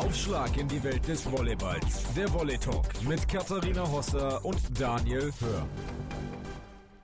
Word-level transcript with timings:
Aufschlag 0.00 0.56
in 0.56 0.66
die 0.66 0.82
Welt 0.82 1.06
des 1.06 1.30
Volleyballs. 1.30 2.14
Der 2.14 2.32
Volley 2.32 2.56
Talk 2.56 2.86
mit 3.06 3.28
Katharina 3.28 3.86
Hosser 3.86 4.42
und 4.42 4.58
Daniel 4.80 5.30
Hör. 5.40 5.68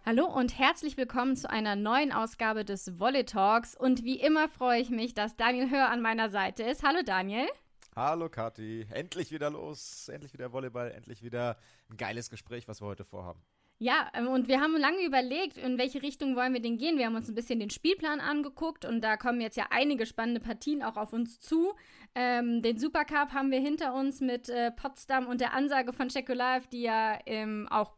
Hallo 0.06 0.24
und 0.24 0.58
herzlich 0.58 0.96
willkommen 0.96 1.36
zu 1.36 1.50
einer 1.50 1.76
neuen 1.76 2.10
Ausgabe 2.10 2.64
des 2.64 2.98
Volley 2.98 3.26
Talks. 3.26 3.76
Und 3.76 4.02
wie 4.02 4.18
immer 4.18 4.48
freue 4.48 4.80
ich 4.80 4.88
mich, 4.88 5.12
dass 5.12 5.36
Daniel 5.36 5.70
Hör 5.70 5.90
an 5.90 6.00
meiner 6.00 6.30
Seite 6.30 6.62
ist. 6.62 6.84
Hallo 6.84 7.00
Daniel. 7.04 7.46
Hallo 7.94 8.30
Kathi, 8.30 8.86
endlich 8.90 9.30
wieder 9.30 9.50
los, 9.50 10.08
endlich 10.08 10.32
wieder 10.32 10.54
Volleyball, 10.54 10.90
endlich 10.90 11.22
wieder 11.22 11.58
ein 11.90 11.98
geiles 11.98 12.30
Gespräch, 12.30 12.66
was 12.66 12.80
wir 12.80 12.86
heute 12.86 13.04
vorhaben. 13.04 13.42
Ja, 13.78 14.10
ähm, 14.14 14.28
und 14.28 14.48
wir 14.48 14.60
haben 14.60 14.74
lange 14.76 15.04
überlegt, 15.04 15.58
in 15.58 15.76
welche 15.76 16.02
Richtung 16.02 16.34
wollen 16.34 16.54
wir 16.54 16.62
denn 16.62 16.78
gehen. 16.78 16.96
Wir 16.96 17.06
haben 17.06 17.14
uns 17.14 17.28
ein 17.28 17.34
bisschen 17.34 17.60
den 17.60 17.68
Spielplan 17.68 18.20
angeguckt 18.20 18.86
und 18.86 19.02
da 19.02 19.18
kommen 19.18 19.40
jetzt 19.42 19.56
ja 19.56 19.66
einige 19.70 20.06
spannende 20.06 20.40
Partien 20.40 20.82
auch 20.82 20.96
auf 20.96 21.12
uns 21.12 21.40
zu. 21.40 21.74
Ähm, 22.14 22.62
den 22.62 22.78
Supercup 22.78 23.34
haben 23.34 23.50
wir 23.50 23.60
hinter 23.60 23.92
uns 23.92 24.22
mit 24.22 24.48
äh, 24.48 24.70
Potsdam 24.70 25.26
und 25.26 25.42
der 25.42 25.52
Ansage 25.52 25.92
von 25.92 26.08
Live, 26.28 26.66
die 26.68 26.82
ja 26.82 27.18
ähm, 27.26 27.68
auch 27.70 27.92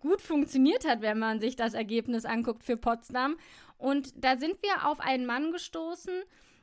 gut 0.00 0.20
funktioniert 0.20 0.88
hat, 0.88 1.00
wenn 1.02 1.18
man 1.18 1.38
sich 1.38 1.54
das 1.54 1.74
Ergebnis 1.74 2.24
anguckt 2.24 2.64
für 2.64 2.76
Potsdam. 2.76 3.36
Und 3.78 4.12
da 4.24 4.36
sind 4.36 4.56
wir 4.62 4.88
auf 4.88 4.98
einen 4.98 5.26
Mann 5.26 5.52
gestoßen, 5.52 6.22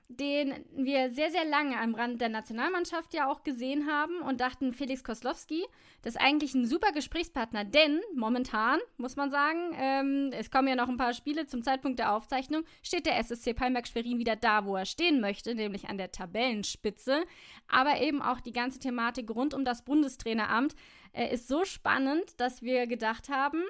den 0.10 0.54
wir 0.74 1.12
sehr, 1.12 1.32
sehr 1.32 1.44
lange 1.44 1.78
am 1.78 1.94
Rand 1.94 2.22
der 2.22 2.30
Nationalmannschaft 2.30 3.14
ja 3.14 3.30
auch 3.30 3.44
gesehen 3.44 3.88
haben 3.88 4.22
und 4.22 4.40
dachten, 4.40 4.72
Felix 4.72 5.04
Koslowski, 5.04 5.66
das 6.02 6.16
ist 6.16 6.22
eigentlich 6.22 6.54
ein 6.56 6.66
super 6.66 6.94
Gesprächspartner, 6.94 7.66
denn 7.66 8.00
momentan, 8.16 8.80
muss 8.98 9.18
man 9.18 9.30
sagen, 9.30 9.76
ähm, 9.76 10.32
es 10.32 10.50
kommen 10.50 10.70
ja 10.70 10.76
noch 10.76 10.88
ein 10.88 10.96
paar 10.96 11.14
Spiele 11.14 11.46
zum 11.46 11.62
Zeitpunkt 11.62 12.00
der 12.00 12.14
Aufzeichnung, 12.14 12.64
steht 12.82 13.06
der 13.06 13.18
SSC 13.18 13.54
Palmerk 13.54 13.88
Schwerin 13.88 14.18
wieder 14.18 14.38
da, 14.38 14.66
wo 14.66 14.78
er 14.78 14.86
stehen 14.86 15.20
möchte, 15.20 15.56
nämlich 15.56 15.90
an 15.90 15.98
der 15.98 16.12
Tabellenspitze. 16.12 17.26
Aber 17.68 18.00
eben 18.00 18.22
auch 18.22 18.40
die 18.40 18.54
ganze 18.54 18.80
Thematik 18.80 19.30
rund 19.30 19.54
um 19.54 19.66
das 19.66 19.84
Bundestraineramt 19.84 20.74
äh, 21.12 21.34
ist 21.34 21.50
so 21.50 21.66
spannend, 21.66 22.40
dass 22.40 22.62
wir 22.62 22.88
gedacht 22.88 23.28
haben, 23.28 23.62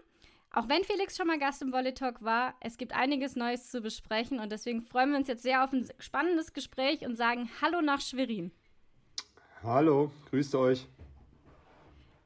auch 0.52 0.70
wenn 0.70 0.84
Felix 0.84 1.16
schon 1.18 1.28
mal 1.28 1.40
Gast 1.40 1.62
im 1.62 1.72
Volley 1.72 1.94
Talk 1.94 2.24
war, 2.24 2.56
es 2.62 2.78
gibt 2.78 2.94
einiges 2.94 3.36
Neues 3.36 3.70
zu 3.70 3.82
besprechen 3.82 4.40
und 4.40 4.52
deswegen 4.52 4.82
freuen 4.82 5.12
wir 5.12 5.18
uns 5.18 5.28
jetzt 5.28 5.44
sehr 5.44 5.64
auf 5.64 5.74
ein 5.74 5.88
spannendes 6.00 6.54
Gespräch 6.54 7.06
und 7.06 7.16
sagen 7.16 7.50
Hallo 7.62 7.82
nach 7.82 8.02
Schwerin. 8.02 8.52
Hallo, 9.64 10.12
grüßt 10.30 10.56
euch. 10.56 10.88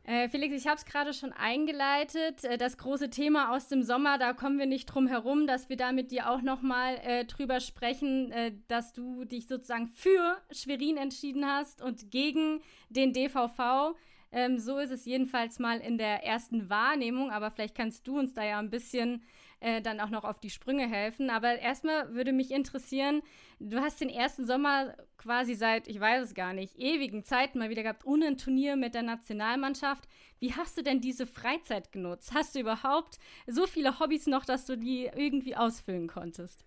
Äh, 0.03 0.30
Felix, 0.30 0.55
ich 0.55 0.67
habe 0.67 0.78
es 0.78 0.86
gerade 0.86 1.13
schon 1.13 1.31
eingeleitet. 1.31 2.44
Äh, 2.44 2.58
das 2.58 2.78
große 2.78 3.09
Thema 3.09 3.55
aus 3.55 3.67
dem 3.67 3.83
Sommer, 3.83 4.17
da 4.17 4.33
kommen 4.33 4.58
wir 4.58 4.66
nicht 4.66 4.88
drum 4.88 5.08
herum, 5.08 5.45
dass 5.45 5.69
wir 5.69 5.78
da 5.78 5.91
mit 5.91 6.11
dir 6.11 6.30
auch 6.30 6.41
nochmal 6.41 7.00
äh, 7.03 7.25
drüber 7.25 7.59
sprechen, 7.59 8.31
äh, 8.31 8.52
dass 8.67 8.94
du 8.94 9.25
dich 9.25 9.47
sozusagen 9.47 9.88
für 9.88 10.38
Schwerin 10.52 10.97
entschieden 10.97 11.45
hast 11.45 11.81
und 11.81 12.09
gegen 12.11 12.61
den 12.89 13.13
DVV. 13.13 13.95
Ähm, 14.32 14.60
so 14.60 14.78
ist 14.78 14.92
es 14.92 15.06
jedenfalls 15.06 15.60
mal 15.60 15.80
in 15.80 15.98
der 15.98 16.24
ersten 16.24 16.70
Wahrnehmung, 16.70 17.32
aber 17.32 17.52
vielleicht 17.52 17.76
kannst 17.76 18.08
du 18.08 18.18
uns 18.18 18.34
da 18.34 18.44
ja 18.44 18.60
ein 18.60 18.70
bisschen 18.70 19.24
äh, 19.60 19.82
dann 19.82 20.00
auch 20.00 20.10
noch 20.10 20.24
auf 20.24 20.40
die 20.40 20.50
Sprünge 20.50 20.88
helfen. 20.88 21.30
Aber 21.30 21.60
erstmal 21.60 22.14
würde 22.14 22.34
mich 22.34 22.52
interessieren, 22.52 23.22
du 23.59 23.80
hast 23.80 24.02
den 24.02 24.09
ersten 24.09 24.46
Sommer 24.46 24.96
quasi 25.18 25.54
seit, 25.54 25.88
ich 25.88 26.00
weiß 26.00 26.24
es 26.24 26.34
gar 26.34 26.54
nicht, 26.54 26.78
ewigen 26.78 27.24
Zeiten 27.24 27.59
mal 27.59 27.70
wieder 27.70 27.84
gehabt, 27.84 28.06
ohne 28.06 28.28
ein 28.28 28.38
Turnier 28.38 28.76
mit 28.76 28.96
der 28.96 29.04
Nationalmannschaft. 29.04 30.08
Wie 30.40 30.54
hast 30.54 30.78
du 30.78 30.82
denn 30.82 31.02
diese 31.02 31.28
Freizeit 31.28 31.92
genutzt? 31.92 32.34
Hast 32.34 32.56
du 32.56 32.59
überhaupt 32.59 33.20
so 33.48 33.68
viele 33.68 34.00
Hobbys 34.00 34.28
noch, 34.28 34.46
dass 34.46 34.66
du 34.66 34.78
die 34.78 35.09
irgendwie 35.14 35.56
ausfüllen 35.56 36.08
konntest? 36.08 36.66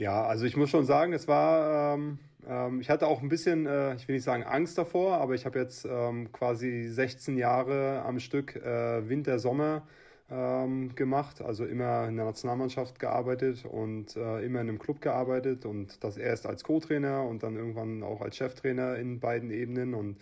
Ja, 0.00 0.24
also 0.24 0.46
ich 0.46 0.56
muss 0.56 0.70
schon 0.70 0.86
sagen, 0.86 1.12
es 1.12 1.28
war, 1.28 1.94
ähm, 1.94 2.18
ähm, 2.48 2.80
ich 2.80 2.88
hatte 2.88 3.06
auch 3.06 3.20
ein 3.20 3.28
bisschen, 3.28 3.66
äh, 3.66 3.94
ich 3.96 4.08
will 4.08 4.14
nicht 4.14 4.24
sagen 4.24 4.44
Angst 4.44 4.78
davor, 4.78 5.18
aber 5.18 5.34
ich 5.34 5.44
habe 5.44 5.58
jetzt 5.58 5.84
ähm, 5.84 6.32
quasi 6.32 6.88
16 6.88 7.36
Jahre 7.36 8.00
am 8.06 8.18
Stück 8.18 8.56
äh, 8.56 9.06
Winter, 9.10 9.38
Sommer 9.38 9.86
ähm, 10.30 10.94
gemacht, 10.94 11.42
also 11.42 11.66
immer 11.66 12.08
in 12.08 12.16
der 12.16 12.24
Nationalmannschaft 12.24 12.98
gearbeitet 12.98 13.66
und 13.66 14.16
äh, 14.16 14.42
immer 14.42 14.62
in 14.62 14.70
einem 14.70 14.78
Club 14.78 15.02
gearbeitet 15.02 15.66
und 15.66 16.02
das 16.02 16.16
erst 16.16 16.46
als 16.46 16.64
Co-Trainer 16.64 17.22
und 17.24 17.42
dann 17.42 17.56
irgendwann 17.56 18.02
auch 18.02 18.22
als 18.22 18.38
Cheftrainer 18.38 18.96
in 18.96 19.20
beiden 19.20 19.50
Ebenen 19.50 19.92
und 19.92 20.16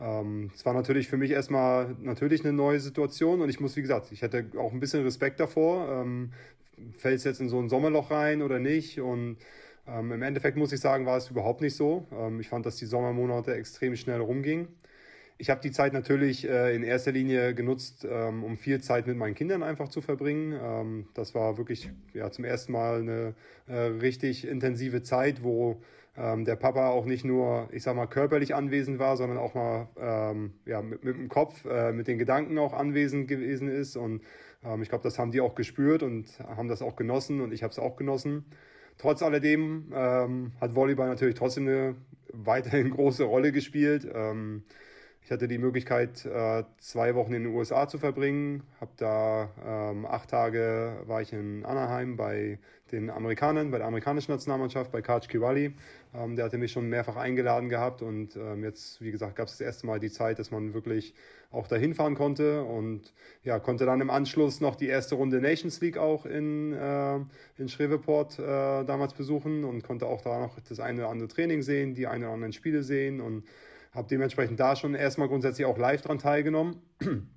ähm, 0.00 0.50
es 0.52 0.66
war 0.66 0.74
natürlich 0.74 1.06
für 1.06 1.16
mich 1.16 1.30
erstmal 1.30 1.94
natürlich 2.00 2.42
eine 2.44 2.52
neue 2.52 2.80
Situation 2.80 3.40
und 3.40 3.50
ich 3.50 3.60
muss, 3.60 3.76
wie 3.76 3.82
gesagt, 3.82 4.10
ich 4.10 4.22
hätte 4.22 4.46
auch 4.58 4.72
ein 4.72 4.80
bisschen 4.80 5.04
Respekt 5.04 5.38
davor. 5.38 6.04
Es 7.02 7.24
jetzt 7.24 7.40
in 7.40 7.48
so 7.48 7.58
ein 7.60 7.68
Sommerloch 7.68 8.10
rein 8.10 8.42
oder 8.42 8.58
nicht? 8.58 9.00
Und 9.00 9.36
ähm, 9.86 10.12
im 10.12 10.22
Endeffekt 10.22 10.56
muss 10.56 10.72
ich 10.72 10.80
sagen, 10.80 11.06
war 11.06 11.16
es 11.16 11.30
überhaupt 11.30 11.60
nicht 11.60 11.76
so. 11.76 12.06
Ähm, 12.12 12.40
ich 12.40 12.48
fand, 12.48 12.66
dass 12.66 12.76
die 12.76 12.86
Sommermonate 12.86 13.54
extrem 13.54 13.96
schnell 13.96 14.20
rumgingen. 14.20 14.68
Ich 15.38 15.50
habe 15.50 15.60
die 15.60 15.72
Zeit 15.72 15.92
natürlich 15.92 16.48
äh, 16.48 16.74
in 16.74 16.84
erster 16.84 17.10
Linie 17.10 17.54
genutzt, 17.54 18.06
ähm, 18.08 18.44
um 18.44 18.56
viel 18.56 18.80
Zeit 18.80 19.06
mit 19.08 19.16
meinen 19.16 19.34
Kindern 19.34 19.62
einfach 19.62 19.88
zu 19.88 20.00
verbringen. 20.00 20.56
Ähm, 20.62 21.08
das 21.14 21.34
war 21.34 21.58
wirklich 21.58 21.90
ja, 22.14 22.30
zum 22.30 22.44
ersten 22.44 22.72
Mal 22.72 23.00
eine 23.00 23.34
äh, 23.66 23.74
richtig 23.74 24.46
intensive 24.46 25.02
Zeit, 25.02 25.42
wo 25.42 25.82
ähm, 26.16 26.44
der 26.44 26.56
Papa 26.56 26.90
auch 26.90 27.06
nicht 27.06 27.24
nur, 27.24 27.68
ich 27.72 27.82
sag 27.82 27.96
mal, 27.96 28.06
körperlich 28.06 28.54
anwesend 28.54 28.98
war, 28.98 29.16
sondern 29.16 29.38
auch 29.38 29.54
mal 29.54 29.88
ähm, 29.98 30.52
ja, 30.66 30.82
mit, 30.82 31.02
mit 31.02 31.16
dem 31.16 31.28
Kopf, 31.28 31.64
äh, 31.64 31.92
mit 31.92 32.06
den 32.06 32.18
Gedanken 32.18 32.58
auch 32.58 32.74
anwesend 32.74 33.28
gewesen 33.28 33.68
ist. 33.68 33.96
Und 33.96 34.22
ich 34.80 34.88
glaube, 34.88 35.02
das 35.02 35.18
haben 35.18 35.32
die 35.32 35.40
auch 35.40 35.54
gespürt 35.54 36.02
und 36.02 36.38
haben 36.40 36.68
das 36.68 36.82
auch 36.82 36.94
genossen 36.94 37.40
und 37.40 37.52
ich 37.52 37.62
habe 37.62 37.72
es 37.72 37.78
auch 37.78 37.96
genossen. 37.96 38.44
Trotz 38.98 39.22
alledem 39.22 39.92
ähm, 39.92 40.52
hat 40.60 40.74
Volleyball 40.74 41.08
natürlich 41.08 41.34
trotzdem 41.34 41.66
eine 41.66 41.96
weiterhin 42.32 42.90
große 42.94 43.24
Rolle 43.24 43.52
gespielt. 43.52 44.08
Ähm, 44.12 44.64
ich 45.24 45.30
hatte 45.30 45.46
die 45.46 45.58
Möglichkeit, 45.58 46.26
äh, 46.26 46.64
zwei 46.78 47.14
Wochen 47.14 47.32
in 47.32 47.44
den 47.44 47.54
USA 47.54 47.86
zu 47.86 47.98
verbringen. 47.98 48.64
Hab 48.80 48.96
da 48.96 49.50
ähm, 49.64 50.04
acht 50.04 50.30
Tage 50.30 50.96
war 51.06 51.22
ich 51.22 51.32
in 51.32 51.64
Anaheim 51.64 52.16
bei 52.16 52.58
den 52.90 53.08
Amerikanern, 53.08 53.70
bei 53.70 53.78
der 53.78 53.86
amerikanischen 53.86 54.32
Nationalmannschaft, 54.32 54.90
bei 54.90 55.00
Kaj 55.00 55.20
Kiwali. 55.28 55.74
Ähm, 56.12 56.34
der 56.34 56.46
hatte 56.46 56.58
mich 56.58 56.72
schon 56.72 56.88
mehrfach 56.88 57.16
eingeladen 57.16 57.68
gehabt 57.68 58.02
und 58.02 58.34
ähm, 58.36 58.64
jetzt, 58.64 59.00
wie 59.00 59.12
gesagt, 59.12 59.36
gab 59.36 59.46
es 59.46 59.54
das 59.54 59.60
erste 59.60 59.86
Mal 59.86 60.00
die 60.00 60.10
Zeit, 60.10 60.40
dass 60.40 60.50
man 60.50 60.74
wirklich 60.74 61.14
auch 61.52 61.68
dahin 61.68 61.94
fahren 61.94 62.16
konnte 62.16 62.64
und 62.64 63.12
ja, 63.44 63.60
konnte 63.60 63.86
dann 63.86 64.00
im 64.00 64.10
Anschluss 64.10 64.60
noch 64.60 64.74
die 64.74 64.88
erste 64.88 65.14
Runde 65.14 65.40
Nations 65.40 65.80
League 65.80 65.98
auch 65.98 66.26
in, 66.26 66.72
äh, 66.72 67.16
in 67.58 67.68
Shreveport 67.68 68.40
äh, 68.40 68.84
damals 68.84 69.14
besuchen 69.14 69.64
und 69.64 69.84
konnte 69.84 70.06
auch 70.06 70.20
da 70.20 70.40
noch 70.40 70.58
das 70.68 70.80
eine 70.80 71.02
oder 71.02 71.10
andere 71.10 71.28
Training 71.28 71.62
sehen, 71.62 71.94
die 71.94 72.08
eine 72.08 72.24
oder 72.24 72.34
anderen 72.34 72.52
Spiele 72.52 72.82
sehen 72.82 73.20
und 73.20 73.44
habe 73.92 74.08
dementsprechend 74.08 74.58
da 74.58 74.76
schon 74.76 74.94
erstmal 74.94 75.28
grundsätzlich 75.28 75.66
auch 75.66 75.78
live 75.78 76.02
dran 76.02 76.18
teilgenommen. 76.18 76.82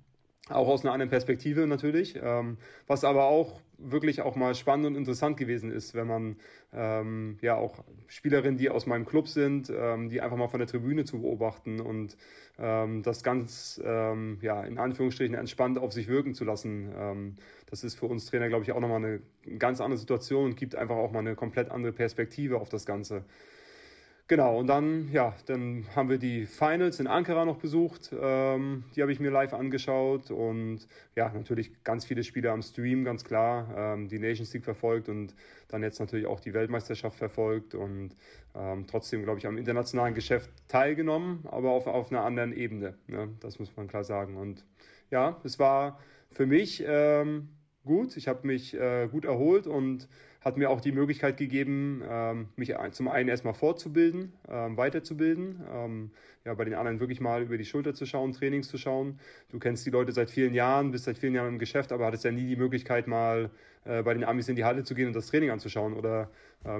auch 0.48 0.68
aus 0.68 0.84
einer 0.84 0.92
anderen 0.92 1.10
Perspektive 1.10 1.66
natürlich, 1.66 2.18
ähm, 2.22 2.58
was 2.86 3.04
aber 3.04 3.24
auch 3.24 3.60
wirklich 3.78 4.22
auch 4.22 4.36
mal 4.36 4.54
spannend 4.54 4.86
und 4.86 4.94
interessant 4.94 5.36
gewesen 5.36 5.70
ist, 5.70 5.94
wenn 5.94 6.06
man 6.06 6.36
ähm, 6.72 7.36
ja 7.42 7.56
auch 7.56 7.84
Spielerinnen, 8.06 8.56
die 8.56 8.70
aus 8.70 8.86
meinem 8.86 9.04
Club 9.04 9.28
sind, 9.28 9.70
ähm, 9.76 10.08
die 10.08 10.20
einfach 10.20 10.36
mal 10.36 10.48
von 10.48 10.60
der 10.60 10.68
Tribüne 10.68 11.04
zu 11.04 11.20
beobachten 11.20 11.80
und 11.80 12.16
ähm, 12.58 13.02
das 13.02 13.22
ganz 13.22 13.80
ähm, 13.84 14.38
ja 14.40 14.64
in 14.64 14.78
Anführungsstrichen 14.78 15.34
entspannt 15.34 15.78
auf 15.78 15.92
sich 15.92 16.08
wirken 16.08 16.32
zu 16.32 16.44
lassen. 16.44 16.90
Ähm, 16.96 17.34
das 17.68 17.84
ist 17.84 17.98
für 17.98 18.06
uns 18.06 18.26
Trainer, 18.26 18.48
glaube 18.48 18.64
ich, 18.64 18.72
auch 18.72 18.80
nochmal 18.80 19.04
eine 19.04 19.20
ganz 19.58 19.80
andere 19.80 19.98
Situation 19.98 20.46
und 20.46 20.56
gibt 20.56 20.74
einfach 20.74 20.96
auch 20.96 21.10
mal 21.10 21.18
eine 21.18 21.34
komplett 21.34 21.70
andere 21.70 21.92
Perspektive 21.92 22.58
auf 22.58 22.68
das 22.68 22.86
Ganze. 22.86 23.24
Genau, 24.28 24.58
und 24.58 24.66
dann, 24.66 25.08
ja, 25.12 25.36
dann 25.46 25.86
haben 25.94 26.08
wir 26.08 26.18
die 26.18 26.46
Finals 26.46 26.98
in 26.98 27.06
Ankara 27.06 27.44
noch 27.44 27.58
besucht. 27.58 28.10
Ähm, 28.20 28.82
die 28.96 29.02
habe 29.02 29.12
ich 29.12 29.20
mir 29.20 29.30
live 29.30 29.52
angeschaut 29.54 30.32
und 30.32 30.88
ja, 31.14 31.30
natürlich 31.32 31.84
ganz 31.84 32.04
viele 32.04 32.24
Spiele 32.24 32.50
am 32.50 32.60
Stream, 32.60 33.04
ganz 33.04 33.22
klar. 33.22 33.68
Ähm, 33.76 34.08
die 34.08 34.18
Nations 34.18 34.52
League 34.52 34.64
verfolgt 34.64 35.08
und 35.08 35.32
dann 35.68 35.84
jetzt 35.84 36.00
natürlich 36.00 36.26
auch 36.26 36.40
die 36.40 36.54
Weltmeisterschaft 36.54 37.16
verfolgt 37.16 37.76
und 37.76 38.16
ähm, 38.56 38.86
trotzdem, 38.88 39.22
glaube 39.22 39.38
ich, 39.38 39.46
am 39.46 39.58
internationalen 39.58 40.14
Geschäft 40.14 40.50
teilgenommen, 40.66 41.44
aber 41.48 41.70
auf, 41.70 41.86
auf 41.86 42.10
einer 42.10 42.24
anderen 42.24 42.52
Ebene. 42.52 42.94
Ne? 43.06 43.28
Das 43.38 43.60
muss 43.60 43.76
man 43.76 43.86
klar 43.86 44.02
sagen. 44.02 44.36
Und 44.36 44.64
ja, 45.08 45.40
es 45.44 45.60
war 45.60 46.00
für 46.32 46.46
mich 46.46 46.82
ähm, 46.84 47.50
gut. 47.84 48.16
Ich 48.16 48.26
habe 48.26 48.44
mich 48.44 48.74
äh, 48.74 49.06
gut 49.06 49.24
erholt 49.24 49.68
und 49.68 50.08
hat 50.46 50.56
mir 50.56 50.70
auch 50.70 50.80
die 50.80 50.92
Möglichkeit 50.92 51.38
gegeben, 51.38 52.04
ähm, 52.08 52.46
mich 52.54 52.72
zum 52.92 53.08
einen 53.08 53.28
erstmal 53.28 53.52
fortzubilden, 53.52 54.32
ähm, 54.48 54.76
weiterzubilden, 54.76 55.60
ähm, 55.74 56.10
ja, 56.44 56.54
bei 56.54 56.64
den 56.64 56.74
anderen 56.74 57.00
wirklich 57.00 57.20
mal 57.20 57.42
über 57.42 57.58
die 57.58 57.64
Schulter 57.64 57.94
zu 57.94 58.06
schauen, 58.06 58.30
Trainings 58.30 58.68
zu 58.68 58.78
schauen. 58.78 59.18
Du 59.50 59.58
kennst 59.58 59.84
die 59.84 59.90
Leute 59.90 60.12
seit 60.12 60.30
vielen 60.30 60.54
Jahren, 60.54 60.92
bist 60.92 61.06
seit 61.06 61.18
vielen 61.18 61.34
Jahren 61.34 61.54
im 61.54 61.58
Geschäft, 61.58 61.90
aber 61.90 62.06
hattest 62.06 62.22
ja 62.22 62.30
nie 62.30 62.46
die 62.46 62.54
Möglichkeit, 62.54 63.08
mal 63.08 63.50
äh, 63.86 64.04
bei 64.04 64.14
den 64.14 64.22
Amis 64.22 64.48
in 64.48 64.54
die 64.54 64.62
Halle 64.62 64.84
zu 64.84 64.94
gehen 64.94 65.08
und 65.08 65.16
das 65.16 65.26
Training 65.26 65.50
anzuschauen. 65.50 65.94
Oder 65.94 66.30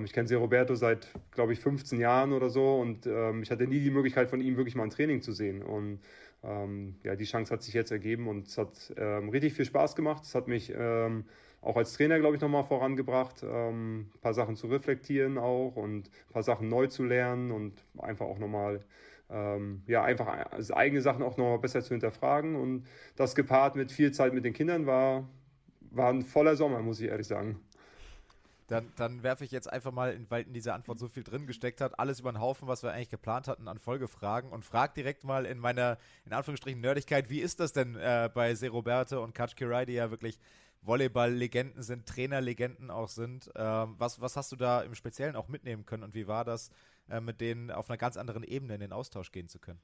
ich 0.05 0.13
kenne 0.13 0.27
sie 0.27 0.35
Roberto 0.35 0.75
seit, 0.75 1.07
glaube 1.31 1.53
ich, 1.53 1.61
15 1.61 2.01
Jahren 2.01 2.33
oder 2.33 2.51
so 2.51 2.81
und 2.81 3.07
ich 3.07 3.51
hatte 3.53 3.69
nie 3.69 3.79
die 3.79 3.93
Möglichkeit, 3.93 4.29
von 4.29 4.41
ihm 4.41 4.57
wirklich 4.57 4.75
mal 4.75 4.83
ein 4.83 4.91
Training 4.91 5.23
zu 5.23 5.31
sehen. 5.31 5.63
Und 5.63 6.01
ja, 7.05 7.15
die 7.15 7.25
Chance 7.25 7.53
hat 7.53 7.63
sich 7.63 7.73
jetzt 7.73 7.93
ergeben 7.93 8.27
und 8.27 8.49
es 8.49 8.59
hat 8.59 8.93
richtig 9.31 9.53
viel 9.53 9.65
Spaß 9.65 9.95
gemacht. 9.95 10.25
Es 10.25 10.35
hat 10.35 10.49
mich 10.49 10.73
auch 11.67 11.77
als 11.77 11.95
Trainer, 11.95 12.21
glaube 12.21 12.37
ich, 12.37 12.41
nochmal 12.41 12.65
vorangebracht, 12.65 13.43
ähm, 13.43 14.11
ein 14.15 14.21
paar 14.21 14.35
Sachen 14.35 14.57
zu 14.57 14.69
reflektieren 14.69 15.37
auch 15.37 15.75
und 15.75 16.09
ein 16.09 16.33
paar 16.33 16.43
Sachen 16.43 16.69
neu 16.69 16.87
zu 16.87 17.05
lernen 17.05 17.51
und 17.51 17.73
einfach 17.99 18.27
auch 18.27 18.39
nochmal 18.39 18.85
ähm, 19.29 19.83
ja, 19.87 20.05
einfach 20.05 20.29
also 20.53 20.75
eigene 20.75 21.03
Sachen 21.03 21.23
auch 21.23 21.37
nochmal 21.37 21.59
besser 21.59 21.83
zu 21.83 21.91
hinterfragen. 21.91 22.55
Und 22.55 22.87
das 23.17 23.35
gepaart 23.35 23.75
mit 23.75 23.91
viel 23.91 24.13
Zeit 24.13 24.33
mit 24.33 24.45
den 24.45 24.53
Kindern 24.53 24.87
war, 24.87 25.29
war 25.91 26.11
ein 26.11 26.23
voller 26.23 26.57
Sommer, 26.57 26.81
muss 26.83 27.01
ich 27.01 27.09
ehrlich 27.09 27.27
sagen. 27.27 27.59
Dann, 28.69 28.93
dann 28.97 29.23
werfe 29.23 29.45
ich 29.45 29.53
jetzt 29.53 29.73
einfach 29.73 29.93
mal, 29.93 30.19
weil 30.29 30.43
in 30.43 30.53
dieser 30.53 30.75
Antwort 30.75 30.99
so 30.99 31.07
viel 31.07 31.23
drin 31.23 31.47
gesteckt 31.47 31.81
hat, 31.81 32.01
alles 32.01 32.19
über 32.19 32.33
den 32.33 32.41
Haufen, 32.41 32.67
was 32.67 32.83
wir 32.83 32.91
eigentlich 32.93 33.11
geplant 33.11 33.47
hatten 33.47 33.69
an 33.69 33.79
Folgefragen 33.79 34.51
und 34.51 34.65
frag 34.65 34.95
direkt 34.95 35.23
mal 35.23 35.47
in 35.47 35.59
meiner, 35.59 35.99
in 36.25 36.33
Anführungsstrichen, 36.33 36.81
Nerdigkeit, 36.81 37.31
wie 37.31 37.41
ist 37.41 37.61
das 37.61 37.73
denn 37.73 37.95
äh, 37.95 38.29
bei 38.33 38.57
Seroberte 38.57 39.21
und 39.21 39.37
Kachkirai, 39.37 39.87
die 39.87 39.93
ja 39.93 40.11
wirklich 40.11 40.41
Volleyball-Legenden 40.87 41.83
sind, 41.83 42.07
Trainer-Legenden 42.07 42.91
auch 42.91 43.09
sind. 43.09 43.51
Ähm, 43.57 43.95
was, 43.99 44.21
was 44.21 44.37
hast 44.37 44.53
du 44.53 44.57
da 44.57 44.83
im 44.83 44.95
Speziellen 44.95 45.37
auch 45.37 45.49
mitnehmen 45.49 45.85
können 45.85 46.03
und 46.03 46.15
wie 46.15 46.27
war 46.27 46.45
das, 46.45 46.71
äh, 47.09 47.21
mit 47.21 47.41
denen 47.41 47.71
auf 47.71 47.91
einer 47.91 47.99
ganz 47.99 48.17
anderen 48.17 48.43
Ebene 48.43 48.75
in 48.75 48.81
den 48.81 48.93
Austausch 48.93 49.33
gehen 49.33 49.49
zu 49.49 49.59
können? 49.59 49.81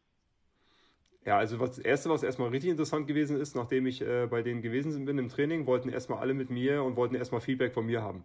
Ja, 1.24 1.38
also 1.38 1.56
das 1.56 1.78
Erste, 1.78 2.10
was 2.10 2.22
erstmal 2.22 2.48
richtig 2.48 2.70
interessant 2.70 3.06
gewesen 3.06 3.40
ist, 3.40 3.54
nachdem 3.54 3.86
ich 3.86 4.00
äh, 4.02 4.26
bei 4.26 4.42
denen 4.42 4.60
gewesen 4.60 5.04
bin 5.04 5.18
im 5.18 5.28
Training, 5.28 5.66
wollten 5.66 5.88
erstmal 5.88 6.18
alle 6.18 6.34
mit 6.34 6.50
mir 6.50 6.82
und 6.82 6.96
wollten 6.96 7.14
erstmal 7.14 7.40
Feedback 7.40 7.74
von 7.74 7.86
mir 7.86 8.02
haben 8.02 8.24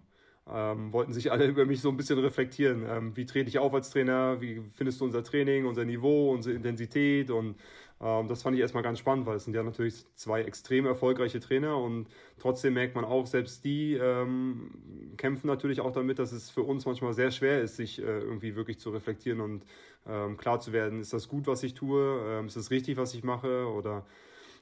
ähm, 0.52 0.94
wollten 0.94 1.14
sich 1.14 1.32
alle 1.32 1.46
über 1.48 1.66
mich 1.66 1.82
so 1.82 1.90
ein 1.90 1.98
bisschen 1.98 2.20
reflektieren. 2.20 2.86
Ähm, 2.88 3.18
wie 3.18 3.26
trete 3.26 3.50
ich 3.50 3.60
auf 3.60 3.74
als 3.74 3.90
Trainer? 3.90 4.42
Wie 4.42 4.62
findest 4.76 5.02
du 5.02 5.06
unser 5.06 5.24
Training, 5.24 5.66
unser 5.66 5.86
Niveau, 5.86 6.32
unsere 6.32 6.56
Intensität? 6.56 7.30
Und 7.30 7.56
das 8.00 8.44
fand 8.44 8.56
ich 8.56 8.62
erstmal 8.62 8.84
ganz 8.84 9.00
spannend, 9.00 9.26
weil 9.26 9.38
es 9.38 9.46
sind 9.46 9.56
ja 9.56 9.64
natürlich 9.64 10.06
zwei 10.16 10.44
extrem 10.44 10.86
erfolgreiche 10.86 11.40
Trainer 11.40 11.78
und 11.78 12.08
trotzdem 12.38 12.76
merkt 12.76 12.94
man 12.96 13.04
auch, 13.04 13.26
selbst 13.26 13.66
die 13.66 13.94
ähm, 13.94 14.70
kämpfen 15.18 15.48
natürlich 15.48 15.82
auch 15.82 15.92
damit, 15.92 16.20
dass 16.20 16.32
es 16.32 16.52
für 16.52 16.62
uns 16.62 16.86
manchmal 16.86 17.14
sehr 17.14 17.32
schwer 17.32 17.62
ist, 17.62 17.76
sich 17.76 18.00
äh, 18.00 18.04
irgendwie 18.04 18.56
wirklich 18.56 18.80
zu 18.80 18.92
reflektieren 18.92 19.42
und 19.42 19.64
ähm, 20.08 20.38
klar 20.38 20.60
zu 20.60 20.74
werden, 20.74 21.02
ist 21.02 21.14
das 21.14 21.28
gut, 21.28 21.48
was 21.48 21.64
ich 21.64 21.74
tue? 21.74 22.22
Ähm, 22.28 22.46
ist 22.46 22.56
das 22.56 22.70
richtig, 22.72 22.98
was 22.98 23.14
ich 23.16 23.24
mache? 23.24 23.68
Oder 23.68 24.06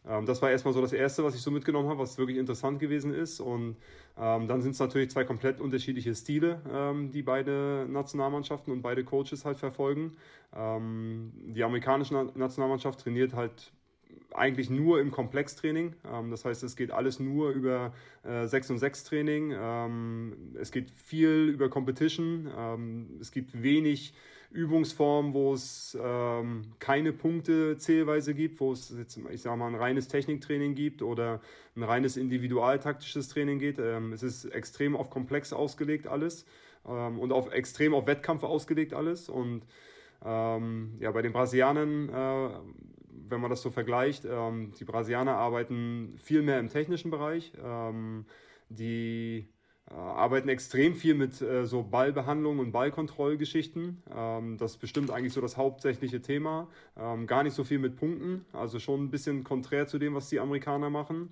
ähm, 0.08 0.26
das 0.26 0.42
war 0.42 0.52
erstmal 0.52 0.74
so 0.74 0.82
das 0.82 0.94
Erste, 0.94 1.24
was 1.24 1.36
ich 1.36 1.42
so 1.42 1.52
mitgenommen 1.52 1.90
habe, 1.90 2.00
was 2.00 2.18
wirklich 2.18 2.38
interessant 2.38 2.80
gewesen 2.80 3.14
ist. 3.14 3.40
Und 3.40 3.78
ähm, 4.18 4.48
dann 4.48 4.62
sind 4.62 4.72
es 4.72 4.80
natürlich 4.80 5.12
zwei 5.12 5.24
komplett 5.24 5.60
unterschiedliche 5.60 6.14
Stile, 6.16 6.62
ähm, 6.72 7.12
die 7.12 7.22
beide 7.22 7.86
Nationalmannschaften 7.90 8.72
und 8.72 8.82
beide 8.82 9.04
Coaches 9.04 9.46
halt 9.46 9.58
verfolgen. 9.58 10.16
Ähm, 10.56 11.32
die 11.36 11.64
amerikanische 11.64 12.14
Nationalmannschaft 12.36 13.00
trainiert 13.00 13.34
halt 13.34 13.72
eigentlich 14.34 14.70
nur 14.70 15.00
im 15.00 15.12
Komplextraining. 15.12 15.96
Ähm, 16.12 16.32
das 16.32 16.46
heißt, 16.46 16.64
es 16.64 16.76
geht 16.76 16.92
alles 16.92 17.20
nur 17.20 17.52
über 17.52 17.94
äh, 18.24 18.48
6 18.48 18.72
und 18.72 18.78
6 18.78 19.04
Training. 19.06 19.54
Ähm, 19.58 20.56
es 20.60 20.72
geht 20.72 20.92
viel 20.92 21.50
über 21.50 21.70
Competition. 21.70 22.50
Es 23.20 23.32
gibt 23.32 23.62
wenig 23.62 24.14
Übungsformen, 24.52 25.34
wo 25.34 25.54
es 25.54 25.98
ähm, 26.02 26.74
keine 26.80 27.12
Punkte 27.12 27.78
zählweise 27.78 28.34
gibt, 28.34 28.60
wo 28.60 28.72
es 28.72 28.94
jetzt, 28.98 29.20
ich 29.30 29.42
sage 29.42 29.58
mal, 29.58 29.68
ein 29.68 29.76
reines 29.76 30.08
Techniktraining 30.08 30.76
gibt 30.76 31.02
oder 31.02 31.42
ein 31.76 31.84
reines 31.84 32.18
individualtaktisches 32.18 33.30
Training 33.30 33.60
geht. 33.60 33.80
Ähm, 33.80 34.14
es 34.14 34.24
ist 34.24 34.46
extrem 34.46 34.96
auf 34.96 35.10
komplex 35.10 35.54
ausgelegt 35.54 36.08
alles 36.08 36.46
ähm, 36.88 37.20
und 37.20 37.32
auf 37.32 37.52
extrem 37.52 37.94
auf 37.94 38.08
Wettkampf 38.08 38.44
ausgelegt 38.44 38.94
alles. 38.94 39.30
Und 39.30 39.64
ähm, 40.24 40.96
ja, 41.00 41.12
bei 41.12 41.22
den 41.22 41.34
Brasilianern, 41.34 42.10
äh, 42.10 42.50
wenn 43.30 43.42
man 43.42 43.50
das 43.50 43.62
so 43.62 43.72
vergleicht, 43.72 44.26
ähm, 44.26 44.72
die 44.80 44.86
Brasilianer 44.86 45.36
arbeiten 45.36 46.16
viel 46.18 46.42
mehr 46.42 46.60
im 46.60 46.70
technischen 46.70 47.12
Bereich. 47.12 47.54
Ähm, 47.64 48.26
die 48.70 49.48
arbeiten 49.94 50.50
extrem 50.50 50.96
viel 50.96 51.14
mit 51.14 51.42
äh, 51.42 51.66
so 51.66 51.84
Ballbehandlung 51.84 52.60
und 52.60 52.72
Ballkontrollgeschichten. 52.72 54.02
Ähm, 54.16 54.58
das 54.58 54.72
ist 54.72 54.78
bestimmt 54.78 55.12
eigentlich 55.12 55.34
so 55.34 55.42
das 55.42 55.58
hauptsächliche 55.58 56.22
Thema. 56.22 56.68
Ähm, 56.98 57.28
gar 57.28 57.44
nicht 57.44 57.54
so 57.54 57.64
viel 57.64 57.78
mit 57.78 57.96
Punkten, 57.96 58.46
also 58.52 58.80
schon 58.80 59.04
ein 59.04 59.12
bisschen 59.12 59.44
konträr 59.44 59.88
zu 59.88 60.00
dem, 60.00 60.16
was 60.16 60.30
die 60.30 60.40
Amerikaner 60.40 60.90
machen. 60.90 61.30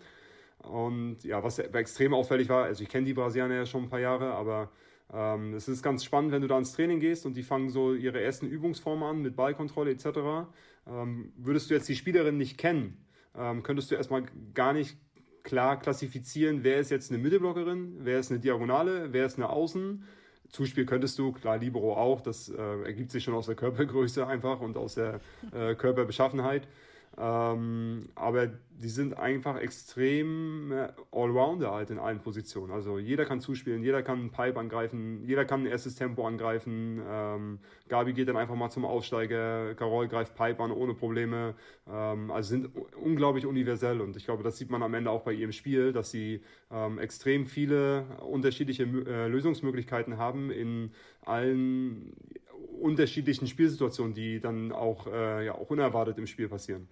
Und 0.60 1.24
ja, 1.24 1.44
was 1.44 1.60
extrem 1.60 2.14
auffällig 2.14 2.48
war, 2.48 2.66
also 2.66 2.84
ich 2.84 2.90
kenne 2.90 3.06
die 3.06 3.14
Brasilianer 3.14 3.56
ja 3.56 3.66
schon 3.66 3.84
ein 3.84 3.90
paar 3.90 4.00
Jahre, 4.00 4.34
aber 4.34 4.72
ähm, 5.12 5.54
es 5.56 5.68
ist 5.68 5.84
ganz 5.84 6.04
spannend, 6.04 6.32
wenn 6.32 6.42
du 6.42 6.48
da 6.48 6.58
ins 6.58 6.74
Training 6.74 7.00
gehst 7.00 7.26
und 7.26 7.36
die 7.36 7.44
fangen 7.44 7.70
so 7.70 7.94
ihre 7.94 8.22
ersten 8.22 8.48
Übungsformen 8.48 9.04
an 9.04 9.22
mit 9.22 9.36
Ballkontrolle 9.36 9.92
etc. 9.92 10.48
Ähm, 10.88 11.34
würdest 11.38 11.70
du 11.70 11.74
jetzt 11.74 11.90
die 11.90 11.96
Spielerin 11.96 12.38
nicht 12.38 12.58
kennen, 12.58 13.04
ähm, 13.36 13.64
könntest 13.64 13.92
du 13.92 13.96
erstmal 13.96 14.24
gar 14.54 14.74
nicht 14.74 14.98
klar 15.44 15.80
klassifizieren, 15.80 16.64
wer 16.64 16.80
ist 16.80 16.90
jetzt 16.90 17.12
eine 17.12 17.22
Mittelblockerin, 17.22 17.98
wer 18.00 18.20
ist 18.20 18.32
eine 18.32 18.40
Diagonale, 18.40 19.12
wer 19.12 19.26
ist 19.26 19.38
eine 19.38 19.50
Außen. 19.50 20.04
Zuspiel 20.50 20.86
könntest 20.86 21.18
du, 21.20 21.32
klar, 21.32 21.58
Libero 21.58 21.96
auch, 21.96 22.22
das 22.22 22.50
äh, 22.50 22.82
ergibt 22.84 23.12
sich 23.12 23.24
schon 23.24 23.34
aus 23.34 23.48
der 23.48 23.56
Körpergröße 23.56 24.26
einfach 24.34 24.62
und 24.62 24.78
aus 24.78 24.96
der 24.96 25.20
äh, 25.52 25.76
Körperbeschaffenheit. 25.76 26.68
Ähm, 27.18 28.10
aber 28.16 28.50
die 28.82 28.90
sind 28.90 29.18
einfach 29.18 29.58
extrem 29.60 30.72
äh, 30.72 30.88
Allrounder 31.12 31.72
halt 31.72 31.92
in 31.92 32.00
allen 32.00 32.20
Positionen. 32.20 32.72
Also 32.72 32.98
jeder 32.98 33.26
kann 33.26 33.40
zuspielen, 33.40 33.84
jeder 33.84 34.02
kann 34.02 34.20
einen 34.20 34.32
Pipe 34.32 34.60
angreifen, 34.60 35.24
jeder 35.24 35.46
kann 35.46 35.62
ein 35.62 35.66
erstes 35.68 35.96
Tempo 35.96 36.26
angreifen. 36.26 37.02
Ähm, 37.08 37.60
Gabi 37.88 38.14
geht 38.14 38.30
dann 38.30 38.38
einfach 38.38 38.56
mal 38.56 38.72
zum 38.72 38.84
Aufsteiger, 38.84 39.76
Carol 39.76 40.08
greift 40.08 40.36
Pipe 40.36 40.62
an 40.64 40.72
ohne 40.72 40.96
Probleme. 40.96 41.54
Ähm, 41.88 42.32
also 42.32 42.50
sind 42.50 42.70
unglaublich 43.00 43.46
universell 43.46 44.02
und 44.02 44.18
ich 44.18 44.26
glaube, 44.26 44.44
das 44.44 44.58
sieht 44.58 44.72
man 44.72 44.82
am 44.82 44.94
Ende 44.96 45.12
auch 45.12 45.22
bei 45.22 45.34
ihrem 45.34 45.52
Spiel, 45.52 45.94
dass 45.94 46.10
sie 46.10 46.42
ähm, 46.72 46.98
extrem 46.98 47.46
viele 47.46 48.06
unterschiedliche 48.28 48.84
äh, 48.84 49.28
Lösungsmöglichkeiten 49.28 50.18
haben 50.18 50.50
in 50.50 50.92
allen 51.22 52.14
unterschiedlichen 52.82 53.48
Spielsituationen, 53.48 54.16
die 54.16 54.40
dann 54.40 54.72
auch, 54.72 55.08
äh, 55.08 55.46
ja, 55.46 55.56
auch 55.56 55.70
unerwartet 55.70 56.18
im 56.18 56.26
Spiel 56.26 56.50
passieren 56.50 56.88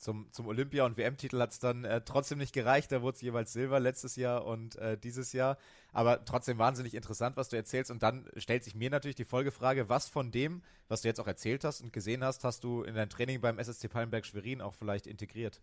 zum, 0.00 0.32
zum 0.32 0.46
Olympia- 0.46 0.86
und 0.86 0.96
WM-Titel 0.96 1.38
hat 1.40 1.52
es 1.52 1.58
dann 1.58 1.84
äh, 1.84 2.00
trotzdem 2.00 2.38
nicht 2.38 2.54
gereicht. 2.54 2.90
Da 2.90 3.02
wurde 3.02 3.16
es 3.16 3.20
jeweils 3.20 3.52
Silber 3.52 3.78
letztes 3.80 4.16
Jahr 4.16 4.46
und 4.46 4.76
äh, 4.76 4.96
dieses 4.96 5.32
Jahr. 5.34 5.58
Aber 5.92 6.24
trotzdem 6.24 6.56
wahnsinnig 6.58 6.94
interessant, 6.94 7.36
was 7.36 7.50
du 7.50 7.56
erzählst. 7.56 7.90
Und 7.90 8.02
dann 8.02 8.26
stellt 8.36 8.64
sich 8.64 8.74
mir 8.74 8.88
natürlich 8.88 9.16
die 9.16 9.26
Folgefrage, 9.26 9.90
was 9.90 10.08
von 10.08 10.30
dem, 10.30 10.62
was 10.88 11.02
du 11.02 11.08
jetzt 11.08 11.20
auch 11.20 11.26
erzählt 11.26 11.64
hast 11.64 11.82
und 11.82 11.92
gesehen 11.92 12.24
hast, 12.24 12.44
hast 12.44 12.64
du 12.64 12.82
in 12.82 12.94
dein 12.94 13.10
Training 13.10 13.42
beim 13.42 13.58
SSC 13.58 13.88
Pallenberg 13.88 14.24
Schwerin 14.24 14.62
auch 14.62 14.74
vielleicht 14.74 15.06
integriert? 15.06 15.60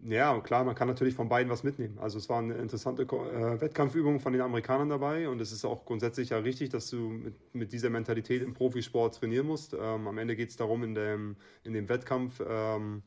Ja, 0.00 0.38
klar, 0.40 0.62
man 0.62 0.76
kann 0.76 0.86
natürlich 0.86 1.14
von 1.14 1.28
beiden 1.28 1.50
was 1.50 1.64
mitnehmen. 1.64 1.98
Also 1.98 2.18
es 2.18 2.28
war 2.28 2.38
eine 2.38 2.54
interessante 2.54 3.02
äh, 3.02 3.60
Wettkampfübung 3.60 4.20
von 4.20 4.32
den 4.32 4.42
Amerikanern 4.42 4.88
dabei 4.88 5.28
und 5.28 5.40
es 5.40 5.50
ist 5.50 5.64
auch 5.64 5.84
grundsätzlich 5.84 6.28
ja 6.30 6.38
richtig, 6.38 6.68
dass 6.70 6.88
du 6.88 6.96
mit, 7.08 7.34
mit 7.52 7.72
dieser 7.72 7.90
Mentalität 7.90 8.42
im 8.42 8.54
Profisport 8.54 9.16
trainieren 9.16 9.48
musst. 9.48 9.74
Ähm, 9.74 10.06
am 10.06 10.18
Ende 10.18 10.36
geht 10.36 10.50
es 10.50 10.56
darum, 10.56 10.84
in 10.84 10.94
dem, 10.94 11.36
in 11.64 11.72
dem 11.72 11.88
Wettkampf, 11.88 12.40
ähm, 12.48 13.02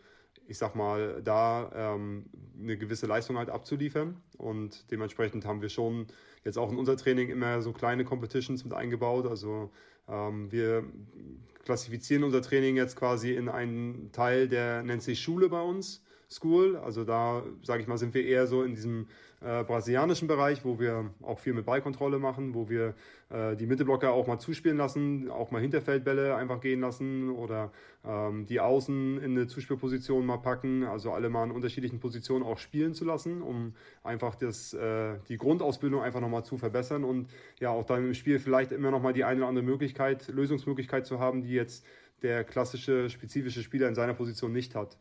ich 0.47 0.57
sag 0.57 0.75
mal, 0.75 1.21
da 1.23 1.71
ähm, 1.95 2.25
eine 2.59 2.77
gewisse 2.77 3.07
Leistung 3.07 3.37
halt 3.37 3.49
abzuliefern 3.49 4.17
und 4.37 4.91
dementsprechend 4.91 5.45
haben 5.45 5.61
wir 5.61 5.69
schon 5.69 6.07
jetzt 6.43 6.57
auch 6.57 6.71
in 6.73 6.77
unser 6.77 6.97
Training 6.97 7.29
immer 7.29 7.61
so 7.61 7.71
kleine 7.71 8.03
Competitions 8.03 8.65
mit 8.65 8.73
eingebaut. 8.73 9.27
Also 9.27 9.71
ähm, 10.09 10.51
wir 10.51 10.83
klassifizieren 11.63 12.25
unser 12.25 12.41
Training 12.41 12.75
jetzt 12.75 12.97
quasi 12.97 13.33
in 13.33 13.47
einen 13.47 14.11
Teil, 14.11 14.49
der 14.49 14.83
nennt 14.83 15.03
sich 15.03 15.21
Schule 15.21 15.47
bei 15.47 15.61
uns. 15.61 16.03
School. 16.31 16.77
Also 16.77 17.03
da, 17.03 17.43
sage 17.61 17.81
ich 17.81 17.87
mal, 17.87 17.97
sind 17.97 18.13
wir 18.13 18.25
eher 18.25 18.47
so 18.47 18.63
in 18.63 18.73
diesem 18.73 19.07
äh, 19.41 19.63
brasilianischen 19.63 20.27
Bereich, 20.27 20.63
wo 20.63 20.79
wir 20.79 21.09
auch 21.21 21.39
viel 21.39 21.53
mit 21.53 21.65
Ballkontrolle 21.65 22.19
machen, 22.19 22.53
wo 22.53 22.69
wir 22.69 22.93
äh, 23.29 23.55
die 23.55 23.65
Mittelblocker 23.65 24.11
auch 24.11 24.27
mal 24.27 24.39
zuspielen 24.39 24.77
lassen, 24.77 25.29
auch 25.29 25.51
mal 25.51 25.59
Hinterfeldbälle 25.59 26.35
einfach 26.35 26.61
gehen 26.61 26.79
lassen 26.79 27.29
oder 27.29 27.71
ähm, 28.05 28.45
die 28.45 28.59
Außen 28.59 29.17
in 29.17 29.31
eine 29.31 29.47
Zuspielposition 29.47 30.25
mal 30.25 30.37
packen, 30.37 30.83
also 30.83 31.11
alle 31.11 31.29
mal 31.29 31.43
in 31.43 31.51
unterschiedlichen 31.51 31.99
Positionen 31.99 32.45
auch 32.45 32.59
spielen 32.59 32.93
zu 32.93 33.03
lassen, 33.03 33.41
um 33.41 33.73
einfach 34.03 34.35
das, 34.35 34.73
äh, 34.73 35.17
die 35.27 35.37
Grundausbildung 35.37 36.01
einfach 36.01 36.21
nochmal 36.21 36.45
zu 36.45 36.57
verbessern 36.57 37.03
und 37.03 37.27
ja 37.59 37.71
auch 37.71 37.85
dann 37.85 38.05
im 38.05 38.13
Spiel 38.13 38.39
vielleicht 38.39 38.71
immer 38.71 38.91
nochmal 38.91 39.13
die 39.13 39.23
eine 39.23 39.41
oder 39.41 39.49
andere 39.49 39.65
Möglichkeit, 39.65 40.27
Lösungsmöglichkeit 40.29 41.05
zu 41.05 41.19
haben, 41.19 41.41
die 41.41 41.53
jetzt 41.53 41.83
der 42.21 42.43
klassische, 42.43 43.09
spezifische 43.09 43.63
Spieler 43.63 43.87
in 43.87 43.95
seiner 43.95 44.13
Position 44.13 44.51
nicht 44.51 44.75
hat. 44.75 44.97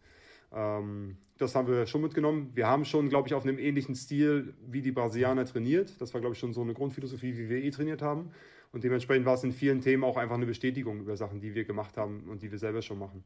Ähm, 0.52 1.16
das 1.38 1.54
haben 1.54 1.68
wir 1.68 1.86
schon 1.86 2.02
mitgenommen. 2.02 2.50
Wir 2.54 2.66
haben 2.66 2.84
schon, 2.84 3.08
glaube 3.08 3.28
ich, 3.28 3.34
auf 3.34 3.44
einem 3.44 3.58
ähnlichen 3.58 3.94
Stil 3.94 4.54
wie 4.66 4.82
die 4.82 4.92
Brasilianer 4.92 5.46
trainiert. 5.46 6.00
Das 6.00 6.12
war, 6.12 6.20
glaube 6.20 6.34
ich, 6.34 6.38
schon 6.38 6.52
so 6.52 6.60
eine 6.60 6.74
Grundphilosophie, 6.74 7.36
wie 7.36 7.48
wir 7.48 7.62
eh 7.62 7.70
trainiert 7.70 8.02
haben. 8.02 8.30
Und 8.72 8.84
dementsprechend 8.84 9.26
war 9.26 9.34
es 9.34 9.42
in 9.42 9.52
vielen 9.52 9.80
Themen 9.80 10.04
auch 10.04 10.16
einfach 10.16 10.36
eine 10.36 10.46
Bestätigung 10.46 11.00
über 11.00 11.16
Sachen, 11.16 11.40
die 11.40 11.54
wir 11.54 11.64
gemacht 11.64 11.96
haben 11.96 12.28
und 12.28 12.42
die 12.42 12.50
wir 12.50 12.58
selber 12.58 12.82
schon 12.82 12.98
machen. 12.98 13.24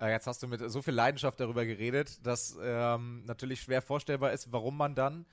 Äh, 0.00 0.10
jetzt 0.10 0.26
hast 0.26 0.42
du 0.42 0.48
mit 0.48 0.60
so 0.70 0.82
viel 0.82 0.94
Leidenschaft 0.94 1.38
darüber 1.40 1.64
geredet, 1.64 2.24
dass 2.26 2.58
ähm, 2.62 3.22
natürlich 3.26 3.60
schwer 3.60 3.82
vorstellbar 3.82 4.32
ist, 4.32 4.52
warum 4.52 4.76
man 4.76 4.94
dann 4.94 5.26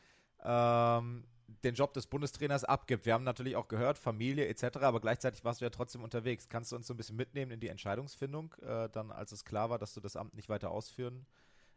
ähm, 0.43 1.24
den 1.63 1.75
Job 1.75 1.94
des 1.94 2.08
Bundestrainers 2.08 2.63
abgibt. 2.63 3.06
Wir 3.06 3.13
haben 3.13 3.24
natürlich 3.24 3.56
auch 3.56 3.68
gehört, 3.68 3.98
Familie 3.98 4.48
etc., 4.48 4.77
aber 4.82 5.00
gleichzeitig 5.00 5.44
warst 5.46 5.62
du 5.62 5.66
ja 5.66 5.70
trotzdem 5.70 6.04
unterwegs. 6.04 6.50
Kannst 6.50 6.72
du 6.72 6.75
uns 6.75 6.88
so 6.88 6.94
ein 6.94 6.98
bisschen 6.98 7.16
mitnehmen 7.16 7.51
in 7.51 7.60
die 7.60 7.70
Entscheidungsfindung, 7.70 8.54
äh, 8.62 8.89
dann 8.89 9.12
als 9.12 9.32
es 9.32 9.46
klar 9.46 9.70
war, 9.70 9.80
dass 9.80 9.94
du 9.94 10.01
das 10.01 10.16
Amt 10.16 10.36
nicht 10.36 10.50
weiter 10.50 10.72
ausführen 10.72 11.25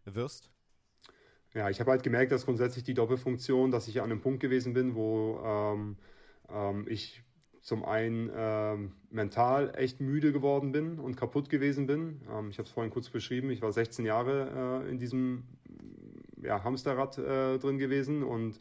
wirst? 0.04 0.50
Ja, 1.54 1.68
ich 1.68 1.80
habe 1.80 1.90
halt 1.90 2.02
gemerkt, 2.02 2.32
dass 2.32 2.44
grundsätzlich 2.44 2.84
die 2.84 2.94
Doppelfunktion, 2.94 3.70
dass 3.70 3.88
ich 3.88 4.00
an 4.00 4.10
einem 4.10 4.20
Punkt 4.20 4.40
gewesen 4.40 4.72
bin, 4.72 4.94
wo 4.94 5.40
ähm, 5.44 5.96
ähm, 6.48 6.86
ich 6.88 7.22
zum 7.60 7.84
einen 7.84 8.30
ähm, 8.34 8.92
mental 9.10 9.72
echt 9.76 10.00
müde 10.00 10.32
geworden 10.32 10.72
bin 10.72 10.98
und 10.98 11.16
kaputt 11.16 11.50
gewesen 11.50 11.86
bin. 11.86 12.22
Ähm, 12.30 12.50
ich 12.50 12.58
habe 12.58 12.66
es 12.66 12.72
vorhin 12.72 12.92
kurz 12.92 13.10
beschrieben, 13.10 13.50
ich 13.50 13.62
war 13.62 13.72
16 13.72 14.04
Jahre 14.04 14.84
äh, 14.84 14.90
in 14.90 14.98
diesem 14.98 15.44
ja, 16.42 16.62
Hamsterrad 16.64 17.18
äh, 17.18 17.58
drin 17.58 17.78
gewesen 17.78 18.22
und 18.22 18.58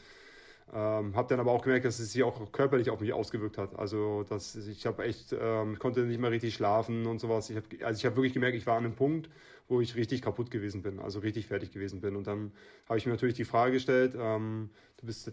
ähm, 0.71 1.15
habe 1.15 1.27
dann 1.29 1.39
aber 1.39 1.51
auch 1.51 1.63
gemerkt, 1.63 1.85
dass 1.85 1.99
es 1.99 2.11
sich 2.11 2.23
auch 2.23 2.51
körperlich 2.51 2.89
auf 2.89 2.99
mich 2.99 3.11
ausgewirkt 3.11 3.57
hat. 3.57 3.77
Also 3.77 4.23
dass 4.23 4.55
ich 4.55 4.85
habe 4.85 5.03
echt, 5.03 5.35
ähm, 5.39 5.79
konnte 5.79 6.01
nicht 6.01 6.19
mehr 6.19 6.31
richtig 6.31 6.53
schlafen 6.53 7.07
und 7.07 7.19
sowas. 7.19 7.49
Ich 7.49 7.57
hab, 7.57 7.63
also 7.83 7.97
ich 7.97 8.05
habe 8.05 8.15
wirklich 8.17 8.33
gemerkt, 8.33 8.55
ich 8.55 8.67
war 8.67 8.77
an 8.77 8.85
einem 8.85 8.95
Punkt, 8.95 9.29
wo 9.67 9.81
ich 9.81 9.95
richtig 9.95 10.21
kaputt 10.21 10.51
gewesen 10.51 10.83
bin, 10.83 10.99
also 10.99 11.19
richtig 11.19 11.47
fertig 11.47 11.71
gewesen 11.71 12.01
bin. 12.01 12.15
Und 12.15 12.27
dann 12.27 12.51
habe 12.87 12.99
ich 12.99 13.05
mir 13.05 13.13
natürlich 13.13 13.35
die 13.35 13.45
Frage 13.45 13.73
gestellt, 13.73 14.15
ähm, 14.19 14.69
du 14.97 15.07
bist 15.07 15.31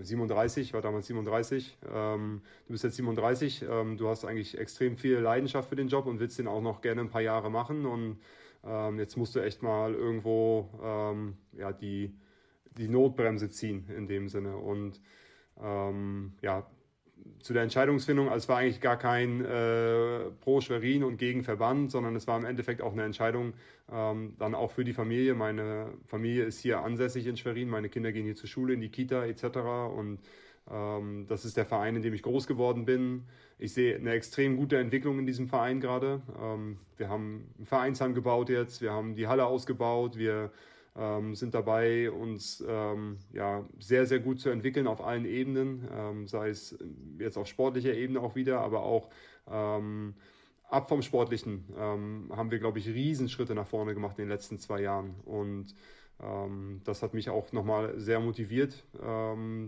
37, 0.00 0.68
ich 0.68 0.74
war 0.74 0.80
damals 0.80 1.06
37, 1.08 1.76
ähm, 1.92 2.40
du 2.66 2.72
bist 2.72 2.84
jetzt 2.84 2.96
37, 2.96 3.66
ähm, 3.68 3.98
du 3.98 4.08
hast 4.08 4.24
eigentlich 4.24 4.56
extrem 4.56 4.96
viel 4.96 5.18
Leidenschaft 5.18 5.68
für 5.68 5.76
den 5.76 5.88
Job 5.88 6.06
und 6.06 6.18
willst 6.18 6.38
den 6.38 6.48
auch 6.48 6.62
noch 6.62 6.80
gerne 6.80 7.02
ein 7.02 7.10
paar 7.10 7.22
Jahre 7.22 7.50
machen. 7.50 7.84
Und 7.84 8.18
ähm, 8.64 8.98
jetzt 8.98 9.16
musst 9.18 9.34
du 9.34 9.40
echt 9.40 9.62
mal 9.62 9.92
irgendwo 9.92 10.68
ja, 11.58 11.72
die 11.72 12.14
die 12.78 12.88
Notbremse 12.88 13.50
ziehen 13.50 13.88
in 13.96 14.06
dem 14.06 14.28
Sinne. 14.28 14.56
Und 14.56 15.00
ähm, 15.62 16.32
ja, 16.42 16.66
zu 17.40 17.52
der 17.52 17.62
Entscheidungsfindung, 17.62 18.28
also 18.28 18.44
es 18.44 18.48
war 18.48 18.58
eigentlich 18.58 18.80
gar 18.80 18.96
kein 18.96 19.44
äh, 19.44 20.30
pro 20.40 20.60
Schwerin 20.60 21.04
und 21.04 21.18
gegen 21.18 21.42
Verband, 21.42 21.90
sondern 21.90 22.16
es 22.16 22.26
war 22.26 22.38
im 22.38 22.44
Endeffekt 22.44 22.82
auch 22.82 22.92
eine 22.92 23.04
Entscheidung 23.04 23.54
ähm, 23.92 24.34
dann 24.38 24.54
auch 24.54 24.70
für 24.70 24.84
die 24.84 24.92
Familie. 24.92 25.34
Meine 25.34 25.92
Familie 26.06 26.44
ist 26.44 26.60
hier 26.60 26.80
ansässig 26.80 27.26
in 27.26 27.36
Schwerin, 27.36 27.68
meine 27.68 27.88
Kinder 27.88 28.12
gehen 28.12 28.24
hier 28.24 28.36
zur 28.36 28.48
Schule, 28.48 28.74
in 28.74 28.80
die 28.80 28.88
Kita 28.88 29.24
etc. 29.24 29.44
Und 29.96 30.20
ähm, 30.70 31.26
das 31.28 31.44
ist 31.44 31.56
der 31.56 31.64
Verein, 31.64 31.96
in 31.96 32.02
dem 32.02 32.14
ich 32.14 32.22
groß 32.22 32.46
geworden 32.46 32.84
bin. 32.84 33.24
Ich 33.58 33.72
sehe 33.72 33.96
eine 33.96 34.12
extrem 34.12 34.56
gute 34.56 34.78
Entwicklung 34.78 35.18
in 35.18 35.26
diesem 35.26 35.48
Verein 35.48 35.80
gerade. 35.80 36.22
Ähm, 36.40 36.78
wir 36.96 37.08
haben 37.08 37.48
ein 37.58 37.66
Vereinsheim 37.66 38.14
gebaut 38.14 38.50
jetzt, 38.50 38.82
wir 38.82 38.92
haben 38.92 39.14
die 39.14 39.26
Halle 39.26 39.46
ausgebaut, 39.46 40.16
wir 40.16 40.50
ähm, 40.98 41.34
sind 41.34 41.54
dabei, 41.54 42.10
uns 42.10 42.62
ähm, 42.66 43.18
ja, 43.32 43.64
sehr, 43.78 44.04
sehr 44.06 44.18
gut 44.18 44.40
zu 44.40 44.50
entwickeln 44.50 44.86
auf 44.86 45.00
allen 45.00 45.24
Ebenen, 45.24 45.88
ähm, 45.94 46.26
sei 46.26 46.48
es 46.48 46.76
jetzt 47.18 47.36
auf 47.36 47.46
sportlicher 47.46 47.94
Ebene 47.94 48.20
auch 48.20 48.34
wieder, 48.34 48.60
aber 48.60 48.82
auch 48.82 49.08
ähm, 49.48 50.14
ab 50.68 50.88
vom 50.88 51.02
Sportlichen 51.02 51.64
ähm, 51.78 52.32
haben 52.34 52.50
wir, 52.50 52.58
glaube 52.58 52.80
ich, 52.80 52.88
Riesenschritte 52.88 53.54
nach 53.54 53.66
vorne 53.66 53.94
gemacht 53.94 54.18
in 54.18 54.24
den 54.24 54.30
letzten 54.30 54.58
zwei 54.58 54.80
Jahren. 54.82 55.14
Und 55.24 55.74
ähm, 56.20 56.80
das 56.84 57.02
hat 57.02 57.14
mich 57.14 57.30
auch 57.30 57.52
nochmal 57.52 57.98
sehr 57.98 58.18
motiviert, 58.18 58.84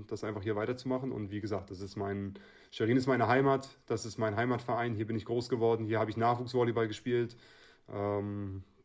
das 0.09 0.25
einfach 0.25 0.43
hier 0.43 0.57
weiterzumachen. 0.57 1.13
Und 1.13 1.31
wie 1.31 1.41
gesagt, 1.41 1.71
das 1.71 1.81
ist 1.81 1.97
mein, 1.97 2.35
Scherin 2.73 2.97
ist 2.97 3.07
meine 3.07 3.29
Heimat, 3.29 3.69
das 3.87 4.05
ist 4.05 4.19
mein 4.19 4.35
Heimatverein, 4.35 4.95
hier 4.95 5.07
bin 5.07 5.17
ich 5.17 5.25
groß 5.25 5.49
geworden, 5.49 5.87
hier 5.87 6.01
habe 6.01 6.11
ich 6.11 6.17
Nachwuchsvolleyball 6.17 6.89
gespielt. 6.89 7.37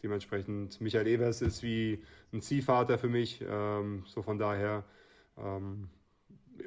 Dementsprechend, 0.05 0.79
Michael 0.81 1.07
Evers 1.07 1.41
ist 1.41 1.63
wie 1.63 2.03
ein 2.31 2.39
Ziehvater 2.39 2.99
für 2.99 3.09
mich. 3.09 3.43
Ähm, 3.49 4.03
so 4.05 4.21
von 4.21 4.37
daher 4.37 4.83
ähm, 5.35 5.89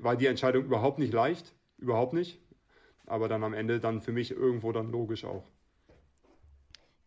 war 0.00 0.16
die 0.16 0.26
Entscheidung 0.26 0.64
überhaupt 0.64 0.98
nicht 0.98 1.12
leicht, 1.12 1.54
überhaupt 1.78 2.14
nicht. 2.14 2.40
Aber 3.06 3.28
dann 3.28 3.44
am 3.44 3.54
Ende 3.54 3.78
dann 3.78 4.02
für 4.02 4.10
mich 4.10 4.32
irgendwo 4.32 4.72
dann 4.72 4.90
logisch 4.90 5.24
auch. 5.24 5.44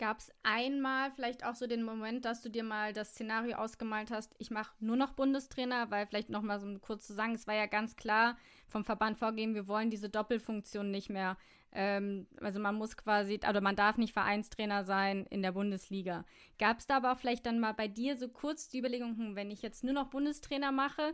Gab 0.02 0.18
es 0.18 0.34
einmal 0.42 1.12
vielleicht 1.12 1.46
auch 1.46 1.54
so 1.54 1.68
den 1.68 1.84
Moment, 1.84 2.26
dass 2.26 2.42
du 2.42 2.50
dir 2.50 2.64
mal 2.64 2.92
das 2.92 3.12
Szenario 3.12 3.58
ausgemalt 3.58 4.10
hast, 4.10 4.34
ich 4.40 4.50
mache 4.50 4.74
nur 4.80 4.96
noch 4.96 5.12
Bundestrainer, 5.12 5.92
weil 5.92 6.08
vielleicht 6.08 6.32
noch 6.32 6.42
mal 6.42 6.60
so 6.60 6.80
kurz 6.80 7.06
zu 7.06 7.14
sagen, 7.14 7.36
es 7.36 7.46
war 7.46 7.54
ja 7.54 7.68
ganz 7.68 7.96
klar 7.96 8.36
vom 8.68 8.84
Verband 8.84 9.20
vorgehen, 9.20 9.54
wir 9.54 9.68
wollen 9.68 9.92
diese 9.92 10.10
Doppelfunktion 10.10 10.90
nicht 10.90 11.12
mehr. 11.12 11.38
Ähm, 11.72 12.26
also 12.42 12.60
man 12.60 12.74
muss 12.74 12.98
quasi, 12.98 13.40
oder 13.48 13.62
man 13.62 13.76
darf 13.76 14.00
nicht 14.00 14.14
Vereinstrainer 14.14 14.86
sein 14.86 15.28
in 15.30 15.44
der 15.44 15.52
Bundesliga. 15.52 16.26
Gab 16.58 16.80
es 16.80 16.88
da 16.88 16.98
aber 16.98 17.12
auch 17.12 17.20
vielleicht 17.20 17.46
dann 17.46 17.60
mal 17.60 17.74
bei 17.74 17.88
dir 17.88 18.18
so 18.18 18.28
kurz 18.28 18.70
die 18.70 18.80
Überlegung, 18.80 19.16
hm, 19.16 19.36
wenn 19.36 19.52
ich 19.52 19.62
jetzt 19.62 19.84
nur 19.84 19.94
noch 19.94 20.10
Bundestrainer 20.10 20.72
mache, 20.72 21.14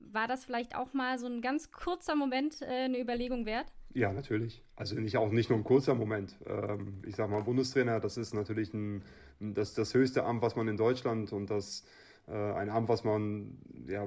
war 0.00 0.28
das 0.28 0.44
vielleicht 0.44 0.74
auch 0.74 0.92
mal 0.92 1.18
so 1.18 1.26
ein 1.26 1.40
ganz 1.40 1.70
kurzer 1.70 2.14
Moment 2.14 2.62
äh, 2.62 2.66
eine 2.66 3.00
Überlegung 3.00 3.46
wert? 3.46 3.72
Ja, 3.94 4.12
natürlich. 4.12 4.62
Also 4.76 4.96
nicht 4.96 5.16
auch 5.16 5.30
nicht 5.30 5.50
nur 5.50 5.58
ein 5.58 5.64
kurzer 5.64 5.94
Moment. 5.94 6.36
Ähm, 6.46 7.02
ich 7.06 7.16
sage 7.16 7.30
mal, 7.30 7.42
Bundestrainer, 7.42 8.00
das 8.00 8.16
ist 8.16 8.34
natürlich 8.34 8.72
ein, 8.74 9.02
das, 9.40 9.74
das 9.74 9.94
höchste 9.94 10.24
Amt, 10.24 10.42
was 10.42 10.56
man 10.56 10.68
in 10.68 10.76
Deutschland 10.76 11.32
und 11.32 11.50
das 11.50 11.84
äh, 12.26 12.32
ein 12.32 12.68
Amt, 12.68 12.88
was 12.88 13.04
man 13.04 13.58
ja, 13.86 14.06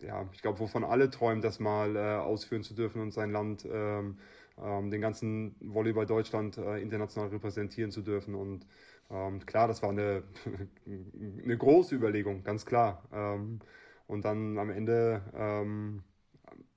ja, 0.00 0.28
ich 0.32 0.42
glaube, 0.42 0.60
wovon 0.60 0.84
alle 0.84 1.10
träumen, 1.10 1.42
das 1.42 1.60
mal 1.60 1.96
äh, 1.96 2.16
ausführen 2.16 2.62
zu 2.62 2.74
dürfen 2.74 3.00
und 3.00 3.12
sein 3.12 3.30
Land 3.30 3.66
ähm, 3.70 4.18
ähm, 4.60 4.90
den 4.90 5.00
ganzen 5.00 5.54
Volleyball 5.60 6.06
Deutschland 6.06 6.58
äh, 6.58 6.78
international 6.78 7.30
repräsentieren 7.30 7.90
zu 7.90 8.02
dürfen. 8.02 8.34
Und 8.34 8.66
ähm, 9.10 9.44
klar, 9.46 9.68
das 9.68 9.82
war 9.82 9.90
eine, 9.90 10.22
eine 11.44 11.56
große 11.56 11.94
Überlegung, 11.94 12.44
ganz 12.44 12.66
klar. 12.66 13.02
Ähm, 13.12 13.60
und 14.06 14.24
dann 14.24 14.58
am 14.58 14.70
Ende, 14.70 15.22
ähm, 15.34 16.02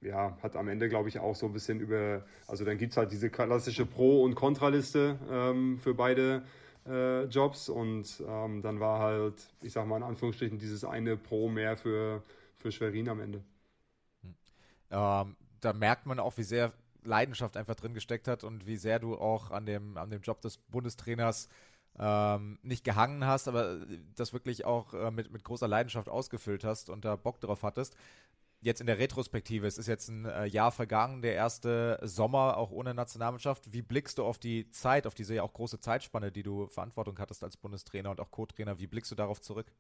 ja, 0.01 0.37
hat 0.41 0.55
am 0.55 0.67
Ende, 0.67 0.89
glaube 0.89 1.09
ich, 1.09 1.19
auch 1.19 1.35
so 1.35 1.47
ein 1.47 1.53
bisschen 1.53 1.79
über, 1.79 2.23
also 2.47 2.65
dann 2.65 2.77
gibt 2.77 2.93
es 2.93 2.97
halt 2.97 3.11
diese 3.11 3.29
klassische 3.29 3.85
Pro- 3.85 4.23
und 4.23 4.35
Kontraliste 4.35 5.19
ähm, 5.29 5.79
für 5.79 5.93
beide 5.93 6.43
äh, 6.87 7.23
Jobs 7.25 7.69
und 7.69 8.23
ähm, 8.27 8.61
dann 8.61 8.79
war 8.79 8.99
halt, 8.99 9.35
ich 9.61 9.73
sag 9.73 9.87
mal 9.87 9.97
in 9.97 10.03
Anführungsstrichen, 10.03 10.59
dieses 10.59 10.85
eine 10.85 11.17
Pro 11.17 11.49
mehr 11.49 11.77
für, 11.77 12.23
für 12.57 12.71
Schwerin 12.71 13.09
am 13.09 13.19
Ende. 13.19 13.43
Ähm, 14.91 15.35
da 15.61 15.73
merkt 15.73 16.05
man 16.05 16.19
auch, 16.19 16.37
wie 16.37 16.43
sehr 16.43 16.73
Leidenschaft 17.03 17.57
einfach 17.57 17.75
drin 17.75 17.93
gesteckt 17.93 18.27
hat 18.27 18.43
und 18.43 18.65
wie 18.65 18.77
sehr 18.77 18.99
du 18.99 19.15
auch 19.15 19.51
an 19.51 19.65
dem, 19.65 19.97
an 19.97 20.09
dem 20.09 20.21
Job 20.21 20.41
des 20.41 20.57
Bundestrainers 20.57 21.49
ähm, 21.99 22.59
nicht 22.61 22.83
gehangen 22.83 23.25
hast, 23.25 23.47
aber 23.47 23.85
das 24.15 24.33
wirklich 24.33 24.65
auch 24.65 24.93
äh, 24.93 25.11
mit, 25.11 25.31
mit 25.31 25.43
großer 25.43 25.67
Leidenschaft 25.67 26.09
ausgefüllt 26.09 26.63
hast 26.63 26.89
und 26.89 27.05
da 27.05 27.15
Bock 27.15 27.39
drauf 27.39 27.63
hattest. 27.63 27.95
Jetzt 28.61 28.81
in 28.81 28.87
der 28.87 28.97
Retrospektive, 28.97 29.67
es 29.67 29.77
ist 29.77 29.87
jetzt 29.87 30.09
ein 30.09 30.25
äh, 30.25 30.45
Jahr 30.45 30.71
vergangen, 30.71 31.21
der 31.21 31.35
erste 31.35 31.99
Sommer 32.01 32.57
auch 32.57 32.71
ohne 32.71 32.93
Nationalmannschaft. 32.93 33.71
Wie 33.71 33.81
blickst 33.81 34.17
du 34.17 34.23
auf 34.23 34.39
die 34.39 34.69
Zeit, 34.71 35.05
auf 35.05 35.13
diese 35.13 35.35
ja 35.35 35.43
auch 35.43 35.53
große 35.53 35.79
Zeitspanne, 35.79 36.31
die 36.31 36.43
du 36.43 36.67
Verantwortung 36.67 37.19
hattest 37.19 37.43
als 37.43 37.57
Bundestrainer 37.57 38.09
und 38.09 38.19
auch 38.19 38.31
Co-Trainer? 38.31 38.79
Wie 38.79 38.87
blickst 38.87 39.11
du 39.11 39.15
darauf 39.15 39.39
zurück? 39.39 39.71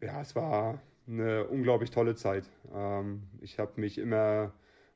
Ja, 0.00 0.20
es 0.20 0.34
war 0.34 0.80
eine 1.06 1.46
unglaublich 1.46 1.90
tolle 1.90 2.16
Zeit. 2.16 2.50
Ähm, 2.74 3.28
ich 3.40 3.58
habe 3.58 3.80
mich 3.80 3.98
immer 3.98 4.52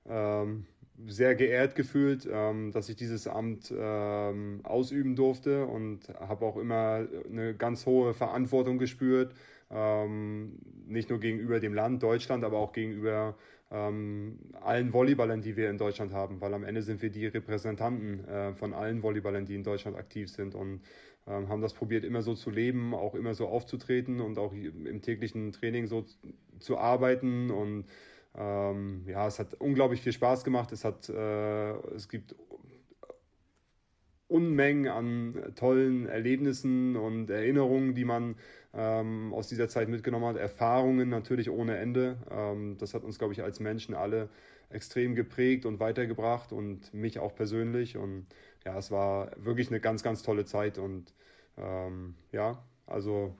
ähm, 0.07 0.66
sehr 1.07 1.35
geehrt 1.35 1.75
gefühlt, 1.75 2.28
ähm, 2.30 2.73
dass 2.73 2.88
ich 2.88 2.97
dieses 2.97 3.26
Amt 3.26 3.73
ähm, 3.76 4.61
ausüben 4.62 5.16
durfte 5.16 5.66
und 5.66 6.09
habe 6.19 6.45
auch 6.45 6.57
immer 6.57 7.07
eine 7.30 7.54
ganz 7.54 7.87
hohe 7.87 8.14
Verantwortung 8.14 8.78
gespürt, 8.78 9.35
ähm, 9.71 10.59
nicht 10.87 11.11
nur 11.11 11.21
gegenüber 11.21 11.61
dem 11.61 11.75
Land 11.75 12.02
Deutschland, 12.02 12.45
aber 12.45 12.59
auch 12.59 12.73
gegenüber 12.73 13.37
ähm, 13.71 14.38
allen 14.61 14.92
Volleyballern, 14.92 15.42
die 15.42 15.57
wir 15.57 15.71
in 15.71 15.78
Deutschland 15.78 16.12
haben, 16.12 16.40
weil 16.40 16.54
am 16.54 16.64
Ende 16.64 16.83
sind 16.83 17.02
wir 17.02 17.11
die 17.11 17.26
Repräsentanten 17.26 18.26
äh, 18.26 18.54
von 18.54 18.75
allen 18.75 19.02
Volleyballern, 19.02 19.47
die 19.47 19.54
in 19.54 19.62
Deutschland 19.62 19.97
aktiv 19.97 20.28
sind 20.28 20.54
und 20.54 20.80
ähm, 21.26 21.49
haben 21.49 21.62
das 21.62 21.75
probiert, 21.75 22.04
immer 22.04 22.23
so 22.23 22.35
zu 22.35 22.50
leben, 22.50 22.95
auch 22.95 23.14
immer 23.14 23.35
so 23.35 23.47
aufzutreten 23.47 24.21
und 24.21 24.38
auch 24.38 24.52
im 24.52 25.02
täglichen 25.02 25.52
Training 25.52 25.87
so 25.87 26.04
zu 26.59 26.78
arbeiten 26.78 27.50
und 27.50 27.85
ähm, 28.37 29.04
ja, 29.06 29.26
es 29.26 29.38
hat 29.38 29.54
unglaublich 29.54 30.00
viel 30.00 30.12
Spaß 30.12 30.44
gemacht. 30.44 30.72
Es, 30.72 30.84
hat, 30.84 31.08
äh, 31.08 31.72
es 31.94 32.08
gibt 32.08 32.34
Unmengen 34.28 34.87
an 34.87 35.52
tollen 35.56 36.06
Erlebnissen 36.06 36.96
und 36.96 37.30
Erinnerungen, 37.30 37.96
die 37.96 38.04
man 38.04 38.37
ähm, 38.72 39.34
aus 39.34 39.49
dieser 39.49 39.68
Zeit 39.68 39.88
mitgenommen 39.88 40.26
hat. 40.26 40.37
Erfahrungen 40.37 41.08
natürlich 41.08 41.50
ohne 41.50 41.76
Ende. 41.78 42.16
Ähm, 42.30 42.76
das 42.78 42.94
hat 42.94 43.02
uns, 43.02 43.18
glaube 43.18 43.32
ich, 43.32 43.42
als 43.42 43.58
Menschen 43.58 43.94
alle 43.94 44.28
extrem 44.68 45.16
geprägt 45.16 45.66
und 45.66 45.80
weitergebracht 45.80 46.52
und 46.52 46.94
mich 46.94 47.18
auch 47.18 47.34
persönlich. 47.34 47.96
Und 47.96 48.26
ja, 48.64 48.78
es 48.78 48.92
war 48.92 49.32
wirklich 49.37 49.68
eine 49.68 49.80
ganz, 49.80 50.04
ganz 50.04 50.22
tolle 50.22 50.44
Zeit. 50.44 50.78
Und 50.78 51.12
ähm, 51.58 52.14
ja, 52.30 52.62
also 52.87 53.34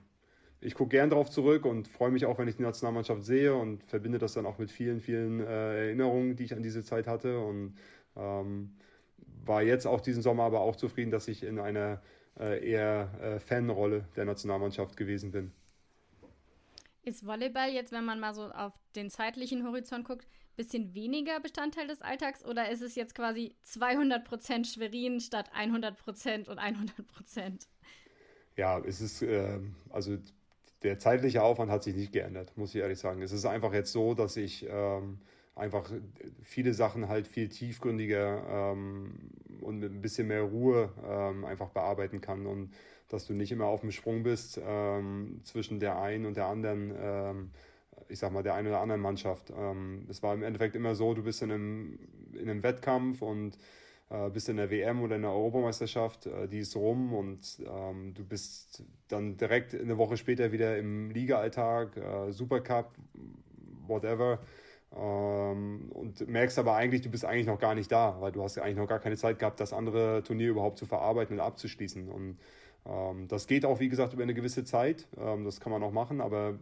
ich 0.61 0.75
gucke 0.75 0.89
gern 0.89 1.09
darauf 1.09 1.29
zurück 1.29 1.65
und 1.65 1.87
freue 1.87 2.11
mich 2.11 2.25
auch, 2.25 2.37
wenn 2.37 2.47
ich 2.47 2.55
die 2.55 2.61
Nationalmannschaft 2.61 3.23
sehe 3.23 3.55
und 3.55 3.83
verbinde 3.83 4.19
das 4.19 4.33
dann 4.33 4.45
auch 4.45 4.59
mit 4.59 4.71
vielen, 4.71 5.01
vielen 5.01 5.39
äh, 5.39 5.87
Erinnerungen, 5.87 6.35
die 6.35 6.43
ich 6.43 6.53
an 6.53 6.61
diese 6.61 6.83
Zeit 6.83 7.07
hatte. 7.07 7.39
Und 7.39 7.75
ähm, 8.15 8.75
war 9.43 9.63
jetzt 9.63 9.87
auch 9.87 10.01
diesen 10.01 10.21
Sommer 10.21 10.43
aber 10.43 10.61
auch 10.61 10.75
zufrieden, 10.75 11.09
dass 11.09 11.27
ich 11.27 11.43
in 11.43 11.57
einer 11.57 11.99
äh, 12.39 12.63
eher 12.63 13.09
äh, 13.21 13.39
Fanrolle 13.39 14.07
der 14.15 14.25
Nationalmannschaft 14.25 14.97
gewesen 14.97 15.31
bin. 15.31 15.51
Ist 17.03 17.25
Volleyball 17.25 17.71
jetzt, 17.71 17.91
wenn 17.91 18.05
man 18.05 18.19
mal 18.19 18.35
so 18.35 18.51
auf 18.51 18.73
den 18.95 19.09
zeitlichen 19.09 19.65
Horizont 19.65 20.05
guckt, 20.05 20.25
ein 20.25 20.55
bisschen 20.57 20.93
weniger 20.93 21.39
Bestandteil 21.39 21.87
des 21.87 22.03
Alltags 22.03 22.45
oder 22.45 22.69
ist 22.69 22.83
es 22.83 22.93
jetzt 22.93 23.15
quasi 23.15 23.55
200% 23.65 24.71
Schwerin 24.71 25.19
statt 25.19 25.49
100% 25.57 26.47
und 26.47 26.59
100%? 26.59 27.67
Ja, 28.57 28.77
es 28.79 29.01
ist, 29.01 29.23
äh, 29.23 29.59
also 29.89 30.19
der 30.83 30.99
zeitliche 30.99 31.43
Aufwand 31.43 31.71
hat 31.71 31.83
sich 31.83 31.95
nicht 31.95 32.11
geändert, 32.11 32.51
muss 32.55 32.73
ich 32.73 32.81
ehrlich 32.81 32.99
sagen. 32.99 33.21
Es 33.21 33.31
ist 33.31 33.45
einfach 33.45 33.73
jetzt 33.73 33.91
so, 33.91 34.13
dass 34.13 34.37
ich 34.37 34.67
ähm, 34.69 35.19
einfach 35.55 35.91
viele 36.41 36.73
Sachen 36.73 37.07
halt 37.07 37.27
viel 37.27 37.49
tiefgründiger 37.49 38.71
ähm, 38.73 39.13
und 39.61 39.79
mit 39.79 39.91
ein 39.91 40.01
bisschen 40.01 40.27
mehr 40.27 40.43
Ruhe 40.43 40.89
ähm, 41.07 41.45
einfach 41.45 41.69
bearbeiten 41.69 42.21
kann 42.21 42.47
und 42.47 42.71
dass 43.09 43.27
du 43.27 43.33
nicht 43.33 43.51
immer 43.51 43.65
auf 43.65 43.81
dem 43.81 43.91
Sprung 43.91 44.23
bist 44.23 44.59
ähm, 44.65 45.41
zwischen 45.43 45.79
der 45.79 46.01
einen 46.01 46.25
und 46.25 46.37
der 46.37 46.45
anderen, 46.45 46.93
ähm, 46.97 47.51
ich 48.07 48.19
sag 48.19 48.31
mal, 48.31 48.41
der 48.41 48.55
einen 48.55 48.69
oder 48.69 48.79
anderen 48.79 49.01
Mannschaft. 49.01 49.51
Ähm, 49.55 50.05
es 50.09 50.23
war 50.23 50.33
im 50.33 50.43
Endeffekt 50.43 50.75
immer 50.75 50.95
so, 50.95 51.13
du 51.13 51.23
bist 51.23 51.41
in 51.41 51.51
einem, 51.51 51.99
in 52.33 52.49
einem 52.49 52.63
Wettkampf 52.63 53.21
und 53.21 53.57
äh, 54.11 54.29
bist 54.29 54.49
in 54.49 54.57
der 54.57 54.69
WM 54.69 55.01
oder 55.01 55.15
in 55.15 55.21
der 55.21 55.31
Europameisterschaft, 55.31 56.25
äh, 56.25 56.47
die 56.47 56.59
ist 56.59 56.75
rum 56.75 57.13
und 57.13 57.61
ähm, 57.65 58.13
du 58.13 58.25
bist 58.25 58.83
dann 59.07 59.37
direkt 59.37 59.73
eine 59.73 59.97
Woche 59.97 60.17
später 60.17 60.51
wieder 60.51 60.77
im 60.77 61.09
Liga-Alltag, 61.11 61.97
äh, 61.97 62.31
Supercup, 62.31 62.91
whatever. 63.87 64.39
Ähm, 64.93 65.89
und 65.93 66.27
merkst 66.27 66.59
aber 66.59 66.75
eigentlich, 66.75 67.01
du 67.01 67.09
bist 67.09 67.23
eigentlich 67.23 67.47
noch 67.47 67.59
gar 67.59 67.75
nicht 67.75 67.91
da, 67.91 68.19
weil 68.19 68.33
du 68.33 68.43
hast 68.43 68.57
eigentlich 68.57 68.75
noch 68.75 68.87
gar 68.87 68.99
keine 68.99 69.15
Zeit 69.15 69.39
gehabt, 69.39 69.61
das 69.61 69.71
andere 69.71 70.21
Turnier 70.23 70.49
überhaupt 70.49 70.77
zu 70.77 70.85
verarbeiten 70.85 71.39
und 71.39 71.45
abzuschließen. 71.45 72.09
Und 72.09 72.37
ähm, 72.85 73.29
das 73.29 73.47
geht 73.47 73.65
auch, 73.65 73.79
wie 73.79 73.87
gesagt, 73.87 74.13
über 74.13 74.23
eine 74.23 74.33
gewisse 74.33 74.65
Zeit. 74.65 75.07
Ähm, 75.17 75.45
das 75.45 75.61
kann 75.61 75.71
man 75.71 75.83
auch 75.83 75.93
machen, 75.93 76.19
aber 76.19 76.59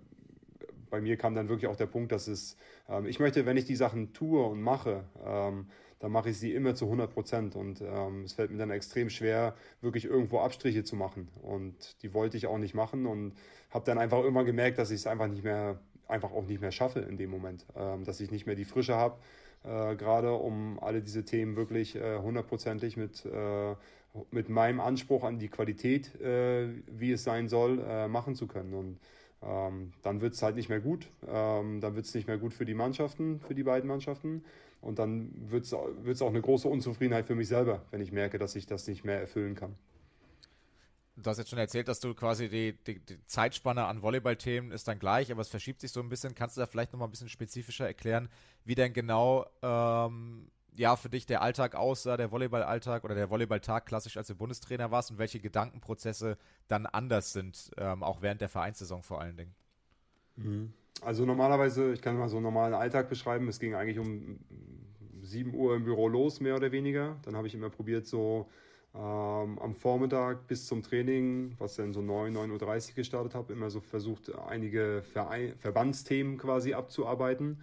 bei 0.92 1.02
mir 1.02 1.18
kam 1.18 1.34
dann 1.34 1.50
wirklich 1.50 1.70
auch 1.70 1.76
der 1.76 1.88
Punkt, 1.88 2.12
dass 2.12 2.28
es, 2.28 2.58
ähm, 2.88 3.08
ich 3.08 3.20
möchte, 3.20 3.48
wenn 3.48 3.58
ich 3.58 3.66
die 3.66 3.76
Sachen 3.76 4.14
tue 4.14 4.44
und 4.46 4.62
mache, 4.62 5.04
ähm, 5.26 5.68
dann 6.00 6.12
mache 6.12 6.30
ich 6.30 6.40
sie 6.40 6.54
immer 6.54 6.76
zu 6.76 6.86
100 6.86 7.14
Prozent. 7.14 7.56
Und 7.56 7.82
ähm, 7.82 8.24
es 8.24 8.34
fällt 8.34 8.52
mir 8.52 8.58
dann 8.58 8.72
extrem 8.72 9.10
schwer, 9.10 9.56
wirklich 9.82 10.06
irgendwo 10.06 10.40
Abstriche 10.40 10.84
zu 10.84 10.96
machen. 10.96 11.28
Und 11.42 12.02
die 12.02 12.14
wollte 12.14 12.38
ich 12.38 12.48
auch 12.48 12.58
nicht 12.58 12.74
machen 12.74 13.06
und 13.06 13.34
habe 13.70 13.86
dann 13.86 13.98
einfach 13.98 14.20
irgendwann 14.20 14.46
gemerkt, 14.46 14.78
dass 14.78 14.92
ich 14.92 15.02
es 15.02 15.08
einfach 15.08 15.28
nicht 15.28 15.44
mehr 15.44 15.80
einfach 16.10 16.32
auch 16.32 16.46
nicht 16.46 16.60
mehr 16.62 16.72
schaffe 16.72 17.00
in 17.00 17.18
dem 17.18 17.30
Moment, 17.30 17.66
ähm, 17.76 18.04
dass 18.04 18.20
ich 18.20 18.32
nicht 18.32 18.46
mehr 18.46 18.56
die 18.56 18.66
Frische 18.66 18.96
habe, 18.96 19.18
äh, 19.64 19.96
gerade 19.96 20.34
um 20.34 20.80
alle 20.82 21.02
diese 21.02 21.24
Themen 21.24 21.56
wirklich 21.56 21.96
äh, 21.96 22.18
hundertprozentig 22.18 22.98
mit, 22.98 23.26
äh, 23.26 23.76
mit 24.32 24.50
meinem 24.50 24.80
Anspruch 24.80 25.24
an 25.24 25.40
die 25.40 25.50
Qualität, 25.50 26.20
äh, 26.20 26.70
wie 26.88 27.12
es 27.12 27.24
sein 27.24 27.48
soll, 27.48 27.80
äh, 27.88 28.08
machen 28.08 28.36
zu 28.36 28.48
können. 28.48 28.74
Und 28.74 29.00
ähm, 29.42 29.94
dann 30.02 30.20
wird 30.22 30.34
es 30.34 30.42
halt 30.42 30.56
nicht 30.56 30.70
mehr 30.70 30.82
gut. 30.82 31.08
Ähm, 31.28 31.80
dann 31.80 31.96
wird 31.96 32.06
es 32.06 32.14
nicht 32.14 32.28
mehr 32.28 32.38
gut 32.38 32.54
für 32.54 32.66
die 32.66 32.74
Mannschaften, 32.74 33.40
für 33.40 33.56
die 33.56 33.64
beiden 33.64 33.88
Mannschaften. 33.88 34.44
Und 34.82 35.00
dann 35.00 35.32
wird 35.50 35.66
es 35.66 35.74
auch 35.74 36.30
eine 36.30 36.42
große 36.42 36.68
Unzufriedenheit 36.68 37.28
für 37.28 37.36
mich 37.36 37.48
selber, 37.48 37.86
wenn 37.92 38.02
ich 38.02 38.12
merke, 38.12 38.38
dass 38.38 38.56
ich 38.56 38.66
das 38.66 38.88
nicht 38.88 39.04
mehr 39.04 39.20
erfüllen 39.20 39.56
kann. 39.56 39.76
Du 41.18 41.30
hast 41.30 41.38
jetzt 41.38 41.50
schon 41.50 41.60
erzählt, 41.60 41.90
dass 41.90 42.00
du 42.00 42.14
quasi 42.14 42.48
die, 42.48 42.74
die, 42.88 43.00
die 43.00 43.26
Zeitspanne 43.26 43.86
an 43.86 44.02
Volleyballthemen 44.02 44.72
ist 44.72 44.88
dann 44.88 45.00
gleich, 45.00 45.32
aber 45.32 45.42
es 45.42 45.50
verschiebt 45.50 45.82
sich 45.82 45.92
so 45.92 46.00
ein 46.00 46.08
bisschen. 46.08 46.34
Kannst 46.34 46.56
du 46.56 46.62
da 46.62 46.66
vielleicht 46.66 46.94
noch 46.94 47.00
mal 47.00 47.08
ein 47.08 47.12
bisschen 47.12 47.28
spezifischer 47.28 47.86
erklären, 47.86 48.30
wie 48.64 48.76
denn 48.76 48.94
genau 48.94 49.46
ähm, 49.62 50.50
ja 50.76 50.96
für 50.96 51.10
dich 51.10 51.26
der 51.26 51.42
Alltag 51.42 51.76
aussah, 51.76 52.16
der 52.16 52.32
Volleyballalltag 52.32 53.04
oder 53.04 53.16
der 53.16 53.30
Volleyballtag 53.30 53.86
klassisch 53.86 54.16
als 54.16 54.28
du 54.28 54.36
Bundestrainer 54.36 54.92
warst 54.92 55.12
und 55.12 55.18
welche 55.18 55.42
Gedankenprozesse 55.42 56.38
dann 56.70 56.86
anders 56.86 57.34
sind, 57.34 57.72
ähm, 57.78 58.02
auch 58.02 58.22
während 58.22 58.40
der 58.40 58.50
Vereinssaison 58.50 59.04
vor 59.04 59.20
allen 59.20 59.36
Dingen? 59.36 59.56
Mhm. 60.38 60.74
Also 61.02 61.26
normalerweise, 61.26 61.94
ich 61.94 62.02
kann 62.02 62.18
mal 62.18 62.30
so 62.30 62.38
einen 62.38 62.44
normalen 62.44 62.74
Alltag 62.74 63.10
beschreiben. 63.10 63.48
Es 63.48 63.60
ging 63.60 63.76
eigentlich 63.76 64.00
um 64.00 64.40
7 65.22 65.54
Uhr 65.54 65.76
im 65.76 65.84
Büro 65.84 66.08
los, 66.08 66.40
mehr 66.40 66.56
oder 66.56 66.72
weniger. 66.72 67.18
Dann 67.24 67.36
habe 67.36 67.48
ich 67.48 67.54
immer 67.54 67.70
probiert, 67.70 68.08
so 68.08 68.48
ähm, 68.96 69.60
am 69.60 69.76
Vormittag 69.76 70.48
bis 70.48 70.66
zum 70.66 70.82
Training, 70.82 71.54
was 71.60 71.76
dann 71.76 71.94
so 71.94 72.02
9, 72.02 72.36
9.30 72.36 72.90
Uhr 72.90 72.96
gestartet 72.96 73.36
habe, 73.36 73.54
immer 73.54 73.70
so 73.70 73.80
versucht, 73.80 74.34
einige 74.36 75.04
Verein 75.14 75.54
Verbandsthemen 75.58 76.38
quasi 76.38 76.74
abzuarbeiten. 76.74 77.62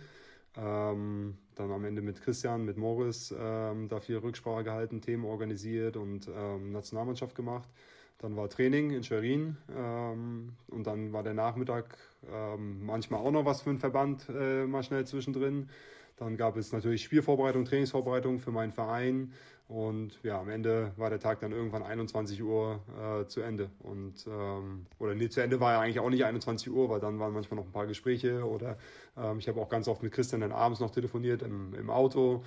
Ähm, 0.56 1.36
dann 1.54 1.70
am 1.70 1.84
Ende 1.84 2.00
mit 2.00 2.22
Christian, 2.22 2.64
mit 2.64 2.76
Morris 2.76 3.34
ähm, 3.38 3.88
da 3.88 4.00
viel 4.00 4.18
Rücksprache 4.18 4.64
gehalten, 4.64 5.00
Themen 5.00 5.24
organisiert 5.24 5.96
und 5.96 6.28
ähm, 6.28 6.72
Nationalmannschaft 6.72 7.34
gemacht. 7.34 7.68
Dann 8.18 8.36
war 8.36 8.48
Training 8.48 8.90
in 8.90 9.02
Schwerin 9.02 9.56
ähm, 9.76 10.52
und 10.68 10.86
dann 10.86 11.12
war 11.12 11.22
der 11.22 11.34
Nachmittag 11.34 11.98
ähm, 12.32 12.84
manchmal 12.84 13.20
auch 13.20 13.30
noch 13.30 13.44
was 13.44 13.60
für 13.60 13.70
einen 13.70 13.78
Verband 13.78 14.28
äh, 14.28 14.66
mal 14.66 14.82
schnell 14.82 15.06
zwischendrin. 15.06 15.68
Dann 16.16 16.38
gab 16.38 16.56
es 16.56 16.72
natürlich 16.72 17.04
Spielvorbereitung, 17.04 17.66
Trainingsvorbereitung 17.66 18.38
für 18.38 18.50
meinen 18.50 18.72
Verein. 18.72 19.32
Und 19.68 20.20
ja, 20.22 20.40
am 20.40 20.48
Ende 20.48 20.92
war 20.96 21.10
der 21.10 21.18
Tag 21.18 21.40
dann 21.40 21.52
irgendwann 21.52 21.82
21 21.82 22.42
Uhr 22.42 22.80
äh, 22.98 23.26
zu 23.26 23.40
Ende. 23.40 23.70
Und, 23.80 24.26
ähm, 24.26 24.86
oder 24.98 25.14
nee, 25.14 25.28
zu 25.28 25.42
Ende 25.42 25.60
war 25.60 25.72
ja 25.72 25.80
eigentlich 25.80 25.98
auch 25.98 26.08
nicht 26.08 26.24
21 26.24 26.70
Uhr, 26.70 26.88
weil 26.88 27.00
dann 27.00 27.18
waren 27.18 27.34
manchmal 27.34 27.58
noch 27.58 27.66
ein 27.66 27.72
paar 27.72 27.86
Gespräche. 27.86 28.44
Oder 28.46 28.78
ähm, 29.16 29.40
ich 29.40 29.48
habe 29.48 29.60
auch 29.60 29.68
ganz 29.68 29.88
oft 29.88 30.02
mit 30.02 30.12
Christian 30.12 30.40
dann 30.40 30.52
abends 30.52 30.80
noch 30.80 30.90
telefoniert 30.90 31.42
im, 31.42 31.74
im 31.74 31.90
Auto. 31.90 32.44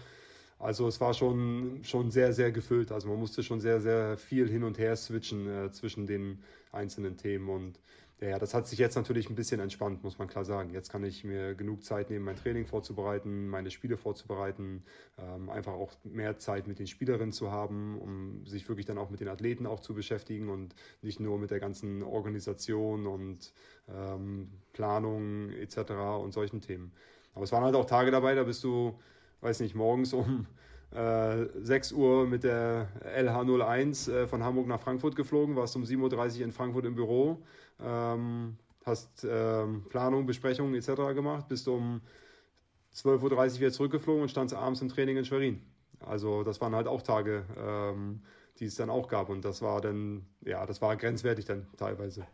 Also 0.60 0.88
es 0.88 1.00
war 1.00 1.14
schon, 1.14 1.80
schon 1.84 2.12
sehr, 2.12 2.34
sehr 2.34 2.52
gefüllt. 2.52 2.92
Also 2.92 3.08
man 3.08 3.18
musste 3.18 3.44
schon 3.44 3.62
sehr, 3.62 3.80
sehr 3.80 4.18
viel 4.18 4.48
hin 4.50 4.64
und 4.64 4.78
her 4.78 4.96
switchen 4.98 5.48
äh, 5.48 5.72
zwischen 5.72 6.06
den 6.06 6.40
einzelnen 6.74 7.16
Themen. 7.16 7.48
Und 7.48 7.80
ja, 8.20 8.38
das 8.38 8.54
hat 8.54 8.68
sich 8.68 8.78
jetzt 8.78 8.96
natürlich 8.96 9.30
ein 9.30 9.36
bisschen 9.36 9.62
entspannt, 9.62 10.04
muss 10.04 10.20
man 10.20 10.28
klar 10.28 10.44
sagen. 10.44 10.72
Jetzt 10.72 10.92
kann 10.92 11.06
ich 11.06 11.24
mir 11.24 11.56
genug 11.56 11.86
Zeit 11.86 12.10
nehmen, 12.10 12.26
mein 12.26 12.36
Training 12.36 12.66
vorzubereiten, 12.66 13.48
meine 13.48 13.72
Spiele 13.72 13.96
vorzubereiten, 13.96 14.84
ähm, 15.18 15.50
einfach 15.50 15.72
auch 15.72 15.94
mehr 16.04 16.38
Zeit 16.38 16.68
mit 16.68 16.80
den 16.80 16.88
Spielerinnen 16.88 17.32
zu 17.32 17.50
haben, 17.50 17.98
um 17.98 18.46
sich 18.46 18.68
wirklich 18.68 18.86
dann 18.86 18.98
auch 18.98 19.10
mit 19.10 19.22
den 19.22 19.30
Athleten 19.30 19.66
auch 19.66 19.80
zu 19.80 19.94
beschäftigen 19.94 20.50
und 20.50 20.76
nicht 21.02 21.22
nur 21.22 21.40
mit 21.40 21.52
der 21.52 21.62
ganzen 21.62 22.04
Organisation 22.04 23.08
und 23.08 23.54
ähm, 23.88 24.50
Planung 24.74 25.52
etc. 25.52 25.92
und 26.22 26.34
solchen 26.34 26.60
Themen. 26.60 26.92
Aber 27.34 27.46
es 27.46 27.54
waren 27.54 27.64
halt 27.64 27.76
auch 27.76 27.86
Tage 27.86 28.12
dabei, 28.12 28.36
da 28.36 28.44
bist 28.44 28.66
du, 28.66 29.00
weiß 29.42 29.60
nicht, 29.62 29.76
morgens 29.76 30.14
um 30.14 30.46
äh, 30.92 31.46
6 31.62 31.92
Uhr 31.92 32.28
mit 32.28 32.44
der 32.44 32.90
LH01 33.18 34.12
äh, 34.12 34.28
von 34.28 34.44
Hamburg 34.44 34.68
nach 34.68 34.80
Frankfurt 34.80 35.16
geflogen, 35.16 35.56
warst 35.56 35.76
um 35.76 35.84
7.30 35.84 36.40
Uhr 36.40 36.46
in 36.46 36.52
Frankfurt 36.52 36.86
im 36.86 36.96
Büro 36.96 37.44
ähm, 37.82 38.58
hast 38.86 39.26
ähm, 39.30 39.86
Planung, 39.90 40.26
Besprechungen 40.26 40.74
etc. 40.76 41.14
gemacht, 41.14 41.48
bist 41.48 41.68
um 41.68 42.02
12.30 42.96 43.22
Uhr 43.22 43.60
wieder 43.60 43.72
zurückgeflogen 43.72 44.24
und 44.24 44.30
standst 44.30 44.56
abends 44.56 44.82
im 44.82 44.90
Training 44.90 45.18
in 45.18 45.26
Schwerin. 45.26 45.62
Also 46.00 46.44
das 46.44 46.60
waren 46.62 46.76
halt 46.76 46.88
auch 46.88 47.02
Tage, 47.02 47.46
ähm, 47.58 48.22
die 48.60 48.66
es 48.66 48.76
dann 48.76 48.90
auch 48.90 49.08
gab 49.08 49.30
und 49.30 49.46
das 49.46 49.62
war 49.62 49.82
dann, 49.82 50.26
ja, 50.42 50.66
das 50.66 50.82
war 50.82 50.96
grenzwertig 50.96 51.46
dann 51.46 51.68
teilweise. 51.78 52.26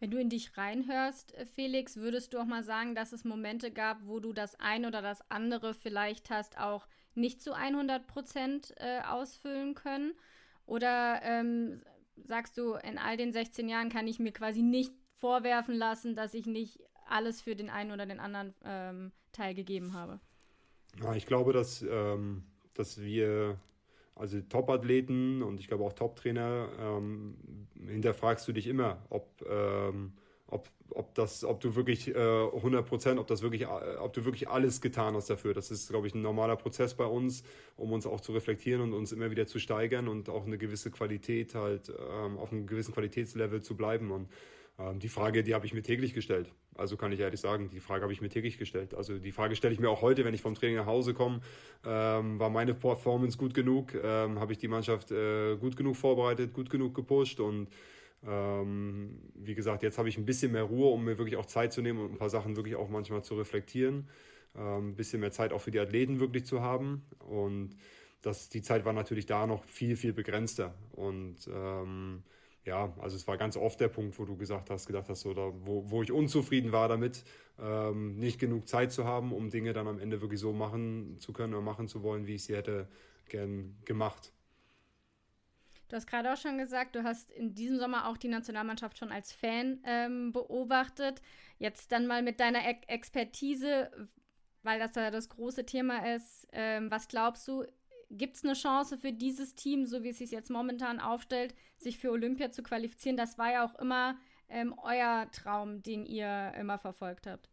Wenn 0.00 0.10
du 0.10 0.18
in 0.18 0.30
dich 0.30 0.56
reinhörst, 0.56 1.34
Felix, 1.54 1.96
würdest 1.96 2.32
du 2.32 2.38
auch 2.38 2.44
mal 2.44 2.62
sagen, 2.62 2.94
dass 2.94 3.12
es 3.12 3.24
Momente 3.24 3.70
gab, 3.72 3.98
wo 4.06 4.20
du 4.20 4.32
das 4.32 4.54
eine 4.60 4.86
oder 4.88 5.02
das 5.02 5.28
andere 5.30 5.74
vielleicht 5.74 6.30
hast 6.30 6.58
auch 6.58 6.86
nicht 7.14 7.42
zu 7.42 7.52
100 7.52 8.06
Prozent 8.06 8.74
äh, 8.76 9.00
ausfüllen 9.00 9.74
können? 9.74 10.12
Oder 10.66 11.20
ähm, 11.22 11.82
sagst 12.26 12.58
du, 12.58 12.74
in 12.74 12.98
all 12.98 13.16
den 13.16 13.32
16 13.32 13.68
Jahren 13.68 13.88
kann 13.88 14.06
ich 14.06 14.18
mir 14.18 14.32
quasi 14.32 14.62
nicht 14.62 14.92
vorwerfen 15.14 15.74
lassen, 15.74 16.14
dass 16.14 16.34
ich 16.34 16.46
nicht 16.46 16.80
alles 17.08 17.40
für 17.40 17.56
den 17.56 17.70
einen 17.70 17.90
oder 17.90 18.06
den 18.06 18.20
anderen 18.20 18.54
ähm, 18.64 19.12
Teil 19.32 19.54
gegeben 19.54 19.94
habe? 19.94 20.20
Ja, 21.02 21.14
ich 21.14 21.26
glaube, 21.26 21.52
dass, 21.52 21.82
ähm, 21.82 22.44
dass 22.74 23.00
wir, 23.00 23.58
also 24.18 24.40
Top-Athleten 24.40 25.42
und 25.42 25.60
ich 25.60 25.68
glaube 25.68 25.84
auch 25.84 25.92
Top-Trainer, 25.92 26.68
ähm, 26.80 27.36
hinterfragst 27.86 28.46
du 28.48 28.52
dich 28.52 28.66
immer, 28.66 28.98
ob, 29.10 29.28
ähm, 29.48 30.12
ob 30.46 30.68
ob 30.90 31.14
das, 31.14 31.44
ob 31.44 31.60
du 31.60 31.74
wirklich 31.76 32.14
äh, 32.14 32.18
100 32.18 32.86
Prozent, 32.86 33.20
ob 33.20 33.30
äh, 33.30 33.66
ob 33.98 34.12
du 34.12 34.24
wirklich 34.24 34.48
alles 34.48 34.80
getan 34.80 35.14
hast 35.14 35.30
dafür. 35.30 35.54
Das 35.54 35.70
ist, 35.70 35.90
glaube 35.90 36.06
ich, 36.06 36.14
ein 36.14 36.22
normaler 36.22 36.56
Prozess 36.56 36.94
bei 36.94 37.04
uns, 37.04 37.42
um 37.76 37.92
uns 37.92 38.06
auch 38.06 38.20
zu 38.20 38.32
reflektieren 38.32 38.80
und 38.82 38.92
uns 38.92 39.12
immer 39.12 39.30
wieder 39.30 39.46
zu 39.46 39.58
steigern 39.58 40.08
und 40.08 40.28
auch 40.28 40.46
eine 40.46 40.58
gewisse 40.58 40.90
Qualität 40.90 41.54
halt 41.54 41.90
ähm, 41.90 42.38
auf 42.38 42.52
einem 42.52 42.66
gewissen 42.66 42.94
Qualitätslevel 42.94 43.62
zu 43.62 43.76
bleiben. 43.76 44.10
Und 44.10 44.28
die 44.94 45.08
Frage, 45.08 45.42
die 45.42 45.54
habe 45.54 45.66
ich 45.66 45.74
mir 45.74 45.82
täglich 45.82 46.14
gestellt. 46.14 46.52
Also 46.76 46.96
kann 46.96 47.10
ich 47.10 47.18
ehrlich 47.18 47.40
sagen, 47.40 47.68
die 47.70 47.80
Frage 47.80 48.02
habe 48.02 48.12
ich 48.12 48.20
mir 48.20 48.28
täglich 48.28 48.58
gestellt. 48.58 48.94
Also 48.94 49.18
die 49.18 49.32
Frage 49.32 49.56
stelle 49.56 49.74
ich 49.74 49.80
mir 49.80 49.90
auch 49.90 50.02
heute, 50.02 50.24
wenn 50.24 50.34
ich 50.34 50.42
vom 50.42 50.54
Training 50.54 50.76
nach 50.76 50.86
Hause 50.86 51.14
komme. 51.14 51.40
Ähm, 51.84 52.38
war 52.38 52.48
meine 52.48 52.74
Performance 52.74 53.36
gut 53.36 53.54
genug? 53.54 53.94
Ähm, 53.94 54.38
habe 54.38 54.52
ich 54.52 54.58
die 54.58 54.68
Mannschaft 54.68 55.10
äh, 55.10 55.56
gut 55.56 55.76
genug 55.76 55.96
vorbereitet, 55.96 56.52
gut 56.52 56.70
genug 56.70 56.94
gepusht 56.94 57.40
und 57.40 57.68
ähm, 58.26 59.18
wie 59.34 59.54
gesagt, 59.54 59.82
jetzt 59.82 59.98
habe 59.98 60.08
ich 60.08 60.18
ein 60.18 60.24
bisschen 60.24 60.52
mehr 60.52 60.64
Ruhe, 60.64 60.92
um 60.92 61.04
mir 61.04 61.18
wirklich 61.18 61.36
auch 61.36 61.46
Zeit 61.46 61.72
zu 61.72 61.82
nehmen 61.82 62.00
und 62.00 62.12
ein 62.12 62.18
paar 62.18 62.30
Sachen 62.30 62.56
wirklich 62.56 62.76
auch 62.76 62.88
manchmal 62.88 63.22
zu 63.22 63.36
reflektieren. 63.36 64.08
Ähm, 64.56 64.90
ein 64.90 64.96
bisschen 64.96 65.20
mehr 65.20 65.32
Zeit 65.32 65.52
auch 65.52 65.60
für 65.60 65.70
die 65.70 65.80
Athleten 65.80 66.20
wirklich 66.20 66.44
zu 66.44 66.62
haben. 66.62 67.02
Und 67.18 67.76
das, 68.22 68.48
die 68.48 68.62
Zeit 68.62 68.84
war 68.84 68.92
natürlich 68.92 69.26
da 69.26 69.46
noch 69.46 69.64
viel, 69.64 69.96
viel 69.96 70.12
begrenzter. 70.12 70.74
Und 70.92 71.36
ähm, 71.52 72.22
ja, 72.64 72.92
also 72.98 73.16
es 73.16 73.26
war 73.26 73.36
ganz 73.38 73.56
oft 73.56 73.80
der 73.80 73.88
Punkt, 73.88 74.18
wo 74.18 74.24
du 74.24 74.36
gesagt 74.36 74.70
hast, 74.70 74.86
gedacht 74.86 75.08
hast, 75.08 75.24
oder 75.26 75.52
wo, 75.66 75.90
wo 75.90 76.02
ich 76.02 76.12
unzufrieden 76.12 76.72
war 76.72 76.88
damit, 76.88 77.24
ähm, 77.58 78.16
nicht 78.16 78.38
genug 78.38 78.68
Zeit 78.68 78.92
zu 78.92 79.04
haben, 79.04 79.32
um 79.32 79.50
Dinge 79.50 79.72
dann 79.72 79.88
am 79.88 79.98
Ende 79.98 80.20
wirklich 80.20 80.40
so 80.40 80.52
machen 80.52 81.16
zu 81.18 81.32
können 81.32 81.54
oder 81.54 81.62
machen 81.62 81.88
zu 81.88 82.02
wollen, 82.02 82.26
wie 82.26 82.34
ich 82.34 82.44
sie 82.44 82.56
hätte 82.56 82.88
gern 83.28 83.76
gemacht. 83.84 84.32
Du 85.88 85.96
hast 85.96 86.06
gerade 86.06 86.30
auch 86.32 86.36
schon 86.36 86.58
gesagt, 86.58 86.96
du 86.96 87.02
hast 87.02 87.30
in 87.30 87.54
diesem 87.54 87.78
Sommer 87.78 88.08
auch 88.08 88.18
die 88.18 88.28
Nationalmannschaft 88.28 88.98
schon 88.98 89.10
als 89.10 89.32
Fan 89.32 89.80
ähm, 89.86 90.32
beobachtet. 90.32 91.22
Jetzt 91.58 91.92
dann 91.92 92.06
mal 92.06 92.22
mit 92.22 92.40
deiner 92.40 92.60
e 92.68 92.76
Expertise, 92.88 93.90
weil 94.62 94.78
das 94.78 94.94
ja 94.96 95.10
das 95.10 95.30
große 95.30 95.64
Thema 95.64 96.14
ist. 96.14 96.46
Ähm, 96.52 96.90
was 96.90 97.08
glaubst 97.08 97.48
du, 97.48 97.64
gibt 98.10 98.36
es 98.36 98.44
eine 98.44 98.54
Chance 98.54 98.98
für 98.98 99.12
dieses 99.12 99.54
Team, 99.54 99.86
so 99.86 100.02
wie 100.02 100.10
es 100.10 100.18
sich 100.18 100.30
jetzt 100.30 100.50
momentan 100.50 101.00
aufstellt, 101.00 101.54
sich 101.76 101.98
für 101.98 102.10
Olympia 102.10 102.50
zu 102.50 102.62
qualifizieren? 102.62 103.16
Das 103.16 103.38
war 103.38 103.52
ja 103.52 103.64
auch 103.64 103.78
immer 103.78 104.16
ähm, 104.48 104.74
euer 104.82 105.26
Traum, 105.32 105.82
den 105.82 106.06
ihr 106.06 106.52
immer 106.58 106.78
verfolgt 106.78 107.26
habt. 107.26 107.48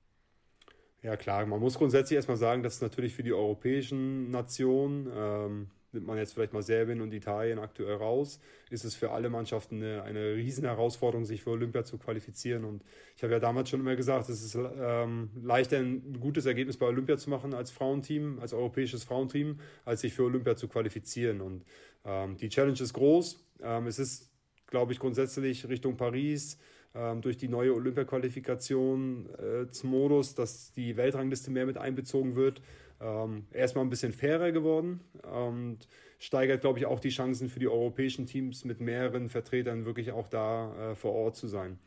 Ja, 1.01 1.17
klar, 1.17 1.45
man 1.45 1.59
muss 1.59 1.77
grundsätzlich 1.77 2.15
erstmal 2.15 2.37
sagen, 2.37 2.63
dass 2.63 2.81
natürlich 2.81 3.13
für 3.13 3.21
die 3.21 3.33
europäischen 3.33 4.31
Nationen 4.31 5.07
ähm, 5.13 5.71
nimmt 5.95 6.05
man 6.05 6.17
jetzt 6.17 6.33
vielleicht 6.33 6.53
mal 6.53 6.61
Serbien 6.61 7.01
und 7.01 7.13
Italien 7.13 7.57
aktuell 7.57 7.95
raus, 7.95 8.39
ist 8.69 8.85
es 8.85 8.93
für 8.93 9.11
alle 9.11 9.29
Mannschaften 9.29 9.81
eine, 9.81 10.03
eine 10.03 10.35
riesen 10.35 10.65
Herausforderung, 10.65 11.25
sich 11.25 11.41
für 11.41 11.51
Olympia 11.51 11.83
zu 11.83 11.97
qualifizieren. 11.97 12.65
Und 12.65 12.83
ich 13.15 13.23
habe 13.23 13.33
ja 13.33 13.39
damals 13.39 13.69
schon 13.69 13.79
immer 13.79 13.95
gesagt, 13.95 14.29
es 14.29 14.43
ist 14.43 14.55
ähm, 14.55 15.29
leichter, 15.41 15.77
ein 15.79 16.19
gutes 16.19 16.45
Ergebnis 16.45 16.77
bei 16.77 16.85
Olympia 16.85 17.17
zu 17.17 17.29
machen 17.29 17.53
als 17.53 17.71
Frauenteam, 17.71 18.39
als 18.39 18.53
europäisches 18.53 19.03
Frauenteam, 19.03 19.59
als 19.85 20.01
sich 20.01 20.13
für 20.13 20.23
Olympia 20.23 20.55
zu 20.55 20.67
qualifizieren. 20.67 21.41
Und 21.41 21.65
ähm, 22.05 22.37
die 22.37 22.49
Challenge 22.49 22.79
ist 22.79 22.93
groß. 22.93 23.43
Ähm, 23.63 23.87
es 23.87 23.97
ist, 23.97 24.31
glaube 24.67 24.93
ich, 24.93 24.99
grundsätzlich 24.99 25.67
Richtung 25.67 25.97
Paris 25.97 26.59
ähm, 26.93 27.21
durch 27.21 27.37
die 27.37 27.47
neue 27.47 27.73
Olympia-Qualifikation 27.73 29.29
äh, 29.37 29.71
zum 29.71 29.89
Modus, 29.89 30.35
dass 30.35 30.71
die 30.71 30.97
Weltrangliste 30.97 31.51
mehr 31.51 31.65
mit 31.65 31.77
einbezogen 31.77 32.35
wird 32.35 32.61
ähm, 33.05 33.45
erstmal 33.51 33.85
ein 33.85 33.89
bisschen 33.89 34.13
fairer 34.13 34.51
geworden 34.51 35.01
und 35.31 35.87
steigert, 36.17 36.61
glaube 36.61 36.79
ich, 36.79 36.85
auch 36.85 36.99
die 36.99 37.09
Chancen 37.09 37.49
für 37.49 37.59
die 37.59 37.67
europäischen 37.67 38.25
Teams 38.25 38.65
mit 38.65 38.79
mehreren 38.79 39.29
Vertretern 39.29 39.85
wirklich 39.85 40.11
auch 40.11 40.27
da 40.27 40.91
äh, 40.91 40.95
vor 40.95 41.13
Ort 41.13 41.35
zu 41.35 41.47
sein. 41.47 41.77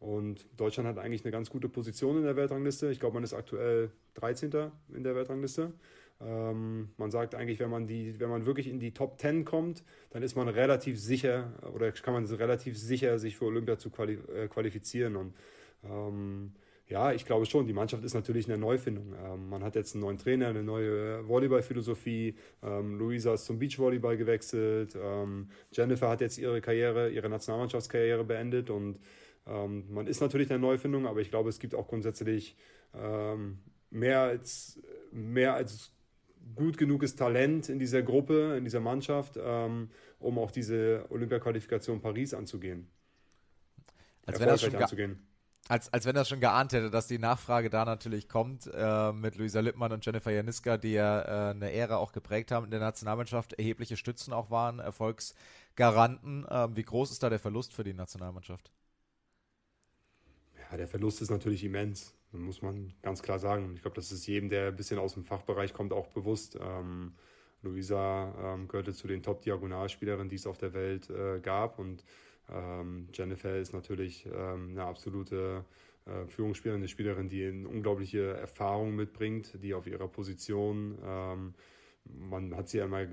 Und 0.00 0.46
Deutschland 0.56 0.88
hat 0.88 0.98
eigentlich 0.98 1.24
eine 1.24 1.32
ganz 1.32 1.50
gute 1.50 1.68
Position 1.68 2.18
in 2.18 2.22
der 2.22 2.36
Weltrangliste. 2.36 2.90
Ich 2.90 3.00
glaube, 3.00 3.14
man 3.14 3.24
ist 3.24 3.32
aktuell 3.32 3.90
13. 4.14 4.70
in 4.94 5.02
der 5.02 5.16
Weltrangliste. 5.16 5.72
Ähm, 6.20 6.90
man 6.96 7.10
sagt 7.10 7.34
eigentlich, 7.34 7.60
wenn 7.60 7.70
man, 7.70 7.86
die, 7.86 8.18
wenn 8.20 8.28
man 8.28 8.44
wirklich 8.44 8.68
in 8.68 8.78
die 8.78 8.92
Top 8.92 9.18
10 9.18 9.44
kommt, 9.44 9.82
dann 10.10 10.22
ist 10.22 10.36
man 10.36 10.48
relativ 10.48 11.00
sicher 11.00 11.52
oder 11.74 11.90
kann 11.92 12.14
man 12.14 12.26
relativ 12.26 12.78
sicher 12.78 13.18
sich 13.18 13.36
für 13.36 13.46
Olympia 13.46 13.78
zu 13.78 13.90
quali 13.90 14.18
äh, 14.34 14.48
qualifizieren. 14.48 15.16
Und 15.16 15.34
ähm, 15.84 16.52
ja, 16.88 17.12
ich 17.12 17.26
glaube 17.26 17.44
schon. 17.44 17.66
Die 17.66 17.74
Mannschaft 17.74 18.02
ist 18.02 18.14
natürlich 18.14 18.48
eine 18.48 18.56
Neufindung. 18.56 19.14
Ähm, 19.22 19.48
man 19.50 19.62
hat 19.62 19.74
jetzt 19.74 19.94
einen 19.94 20.02
neuen 20.02 20.16
Trainer, 20.16 20.48
eine 20.48 20.62
neue 20.62 21.28
Volleyballphilosophie. 21.28 22.34
Ähm, 22.62 22.98
Luisa 22.98 23.34
ist 23.34 23.44
zum 23.44 23.58
Beachvolleyball 23.58 24.16
gewechselt. 24.16 24.96
Ähm, 25.00 25.50
Jennifer 25.70 26.08
hat 26.08 26.22
jetzt 26.22 26.38
ihre 26.38 26.62
Karriere, 26.62 27.10
ihre 27.10 27.28
Nationalmannschaftskarriere 27.28 28.24
beendet 28.24 28.70
und 28.70 28.98
ähm, 29.46 29.84
man 29.92 30.06
ist 30.06 30.20
natürlich 30.20 30.50
eine 30.50 30.58
Neufindung, 30.58 31.06
aber 31.06 31.20
ich 31.20 31.30
glaube, 31.30 31.50
es 31.50 31.58
gibt 31.58 31.74
auch 31.74 31.88
grundsätzlich 31.88 32.56
ähm, 32.94 33.58
mehr 33.90 34.20
als 34.20 34.80
mehr 35.12 35.54
als 35.54 35.92
gut 36.54 36.78
genuges 36.78 37.16
Talent 37.16 37.68
in 37.68 37.78
dieser 37.78 38.02
Gruppe, 38.02 38.56
in 38.56 38.64
dieser 38.64 38.80
Mannschaft, 38.80 39.38
ähm, 39.42 39.90
um 40.18 40.38
auch 40.38 40.50
diese 40.50 41.04
Olympia-Qualifikation 41.10 42.00
Paris 42.00 42.32
anzugehen. 42.32 42.88
Als 44.24 44.40
erfolgreich 44.40 44.82
anzugehen 44.82 45.27
als, 45.68 45.92
als 45.92 46.06
wenn 46.06 46.14
das 46.14 46.28
schon 46.28 46.40
geahnt 46.40 46.72
hätte, 46.72 46.90
dass 46.90 47.06
die 47.06 47.18
Nachfrage 47.18 47.68
da 47.68 47.84
natürlich 47.84 48.28
kommt 48.28 48.68
äh, 48.72 49.12
mit 49.12 49.36
Luisa 49.36 49.60
Lippmann 49.60 49.92
und 49.92 50.04
Jennifer 50.04 50.30
Janiska, 50.30 50.78
die 50.78 50.92
ja 50.92 51.20
äh, 51.20 51.50
eine 51.50 51.72
Ära 51.72 51.96
auch 51.96 52.12
geprägt 52.12 52.50
haben 52.50 52.64
in 52.64 52.70
der 52.70 52.80
Nationalmannschaft, 52.80 53.52
erhebliche 53.52 53.98
Stützen 53.98 54.32
auch 54.32 54.50
waren, 54.50 54.78
Erfolgsgaranten. 54.78 56.46
Ähm, 56.50 56.74
wie 56.74 56.82
groß 56.82 57.10
ist 57.10 57.22
da 57.22 57.28
der 57.28 57.38
Verlust 57.38 57.74
für 57.74 57.84
die 57.84 57.92
Nationalmannschaft? 57.92 58.72
Ja, 60.70 60.76
der 60.78 60.88
Verlust 60.88 61.20
ist 61.20 61.30
natürlich 61.30 61.62
immens, 61.62 62.14
muss 62.32 62.62
man 62.62 62.94
ganz 63.02 63.22
klar 63.22 63.38
sagen. 63.38 63.72
Ich 63.74 63.82
glaube, 63.82 63.96
das 63.96 64.10
ist 64.10 64.26
jedem, 64.26 64.48
der 64.48 64.68
ein 64.68 64.76
bisschen 64.76 64.98
aus 64.98 65.14
dem 65.14 65.24
Fachbereich 65.24 65.74
kommt, 65.74 65.92
auch 65.92 66.08
bewusst. 66.08 66.58
Ähm, 66.60 67.12
Luisa 67.62 68.54
ähm, 68.54 68.68
gehörte 68.68 68.94
zu 68.94 69.06
den 69.06 69.22
Top-Diagonalspielerinnen, 69.22 70.28
die 70.28 70.36
es 70.36 70.46
auf 70.46 70.58
der 70.58 70.72
Welt 70.72 71.10
äh, 71.10 71.40
gab 71.40 71.78
und 71.78 72.04
ähm, 72.52 73.08
Jennifer 73.12 73.56
ist 73.56 73.72
natürlich 73.72 74.26
ähm, 74.26 74.70
eine 74.70 74.84
absolute 74.84 75.64
äh, 76.06 76.26
Führungsspielerin, 76.26 76.80
eine 76.80 76.88
Spielerin, 76.88 77.28
die 77.28 77.44
eine 77.44 77.68
unglaubliche 77.68 78.34
Erfahrung 78.34 78.96
mitbringt, 78.96 79.62
die 79.62 79.74
auf 79.74 79.86
ihrer 79.86 80.08
Position, 80.08 80.98
ähm, 81.04 81.54
man 82.04 82.56
hat 82.56 82.68
sie 82.68 82.78
ja 82.78 82.86
mal, 82.86 83.08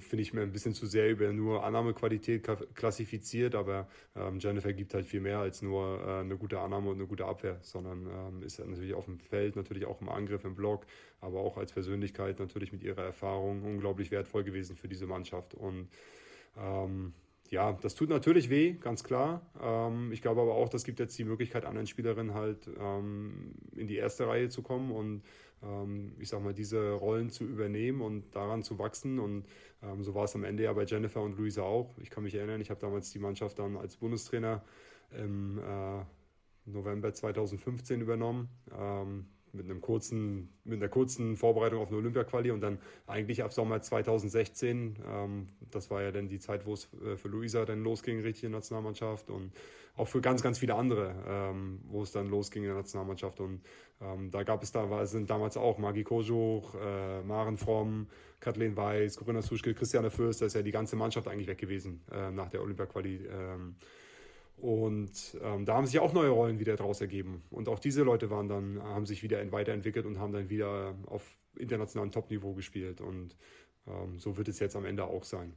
finde 0.00 0.22
ich 0.22 0.34
mir 0.34 0.42
ein 0.42 0.52
bisschen 0.52 0.74
zu 0.74 0.86
sehr 0.86 1.10
über 1.10 1.32
nur 1.32 1.64
Annahmequalität 1.64 2.46
klassifiziert, 2.74 3.54
aber 3.54 3.88
ähm, 4.14 4.38
Jennifer 4.38 4.72
gibt 4.72 4.94
halt 4.94 5.06
viel 5.06 5.20
mehr 5.20 5.38
als 5.38 5.62
nur 5.62 6.00
äh, 6.00 6.20
eine 6.20 6.36
gute 6.36 6.60
Annahme 6.60 6.90
und 6.90 6.96
eine 6.96 7.06
gute 7.06 7.24
Abwehr, 7.24 7.58
sondern 7.62 8.06
ähm, 8.06 8.42
ist 8.42 8.58
natürlich 8.58 8.94
auf 8.94 9.06
dem 9.06 9.18
Feld, 9.18 9.56
natürlich 9.56 9.86
auch 9.86 10.00
im 10.00 10.08
Angriff, 10.08 10.44
im 10.44 10.54
Block, 10.54 10.86
aber 11.20 11.40
auch 11.40 11.56
als 11.56 11.72
Persönlichkeit 11.72 12.38
natürlich 12.38 12.72
mit 12.72 12.82
ihrer 12.82 13.04
Erfahrung 13.04 13.62
unglaublich 13.62 14.10
wertvoll 14.10 14.44
gewesen 14.44 14.76
für 14.76 14.88
diese 14.88 15.06
Mannschaft 15.06 15.54
und 15.54 15.88
ähm, 16.58 17.14
ja, 17.50 17.72
das 17.72 17.94
tut 17.94 18.10
natürlich 18.10 18.50
weh, 18.50 18.74
ganz 18.74 19.04
klar. 19.04 19.40
Ähm, 19.60 20.12
ich 20.12 20.20
glaube 20.20 20.42
aber 20.42 20.54
auch, 20.54 20.68
das 20.68 20.84
gibt 20.84 21.00
jetzt 21.00 21.18
die 21.18 21.24
Möglichkeit, 21.24 21.64
anderen 21.64 21.86
Spielerinnen 21.86 22.34
halt 22.34 22.68
ähm, 22.78 23.54
in 23.74 23.86
die 23.86 23.96
erste 23.96 24.26
Reihe 24.26 24.48
zu 24.48 24.62
kommen 24.62 24.90
und 24.92 25.22
ähm, 25.62 26.12
ich 26.18 26.28
sag 26.28 26.42
mal, 26.42 26.52
diese 26.52 26.92
Rollen 26.92 27.30
zu 27.30 27.44
übernehmen 27.44 28.02
und 28.02 28.34
daran 28.34 28.62
zu 28.62 28.78
wachsen. 28.78 29.18
Und 29.18 29.46
ähm, 29.82 30.02
so 30.02 30.14
war 30.14 30.24
es 30.24 30.34
am 30.34 30.44
Ende 30.44 30.64
ja 30.64 30.72
bei 30.72 30.84
Jennifer 30.84 31.22
und 31.22 31.38
Luisa 31.38 31.62
auch. 31.62 31.96
Ich 32.02 32.10
kann 32.10 32.24
mich 32.24 32.34
erinnern, 32.34 32.60
ich 32.60 32.70
habe 32.70 32.80
damals 32.80 33.10
die 33.10 33.18
Mannschaft 33.18 33.58
dann 33.58 33.76
als 33.76 33.96
Bundestrainer 33.96 34.62
im 35.10 35.58
äh, 35.58 36.04
November 36.66 37.12
2015 37.14 38.00
übernommen. 38.00 38.48
Mit 39.52 39.64
einem 39.64 39.80
kurzen, 39.80 40.48
mit 40.64 40.80
einer 40.80 40.88
kurzen 40.88 41.36
Vorbereitung 41.36 41.80
auf 41.80 41.88
eine 41.88 41.98
Olympia-Quali 41.98 42.50
und 42.50 42.60
dann 42.60 42.78
eigentlich 43.06 43.42
ab 43.42 43.52
Sommer 43.52 43.80
2016, 43.80 44.96
ähm, 45.06 45.46
das 45.70 45.90
war 45.90 46.02
ja 46.02 46.12
dann 46.12 46.28
die 46.28 46.38
Zeit, 46.38 46.66
wo 46.66 46.74
es 46.74 46.88
äh, 47.04 47.16
für 47.16 47.28
Luisa 47.28 47.64
dann 47.64 47.82
losging, 47.82 48.20
richtig 48.20 48.44
in 48.44 48.52
der 48.52 48.60
Nationalmannschaft 48.60 49.30
und 49.30 49.52
auch 49.96 50.06
für 50.06 50.20
ganz, 50.20 50.42
ganz 50.42 50.58
viele 50.58 50.74
andere, 50.74 51.14
ähm, 51.26 51.80
wo 51.88 52.02
es 52.02 52.12
dann 52.12 52.28
losging 52.28 52.62
in 52.62 52.68
der 52.68 52.76
Nationalmannschaft 52.76 53.40
und 53.40 53.60
ähm, 54.00 54.30
da 54.30 54.42
gab 54.44 54.62
es 54.62 54.70
da, 54.70 54.88
war, 54.90 55.06
sind 55.06 55.28
damals 55.28 55.56
auch 55.56 55.78
Magi 55.78 56.04
Kojuch, 56.04 56.74
äh, 56.74 57.22
Maren 57.22 57.56
Fromm, 57.56 58.06
Kathleen 58.40 58.76
Weiß, 58.76 59.16
Corinna 59.16 59.42
Suschke, 59.42 59.74
Christiane 59.74 60.10
Fürst, 60.10 60.40
da 60.40 60.46
ist 60.46 60.54
ja 60.54 60.62
die 60.62 60.70
ganze 60.70 60.94
Mannschaft 60.94 61.26
eigentlich 61.26 61.48
weg 61.48 61.58
gewesen 61.58 62.00
äh, 62.12 62.30
nach 62.30 62.48
der 62.48 62.62
Olympia-Quali. 62.62 63.26
Ähm, 63.26 63.74
und 64.60 65.38
ähm, 65.40 65.64
da 65.64 65.74
haben 65.74 65.86
sich 65.86 66.00
auch 66.00 66.12
neue 66.12 66.30
Rollen 66.30 66.58
wieder 66.58 66.76
daraus 66.76 67.00
ergeben. 67.00 67.42
Und 67.50 67.68
auch 67.68 67.78
diese 67.78 68.02
Leute 68.02 68.28
waren 68.30 68.48
dann, 68.48 68.82
haben 68.82 69.06
sich 69.06 69.22
wieder 69.22 69.50
weiterentwickelt 69.52 70.04
und 70.04 70.18
haben 70.18 70.32
dann 70.32 70.50
wieder 70.50 70.94
auf 71.06 71.38
internationalem 71.56 72.10
Topniveau 72.10 72.54
gespielt. 72.54 73.00
Und 73.00 73.36
ähm, 73.86 74.18
so 74.18 74.36
wird 74.36 74.48
es 74.48 74.58
jetzt 74.58 74.74
am 74.74 74.84
Ende 74.84 75.04
auch 75.04 75.22
sein. 75.22 75.54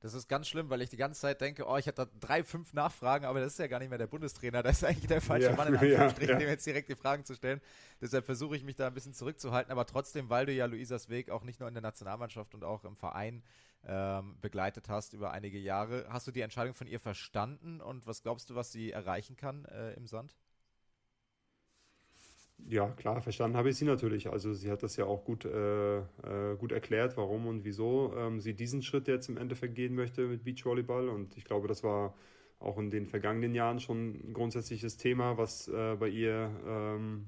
Das 0.00 0.12
ist 0.12 0.28
ganz 0.28 0.48
schlimm, 0.48 0.68
weil 0.68 0.82
ich 0.82 0.90
die 0.90 0.98
ganze 0.98 1.20
Zeit 1.20 1.40
denke, 1.40 1.66
oh, 1.66 1.78
ich 1.78 1.88
hatte 1.88 2.10
drei, 2.20 2.44
fünf 2.44 2.74
Nachfragen, 2.74 3.24
aber 3.24 3.40
das 3.40 3.52
ist 3.52 3.58
ja 3.58 3.66
gar 3.68 3.78
nicht 3.78 3.88
mehr 3.88 3.96
der 3.96 4.06
Bundestrainer. 4.06 4.62
Das 4.62 4.78
ist 4.78 4.84
eigentlich 4.84 5.06
der 5.06 5.22
falsche 5.22 5.48
ja, 5.48 5.56
Mann, 5.56 5.68
in 5.68 5.76
Anführungsstrichen, 5.76 6.34
ja, 6.34 6.40
ja. 6.40 6.46
dem 6.46 6.48
jetzt 6.50 6.66
direkt 6.66 6.90
die 6.90 6.94
Fragen 6.94 7.24
zu 7.24 7.34
stellen. 7.34 7.60
Deshalb 8.02 8.26
versuche 8.26 8.54
ich 8.54 8.64
mich 8.64 8.76
da 8.76 8.86
ein 8.86 8.94
bisschen 8.94 9.14
zurückzuhalten. 9.14 9.72
Aber 9.72 9.86
trotzdem, 9.86 10.28
weil 10.28 10.44
du 10.44 10.52
ja 10.52 10.66
Luisas 10.66 11.08
Weg 11.08 11.30
auch 11.30 11.42
nicht 11.42 11.58
nur 11.58 11.68
in 11.68 11.74
der 11.74 11.82
Nationalmannschaft 11.82 12.54
und 12.54 12.64
auch 12.64 12.84
im 12.84 12.96
Verein 12.96 13.42
ähm, 13.86 14.36
begleitet 14.40 14.88
hast 14.88 15.12
über 15.12 15.32
einige 15.32 15.58
Jahre. 15.58 16.06
Hast 16.08 16.26
du 16.26 16.30
die 16.30 16.40
Entscheidung 16.40 16.74
von 16.74 16.86
ihr 16.86 17.00
verstanden 17.00 17.80
und 17.80 18.06
was 18.06 18.22
glaubst 18.22 18.50
du, 18.50 18.54
was 18.54 18.72
sie 18.72 18.90
erreichen 18.90 19.36
kann 19.36 19.64
äh, 19.66 19.92
im 19.94 20.06
Sand? 20.06 20.34
Ja, 22.66 22.88
klar, 22.88 23.20
verstanden 23.20 23.56
habe 23.56 23.70
ich 23.70 23.76
sie 23.76 23.84
natürlich. 23.84 24.28
Also 24.30 24.54
sie 24.54 24.70
hat 24.70 24.82
das 24.82 24.96
ja 24.96 25.04
auch 25.04 25.24
gut, 25.24 25.44
äh, 25.44 25.98
äh, 25.98 26.56
gut 26.58 26.72
erklärt, 26.72 27.16
warum 27.16 27.46
und 27.46 27.64
wieso 27.64 28.14
ähm, 28.16 28.40
sie 28.40 28.54
diesen 28.54 28.82
Schritt 28.82 29.08
jetzt 29.08 29.28
im 29.28 29.36
Endeffekt 29.36 29.74
gehen 29.74 29.94
möchte 29.94 30.26
mit 30.26 30.44
Beachvolleyball. 30.44 31.08
Und 31.08 31.36
ich 31.36 31.44
glaube, 31.44 31.68
das 31.68 31.82
war 31.82 32.14
auch 32.60 32.78
in 32.78 32.90
den 32.90 33.06
vergangenen 33.06 33.54
Jahren 33.54 33.80
schon 33.80 34.28
ein 34.28 34.32
grundsätzliches 34.32 34.96
Thema, 34.96 35.36
was 35.36 35.68
äh, 35.68 35.96
bei 35.96 36.08
ihr 36.08 36.50
ähm, 36.66 37.26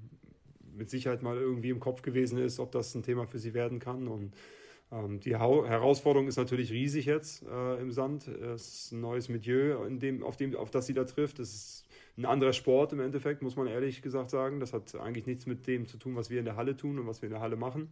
mit 0.74 0.88
Sicherheit 0.90 1.22
mal 1.22 1.36
irgendwie 1.36 1.70
im 1.70 1.80
Kopf 1.80 2.02
gewesen 2.02 2.38
ist, 2.38 2.58
ob 2.58 2.72
das 2.72 2.94
ein 2.94 3.02
Thema 3.02 3.26
für 3.26 3.38
sie 3.38 3.52
werden 3.52 3.78
kann. 3.78 4.08
Und 4.08 4.34
die 4.92 5.36
Herausforderung 5.36 6.28
ist 6.28 6.36
natürlich 6.36 6.70
riesig 6.70 7.06
jetzt 7.06 7.42
äh, 7.42 7.80
im 7.80 7.90
Sand. 7.90 8.28
Es 8.28 8.84
ist 8.84 8.92
ein 8.92 9.00
neues 9.00 9.28
Milieu, 9.28 9.84
in 9.84 9.98
dem, 9.98 10.22
auf, 10.22 10.36
dem, 10.36 10.54
auf 10.54 10.70
das 10.70 10.86
sie 10.86 10.94
da 10.94 11.04
trifft. 11.04 11.40
Es 11.40 11.52
ist 11.52 11.86
ein 12.16 12.24
anderer 12.24 12.52
Sport 12.52 12.92
im 12.92 13.00
Endeffekt, 13.00 13.42
muss 13.42 13.56
man 13.56 13.66
ehrlich 13.66 14.00
gesagt 14.00 14.30
sagen. 14.30 14.60
Das 14.60 14.72
hat 14.72 14.94
eigentlich 14.94 15.26
nichts 15.26 15.46
mit 15.46 15.66
dem 15.66 15.86
zu 15.86 15.98
tun, 15.98 16.14
was 16.14 16.30
wir 16.30 16.38
in 16.38 16.44
der 16.44 16.56
Halle 16.56 16.76
tun 16.76 17.00
und 17.00 17.06
was 17.06 17.20
wir 17.20 17.26
in 17.26 17.32
der 17.32 17.42
Halle 17.42 17.56
machen. 17.56 17.90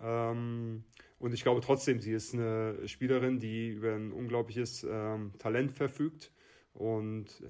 Ähm, 0.00 0.84
und 1.18 1.34
ich 1.34 1.42
glaube 1.42 1.60
trotzdem, 1.60 2.00
sie 2.00 2.12
ist 2.12 2.34
eine 2.34 2.76
Spielerin, 2.86 3.38
die 3.38 3.68
über 3.68 3.94
ein 3.94 4.10
unglaubliches 4.10 4.86
ähm, 4.90 5.32
Talent 5.38 5.72
verfügt. 5.72 6.32
Und 6.72 7.42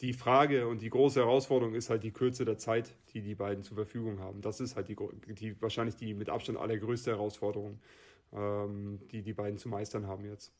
die 0.00 0.12
Frage 0.12 0.68
und 0.68 0.82
die 0.82 0.90
große 0.90 1.20
Herausforderung 1.20 1.74
ist 1.74 1.90
halt 1.90 2.04
die 2.04 2.12
Kürze 2.12 2.44
der 2.44 2.58
Zeit, 2.58 2.94
die 3.12 3.20
die 3.20 3.34
beiden 3.34 3.64
zur 3.64 3.76
Verfügung 3.76 4.20
haben. 4.20 4.40
Das 4.40 4.60
ist 4.60 4.76
halt 4.76 4.88
die, 4.88 4.96
die 5.34 5.60
wahrscheinlich 5.60 5.96
die 5.96 6.14
mit 6.14 6.28
Abstand 6.28 6.58
allergrößte 6.58 7.10
Herausforderung. 7.10 7.80
ähm, 8.32 9.00
die 9.10 9.22
die 9.22 9.32
beiden 9.32 9.58
zu 9.58 9.68
meistern 9.68 10.06
haben 10.06 10.24
jetzt. 10.24 10.54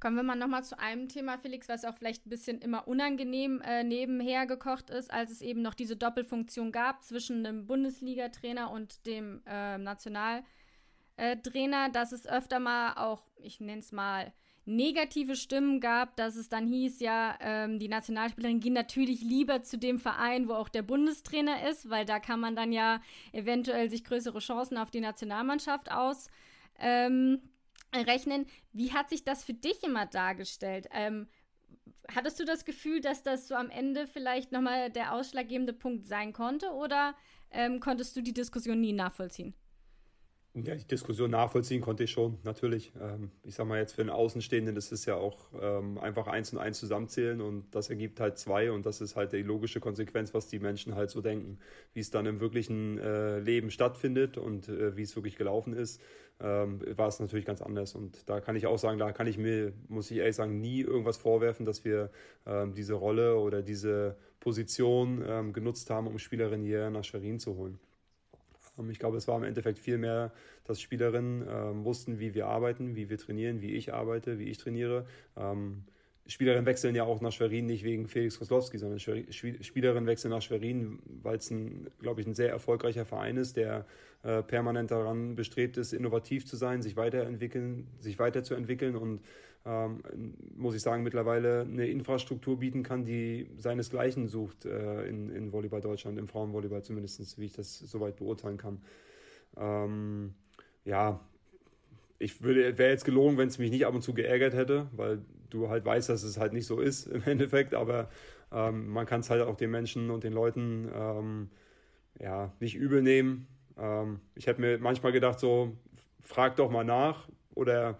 Kommen 0.00 0.16
wir 0.16 0.22
mal 0.22 0.36
nochmal 0.36 0.64
zu 0.64 0.78
einem 0.78 1.08
Thema, 1.08 1.38
Felix, 1.38 1.68
was 1.68 1.86
auch 1.86 1.94
vielleicht 1.94 2.26
ein 2.26 2.30
bisschen 2.30 2.60
immer 2.60 2.86
unangenehm 2.86 3.62
äh, 3.62 3.82
nebenher 3.84 4.46
gekocht 4.46 4.90
ist, 4.90 5.10
als 5.10 5.30
es 5.30 5.40
eben 5.40 5.62
noch 5.62 5.72
diese 5.72 5.96
Doppelfunktion 5.96 6.72
gab 6.72 7.02
zwischen 7.02 7.42
dem 7.42 7.66
Bundesliga-Trainer 7.66 8.70
und 8.70 9.06
dem 9.06 9.40
äh, 9.46 9.78
Nationaltrainer, 9.78 11.88
dass 11.90 12.12
es 12.12 12.26
öfter 12.26 12.58
mal 12.58 12.96
auch, 12.96 13.24
ich 13.36 13.60
nenne 13.60 13.80
es 13.80 13.92
mal, 13.92 14.34
negative 14.66 15.36
Stimmen 15.36 15.80
gab, 15.80 16.16
dass 16.16 16.36
es 16.36 16.48
dann 16.48 16.66
hieß, 16.66 17.00
ja, 17.00 17.36
ähm, 17.40 17.78
die 17.78 17.88
Nationalspielerin 17.88 18.60
gehen 18.60 18.72
natürlich 18.72 19.20
lieber 19.20 19.62
zu 19.62 19.78
dem 19.78 19.98
Verein, 19.98 20.48
wo 20.48 20.54
auch 20.54 20.68
der 20.68 20.82
Bundestrainer 20.82 21.68
ist, 21.68 21.90
weil 21.90 22.04
da 22.04 22.18
kann 22.18 22.40
man 22.40 22.56
dann 22.56 22.72
ja 22.72 23.00
eventuell 23.32 23.90
sich 23.90 24.04
größere 24.04 24.38
Chancen 24.38 24.78
auf 24.78 24.90
die 24.90 25.00
Nationalmannschaft 25.00 25.90
aus. 25.90 26.28
Ähm, 26.78 27.40
rechnen. 27.94 28.46
Wie 28.72 28.92
hat 28.92 29.08
sich 29.08 29.24
das 29.24 29.44
für 29.44 29.54
dich 29.54 29.82
immer 29.84 30.06
dargestellt? 30.06 30.88
Ähm, 30.92 31.28
hattest 32.14 32.40
du 32.40 32.44
das 32.44 32.64
Gefühl, 32.64 33.00
dass 33.00 33.22
das 33.22 33.48
so 33.48 33.54
am 33.54 33.70
Ende 33.70 34.06
vielleicht 34.06 34.52
nochmal 34.52 34.90
der 34.90 35.12
ausschlaggebende 35.12 35.72
Punkt 35.72 36.06
sein 36.06 36.32
konnte 36.32 36.70
oder 36.70 37.14
ähm, 37.50 37.80
konntest 37.80 38.16
du 38.16 38.22
die 38.22 38.34
Diskussion 38.34 38.80
nie 38.80 38.92
nachvollziehen? 38.92 39.54
Ja, 40.56 40.76
die 40.76 40.86
Diskussion 40.86 41.32
nachvollziehen 41.32 41.80
konnte 41.80 42.04
ich 42.04 42.12
schon, 42.12 42.38
natürlich. 42.44 42.92
Ähm, 43.00 43.32
ich 43.42 43.56
sag 43.56 43.66
mal 43.66 43.80
jetzt 43.80 43.92
für 43.94 44.02
einen 44.02 44.10
Außenstehenden 44.10 44.76
ist 44.76 44.92
es 44.92 45.04
ja 45.04 45.16
auch 45.16 45.48
ähm, 45.60 45.98
einfach 45.98 46.28
eins 46.28 46.52
und 46.52 46.60
eins 46.60 46.78
zusammenzählen 46.78 47.40
und 47.40 47.74
das 47.74 47.90
ergibt 47.90 48.20
halt 48.20 48.38
zwei 48.38 48.70
und 48.70 48.86
das 48.86 49.00
ist 49.00 49.16
halt 49.16 49.32
die 49.32 49.42
logische 49.42 49.80
Konsequenz, 49.80 50.32
was 50.32 50.46
die 50.46 50.60
Menschen 50.60 50.94
halt 50.94 51.10
so 51.10 51.20
denken. 51.22 51.58
Wie 51.92 51.98
es 51.98 52.10
dann 52.10 52.26
im 52.26 52.38
wirklichen 52.38 52.98
äh, 52.98 53.40
Leben 53.40 53.72
stattfindet 53.72 54.38
und 54.38 54.68
äh, 54.68 54.96
wie 54.96 55.02
es 55.02 55.16
wirklich 55.16 55.34
gelaufen 55.34 55.72
ist, 55.72 56.00
ähm, 56.38 56.80
war 56.96 57.08
es 57.08 57.18
natürlich 57.18 57.46
ganz 57.46 57.60
anders. 57.60 57.96
Und 57.96 58.28
da 58.30 58.40
kann 58.40 58.54
ich 58.54 58.68
auch 58.68 58.78
sagen, 58.78 58.98
da 59.00 59.10
kann 59.10 59.26
ich 59.26 59.38
mir, 59.38 59.72
muss 59.88 60.08
ich 60.12 60.18
ehrlich 60.18 60.36
sagen, 60.36 60.60
nie 60.60 60.82
irgendwas 60.82 61.16
vorwerfen, 61.16 61.66
dass 61.66 61.84
wir 61.84 62.10
diese 62.76 62.92
Rolle 62.94 63.38
oder 63.38 63.62
diese 63.62 64.16
Position 64.38 65.52
genutzt 65.54 65.88
haben, 65.88 66.06
um 66.06 66.18
Spielerinnen 66.18 66.66
hier 66.66 66.90
nach 66.90 67.04
Schwerin 67.04 67.38
zu 67.38 67.56
holen. 67.56 67.78
Ähm, 68.78 68.90
ich 68.90 68.98
glaube, 68.98 69.16
es 69.16 69.28
war 69.28 69.36
im 69.36 69.44
Endeffekt 69.44 69.78
viel 69.78 69.98
mehr, 69.98 70.32
dass 70.64 70.80
Spielerinnen 70.80 71.46
ähm, 71.48 71.84
wussten, 71.84 72.18
wie 72.18 72.34
wir 72.34 72.46
arbeiten, 72.46 72.96
wie 72.96 73.10
wir 73.10 73.18
trainieren, 73.18 73.60
wie 73.60 73.72
ich 73.72 73.92
arbeite, 73.92 74.38
wie 74.38 74.44
ich 74.44 74.58
trainiere. 74.58 75.06
Ähm, 75.36 75.84
Spielerinnen 76.26 76.64
wechseln 76.64 76.94
ja 76.94 77.04
auch 77.04 77.20
nach 77.20 77.32
Schwerin 77.32 77.66
nicht 77.66 77.84
wegen 77.84 78.08
Felix 78.08 78.38
Koslowski, 78.38 78.78
sondern 78.78 78.98
Spielerinnen 78.98 80.06
wechseln 80.06 80.30
nach 80.30 80.40
Schwerin, 80.40 80.98
weil 81.22 81.36
es, 81.36 81.50
ein, 81.50 81.88
glaube 82.00 82.22
ich, 82.22 82.26
ein 82.26 82.34
sehr 82.34 82.48
erfolgreicher 82.48 83.04
Verein 83.04 83.36
ist, 83.36 83.58
der 83.58 83.84
äh, 84.22 84.42
permanent 84.42 84.90
daran 84.90 85.34
bestrebt 85.34 85.76
ist, 85.76 85.92
innovativ 85.92 86.46
zu 86.46 86.56
sein, 86.56 86.80
sich 86.80 86.96
weiterentwickeln, 86.96 87.86
sich 88.00 88.18
weiterzuentwickeln 88.18 88.96
und 88.96 89.20
ähm, 89.66 90.02
muss 90.56 90.74
ich 90.74 90.82
sagen, 90.82 91.02
mittlerweile 91.02 91.62
eine 91.62 91.86
Infrastruktur 91.86 92.58
bieten 92.58 92.82
kann, 92.82 93.04
die 93.04 93.48
seinesgleichen 93.56 94.28
sucht 94.28 94.66
äh, 94.66 95.06
in, 95.06 95.30
in 95.30 95.52
Volleyball 95.52 95.80
Deutschland, 95.80 96.18
im 96.18 96.28
Frauenvolleyball 96.28 96.82
zumindest, 96.82 97.38
wie 97.38 97.46
ich 97.46 97.52
das 97.52 97.78
soweit 97.78 98.16
beurteilen 98.16 98.58
kann. 98.58 98.82
Ähm, 99.56 100.34
ja, 100.84 101.20
ich 102.18 102.42
würde, 102.42 102.76
wäre 102.76 102.90
jetzt 102.90 103.04
gelogen, 103.04 103.38
wenn 103.38 103.48
es 103.48 103.58
mich 103.58 103.70
nicht 103.70 103.86
ab 103.86 103.94
und 103.94 104.02
zu 104.02 104.12
geärgert 104.12 104.54
hätte, 104.54 104.86
weil 104.92 105.22
du 105.50 105.68
halt 105.68 105.84
weißt, 105.84 106.08
dass 106.08 106.22
es 106.22 106.38
halt 106.38 106.52
nicht 106.52 106.66
so 106.66 106.80
ist 106.80 107.06
im 107.10 107.22
Endeffekt, 107.24 107.74
aber 107.74 108.10
ähm, 108.52 108.88
man 108.88 109.06
kann 109.06 109.20
es 109.20 109.30
halt 109.30 109.42
auch 109.42 109.56
den 109.56 109.70
Menschen 109.70 110.10
und 110.10 110.24
den 110.24 110.32
Leuten 110.32 110.90
ähm, 110.94 111.50
ja, 112.20 112.52
nicht 112.60 112.76
übel 112.76 113.02
nehmen. 113.02 113.46
Ähm, 113.78 114.20
ich 114.34 114.46
hätte 114.46 114.60
mir 114.60 114.78
manchmal 114.78 115.12
gedacht, 115.12 115.40
so, 115.40 115.72
frag 116.22 116.56
doch 116.56 116.70
mal 116.70 116.84
nach 116.84 117.28
oder 117.54 117.98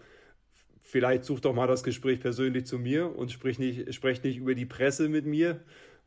vielleicht 0.85 1.25
such 1.25 1.39
doch 1.39 1.53
mal 1.53 1.65
das 1.65 1.83
Gespräch 1.83 2.19
persönlich 2.19 2.67
zu 2.67 2.77
mir 2.77 3.17
und 3.17 3.31
sprich 3.31 3.57
nicht, 3.57 3.93
sprech 3.93 4.21
nicht 4.21 4.37
über 4.37 4.53
die 4.53 4.67
Presse 4.67 5.09
mit 5.09 5.25
mir, 5.25 5.59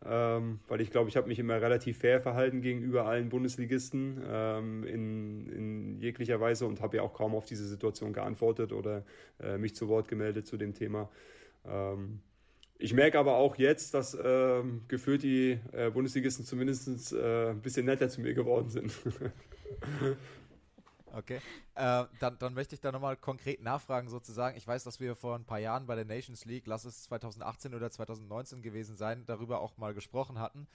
ähm, 0.07 0.61
weil 0.69 0.81
ich 0.81 0.93
glaube, 0.93 1.09
ich 1.09 1.17
habe 1.17 1.27
mich 1.27 1.41
immer 1.41 1.61
relativ 1.61 1.99
fair 1.99 2.21
verhalten 2.21 2.63
gegenüber 2.63 3.05
allen 3.05 3.29
Bundesligisten 3.29 4.23
ähm, 4.25 4.85
in, 4.85 5.49
in 5.49 6.01
jeglicher 6.01 6.41
Weise 6.41 6.65
und 6.67 6.81
habe 6.81 6.99
ja 6.99 7.03
auch 7.03 7.13
kaum 7.13 7.35
auf 7.35 7.45
diese 7.45 7.67
Situation 7.67 8.13
geantwortet 8.13 8.73
oder 8.73 9.05
äh, 9.43 9.59
mich 9.59 9.75
zu 9.75 9.89
Wort 9.89 10.07
gemeldet 10.07 10.47
zu 10.47 10.57
dem 10.57 10.75
Thema. 10.75 11.11
Ähm, 11.67 12.21
ich 12.79 12.95
merke 12.95 13.19
aber 13.19 13.37
auch 13.37 13.57
jetzt, 13.57 13.95
dass 13.95 14.15
äh, 14.15 14.63
gefühlt 14.87 15.25
die 15.25 15.59
äh, 15.73 15.91
Bundesligisten 15.91 16.45
zumindest 16.45 17.13
äh, 17.13 17.51
ein 17.51 17.61
bisschen 17.61 17.87
netter 17.87 18.09
zu 18.09 18.21
mir 18.21 18.33
geworden 18.33 18.71
sind. 18.71 18.93
Okay. 21.19 21.41
Äh, 21.75 22.05
dann, 22.21 22.39
dann 22.39 22.55
möchte 22.55 22.77
ich 22.77 22.81
da 22.81 22.93
nochmal 22.93 23.17
konkret 23.17 23.61
nachfragen, 23.61 24.09
sozusagen. 24.09 24.57
Ich 24.57 24.67
weiß, 24.67 24.85
dass 24.85 25.01
wir 25.01 25.17
vor 25.17 25.35
ein 25.35 25.45
paar 25.45 25.59
Jahren 25.59 25.87
bei 25.87 25.97
der 25.97 26.05
Nations 26.05 26.45
League, 26.45 26.67
lass 26.67 26.85
es 26.85 27.03
2018 27.05 27.75
oder 27.75 27.91
2019 27.91 28.63
gewesen 28.63 28.97
sein, 28.97 29.25
darüber 29.27 29.61
auch 29.61 29.77
mal 29.79 29.95
gesprochen 29.95 30.39
hatten. 30.39 30.69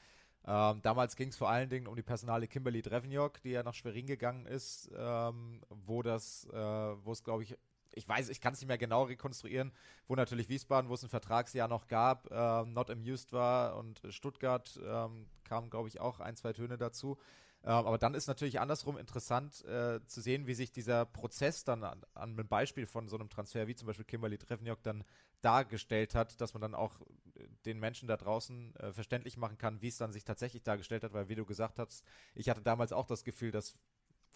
Ähm, 0.46 0.82
damals 0.82 1.16
ging 1.16 1.30
es 1.30 1.38
vor 1.38 1.50
allen 1.50 1.70
Dingen 1.70 1.88
um 1.88 1.96
die 1.96 2.04
Personale 2.04 2.50
Kimberly 2.50 2.82
Drevniok, 2.82 3.42
die 3.42 3.52
ja 3.52 3.64
nach 3.64 3.74
Schwerin 3.74 4.06
gegangen 4.06 4.46
ist, 4.46 4.92
ähm, 4.98 5.62
wo 5.70 6.02
das, 6.02 6.46
äh, 6.52 6.56
wo 6.58 7.14
es, 7.14 7.24
glaube 7.24 7.44
ich, 7.44 7.58
ich 7.94 8.08
weiß, 8.08 8.28
ich 8.28 8.42
kann 8.42 8.54
es 8.54 8.60
nicht 8.60 8.68
mehr 8.68 8.78
genau 8.78 9.04
rekonstruieren, 9.04 9.72
wo 10.08 10.16
natürlich 10.16 10.50
Wiesbaden, 10.50 10.90
wo 10.90 10.96
es 10.96 11.04
ein 11.04 11.10
Vertragsjahr 11.10 11.70
noch 11.70 11.88
gab, 11.88 12.30
ähm, 12.32 12.74
not 12.74 12.90
amused 12.90 13.32
war 13.32 13.78
und 13.78 14.02
Stuttgart 14.10 14.78
ähm, 14.84 15.28
kamen, 15.46 15.70
glaube 15.70 15.88
ich, 15.88 16.02
auch 16.02 16.20
ein, 16.20 16.36
zwei 16.36 16.52
Töne 16.52 16.78
dazu. 16.78 17.18
Ähm, 17.66 17.72
aber 17.72 17.98
dann 17.98 18.14
ist 18.14 18.28
natürlich 18.28 18.60
andersrum 18.60 18.98
interessant 18.98 19.64
äh, 19.66 20.00
zu 20.06 20.22
sehen, 20.22 20.48
wie 20.48 20.54
sich 20.54 20.72
dieser 20.72 21.06
Prozess 21.06 21.64
dann 21.64 21.84
an, 21.84 22.04
einem 22.14 22.48
Beispiel 22.48 22.86
von 22.86 23.08
so 23.08 23.18
einem 23.18 23.30
Transfer 23.30 23.68
wie 23.68 23.76
zum 23.76 23.88
Beispiel 23.88 24.06
Kimberly 24.06 24.38
Trevniok 24.38 24.84
dann 24.84 25.04
dargestellt 25.42 26.14
hat, 26.14 26.42
dass 26.42 26.54
man 26.54 26.62
dann 26.62 26.76
auch 26.76 27.02
äh, 27.36 27.48
den 27.66 27.80
Menschen 27.80 28.08
da 28.08 28.18
draußen 28.18 28.76
äh, 28.76 28.92
verständlich 28.92 29.38
machen 29.38 29.58
kann, 29.58 29.82
wie 29.82 29.88
es 29.88 29.98
dann 29.98 30.12
sich 30.12 30.26
tatsächlich 30.26 30.64
dargestellt 30.64 31.04
hat, 31.04 31.14
weil 31.14 31.30
wie 31.30 31.36
du 31.36 31.46
gesagt 31.46 31.80
hast, 31.80 32.04
ich 32.36 32.50
hatte 32.50 32.62
damals 32.62 32.92
auch 32.92 33.06
das 33.06 33.24
Gefühl, 33.24 33.52
dass 33.52 33.78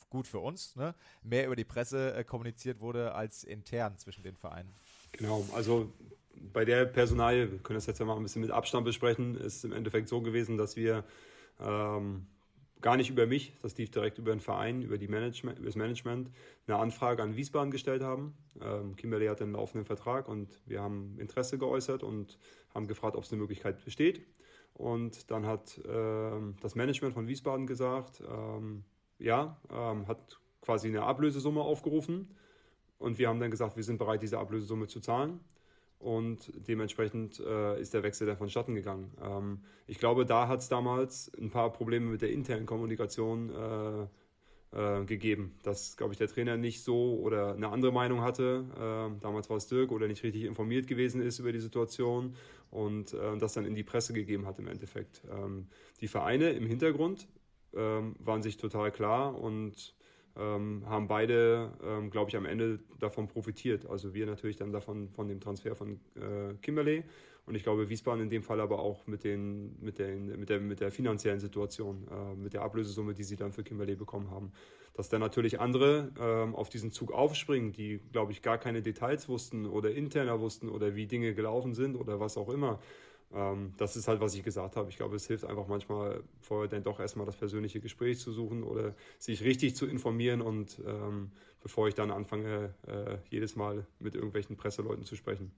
gut 0.09 0.27
für 0.27 0.39
uns, 0.39 0.75
ne, 0.75 0.95
mehr 1.21 1.47
über 1.47 1.55
die 1.55 1.65
Presse 1.65 2.13
äh, 2.13 2.23
kommuniziert 2.23 2.79
wurde 2.79 3.13
als 3.13 3.43
intern 3.43 3.97
zwischen 3.97 4.23
den 4.23 4.37
Vereinen. 4.37 4.73
Genau, 5.11 5.45
also 5.53 5.91
bei 6.53 6.63
der 6.63 6.85
Personalie, 6.85 7.51
wir 7.51 7.59
können 7.59 7.77
das 7.77 7.87
jetzt 7.87 7.99
ja 7.99 8.05
mal 8.05 8.15
ein 8.15 8.23
bisschen 8.23 8.41
mit 8.41 8.51
Abstand 8.51 8.85
besprechen, 8.85 9.35
ist 9.35 9.65
im 9.65 9.73
Endeffekt 9.73 10.07
so 10.07 10.21
gewesen, 10.21 10.57
dass 10.57 10.75
wir 10.75 11.03
ähm, 11.59 12.27
gar 12.81 12.97
nicht 12.97 13.09
über 13.09 13.25
mich, 13.25 13.53
das 13.61 13.77
lief 13.77 13.89
direkt 13.89 14.17
über 14.17 14.31
den 14.31 14.39
Verein, 14.39 14.81
über, 14.81 14.97
die 14.97 15.07
Management, 15.07 15.57
über 15.57 15.67
das 15.67 15.75
Management, 15.75 16.29
eine 16.67 16.77
Anfrage 16.77 17.23
an 17.23 17.35
Wiesbaden 17.35 17.71
gestellt 17.71 18.01
haben. 18.01 18.35
Ähm, 18.61 18.95
Kimberley 18.95 19.27
hatte 19.27 19.43
einen 19.43 19.53
laufenden 19.53 19.85
Vertrag 19.85 20.27
und 20.27 20.61
wir 20.65 20.81
haben 20.81 21.17
Interesse 21.19 21.57
geäußert 21.57 22.03
und 22.03 22.37
haben 22.73 22.87
gefragt, 22.87 23.15
ob 23.15 23.23
es 23.23 23.31
eine 23.31 23.41
Möglichkeit 23.41 23.83
besteht. 23.83 24.21
Und 24.73 25.31
dann 25.31 25.45
hat 25.45 25.81
ähm, 25.87 26.55
das 26.61 26.75
Management 26.75 27.13
von 27.13 27.27
Wiesbaden 27.27 27.65
gesagt, 27.65 28.21
ähm, 28.21 28.83
ja, 29.17 29.59
ähm, 29.71 30.07
hat 30.07 30.39
quasi 30.61 30.87
eine 30.87 31.03
Ablösesumme 31.03 31.61
aufgerufen. 31.61 32.35
Und 32.99 33.17
wir 33.17 33.29
haben 33.29 33.39
dann 33.39 33.51
gesagt, 33.51 33.75
wir 33.75 33.83
sind 33.83 33.97
bereit, 33.97 34.21
diese 34.21 34.37
Ablösesumme 34.37 34.87
zu 34.87 34.99
zahlen 34.99 35.39
und 35.99 36.51
dementsprechend 36.67 37.39
äh, 37.39 37.79
ist 37.79 37.93
der 37.93 38.03
Wechsel 38.03 38.27
dann 38.27 38.37
vonstatten 38.37 38.75
gegangen. 38.75 39.11
Ähm, 39.21 39.59
ich 39.87 39.97
glaube, 39.97 40.25
da 40.25 40.47
hat 40.47 40.59
es 40.59 40.69
damals 40.69 41.31
ein 41.39 41.49
paar 41.49 41.71
Probleme 41.71 42.05
mit 42.11 42.21
der 42.21 42.31
internen 42.31 42.65
Kommunikation 42.65 43.49
äh, 43.49 44.07
äh, 44.75 45.05
gegeben, 45.05 45.55
dass, 45.63 45.97
glaube 45.97 46.13
ich, 46.13 46.17
der 46.17 46.27
Trainer 46.27 46.57
nicht 46.57 46.83
so 46.83 47.19
oder 47.19 47.53
eine 47.53 47.69
andere 47.69 47.91
Meinung 47.91 48.21
hatte. 48.21 48.65
Ähm, 48.79 49.19
damals 49.21 49.49
war 49.49 49.57
es 49.57 49.67
Dirk 49.67 49.91
oder 49.91 50.07
nicht 50.07 50.23
richtig 50.23 50.43
informiert 50.43 50.87
gewesen 50.87 51.21
ist 51.21 51.39
über 51.39 51.51
die 51.51 51.59
Situation 51.59 52.35
und 52.69 53.13
äh, 53.13 53.37
das 53.37 53.53
dann 53.53 53.65
in 53.65 53.75
die 53.75 53.83
Presse 53.83 54.13
gegeben 54.13 54.45
hat 54.45 54.59
im 54.59 54.67
Endeffekt. 54.67 55.21
Ähm, 55.31 55.67
die 56.01 56.07
Vereine 56.07 56.51
im 56.51 56.65
Hintergrund 56.67 57.27
ähm, 57.73 58.15
waren 58.19 58.41
sich 58.43 58.57
total 58.57 58.91
klar 58.91 59.39
und 59.39 59.95
ähm, 60.37 60.83
haben 60.87 61.07
beide, 61.07 61.71
ähm, 61.83 62.09
glaube 62.09 62.29
ich, 62.29 62.37
am 62.37 62.45
Ende 62.45 62.79
davon 62.99 63.27
profitiert. 63.27 63.85
Also 63.89 64.13
wir 64.13 64.25
natürlich 64.25 64.57
dann 64.57 64.71
davon 64.71 65.09
von 65.09 65.27
dem 65.27 65.39
Transfer 65.39 65.75
von 65.75 65.99
äh, 66.15 66.53
Kimberley 66.61 67.03
und 67.47 67.55
ich 67.55 67.63
glaube 67.63 67.87
Wiesbaden 67.87 68.21
in 68.21 68.29
dem 68.29 68.43
Fall 68.43 68.59
aber 68.59 68.79
auch 68.79 69.07
mit, 69.07 69.23
den, 69.23 69.77
mit, 69.81 69.99
den, 69.99 70.37
mit, 70.37 70.49
der, 70.49 70.59
mit 70.59 70.81
der 70.81 70.91
finanziellen 70.91 71.39
Situation, 71.39 72.05
äh, 72.11 72.35
mit 72.35 72.53
der 72.53 72.61
Ablösesumme, 72.61 73.13
die 73.13 73.23
sie 73.23 73.37
dann 73.37 73.53
für 73.53 73.63
Kimberley 73.63 73.95
bekommen 73.95 74.29
haben. 74.31 74.51
Dass 74.93 75.07
dann 75.09 75.21
natürlich 75.21 75.59
andere 75.59 76.11
ähm, 76.19 76.55
auf 76.55 76.69
diesen 76.69 76.91
Zug 76.91 77.11
aufspringen, 77.11 77.71
die, 77.71 78.01
glaube 78.11 78.33
ich, 78.33 78.41
gar 78.41 78.57
keine 78.57 78.81
Details 78.81 79.29
wussten 79.29 79.65
oder 79.65 79.91
interner 79.91 80.41
wussten 80.41 80.67
oder 80.67 80.95
wie 80.95 81.05
Dinge 81.05 81.33
gelaufen 81.33 81.73
sind 81.73 81.95
oder 81.95 82.19
was 82.19 82.37
auch 82.37 82.49
immer 82.49 82.79
ähm, 83.33 83.73
das 83.77 83.95
ist 83.95 84.07
halt, 84.07 84.21
was 84.21 84.35
ich 84.35 84.43
gesagt 84.43 84.75
habe. 84.75 84.89
Ich 84.89 84.97
glaube, 84.97 85.15
es 85.15 85.27
hilft 85.27 85.45
einfach 85.45 85.67
manchmal 85.67 86.23
vorher 86.39 86.69
dann 86.69 86.83
doch 86.83 86.99
erstmal 86.99 87.25
das 87.25 87.35
persönliche 87.35 87.79
Gespräch 87.79 88.19
zu 88.19 88.31
suchen 88.31 88.63
oder 88.63 88.95
sich 89.19 89.43
richtig 89.43 89.75
zu 89.75 89.85
informieren 89.85 90.41
und 90.41 90.81
ähm, 90.85 91.31
bevor 91.61 91.87
ich 91.87 91.95
dann 91.95 92.11
anfange, 92.11 92.73
äh, 92.87 93.17
jedes 93.29 93.55
Mal 93.55 93.85
mit 93.99 94.15
irgendwelchen 94.15 94.55
Presseleuten 94.57 95.03
zu 95.03 95.15
sprechen. 95.15 95.51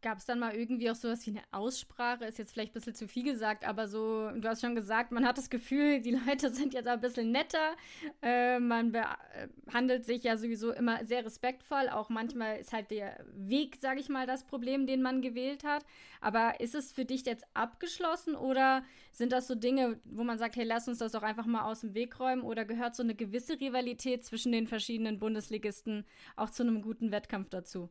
Gab 0.00 0.18
es 0.18 0.26
dann 0.26 0.38
mal 0.38 0.54
irgendwie 0.54 0.90
auch 0.90 0.94
sowas 0.94 1.26
wie 1.26 1.30
eine 1.30 1.42
Aussprache? 1.50 2.24
Ist 2.24 2.38
jetzt 2.38 2.52
vielleicht 2.52 2.70
ein 2.70 2.74
bisschen 2.74 2.94
zu 2.94 3.08
viel 3.08 3.24
gesagt, 3.24 3.66
aber 3.66 3.88
so, 3.88 4.30
du 4.30 4.48
hast 4.48 4.60
schon 4.60 4.76
gesagt, 4.76 5.10
man 5.10 5.26
hat 5.26 5.38
das 5.38 5.50
Gefühl, 5.50 6.00
die 6.00 6.12
Leute 6.12 6.50
sind 6.54 6.72
jetzt 6.72 6.86
ein 6.86 7.00
bisschen 7.00 7.32
netter. 7.32 7.74
Äh, 8.22 8.60
man 8.60 8.92
behandelt 8.92 10.04
sich 10.04 10.22
ja 10.22 10.36
sowieso 10.36 10.72
immer 10.72 11.04
sehr 11.04 11.24
respektvoll. 11.24 11.88
Auch 11.88 12.10
manchmal 12.10 12.58
ist 12.58 12.72
halt 12.72 12.92
der 12.92 13.24
Weg, 13.34 13.76
sage 13.80 13.98
ich 13.98 14.08
mal, 14.08 14.26
das 14.26 14.44
Problem, 14.44 14.86
den 14.86 15.02
man 15.02 15.20
gewählt 15.20 15.64
hat. 15.64 15.84
Aber 16.20 16.60
ist 16.60 16.76
es 16.76 16.92
für 16.92 17.04
dich 17.04 17.26
jetzt 17.26 17.44
abgeschlossen 17.54 18.36
oder 18.36 18.84
sind 19.10 19.32
das 19.32 19.48
so 19.48 19.56
Dinge, 19.56 19.98
wo 20.04 20.22
man 20.22 20.38
sagt, 20.38 20.54
hey, 20.54 20.64
lass 20.64 20.86
uns 20.86 20.98
das 20.98 21.12
doch 21.12 21.22
einfach 21.22 21.46
mal 21.46 21.62
aus 21.62 21.80
dem 21.80 21.94
Weg 21.94 22.20
räumen? 22.20 22.42
Oder 22.42 22.64
gehört 22.64 22.94
so 22.94 23.02
eine 23.02 23.16
gewisse 23.16 23.60
Rivalität 23.60 24.24
zwischen 24.24 24.52
den 24.52 24.68
verschiedenen 24.68 25.18
Bundesligisten 25.18 26.04
auch 26.36 26.50
zu 26.50 26.62
einem 26.62 26.82
guten 26.82 27.10
Wettkampf 27.10 27.48
dazu? 27.48 27.88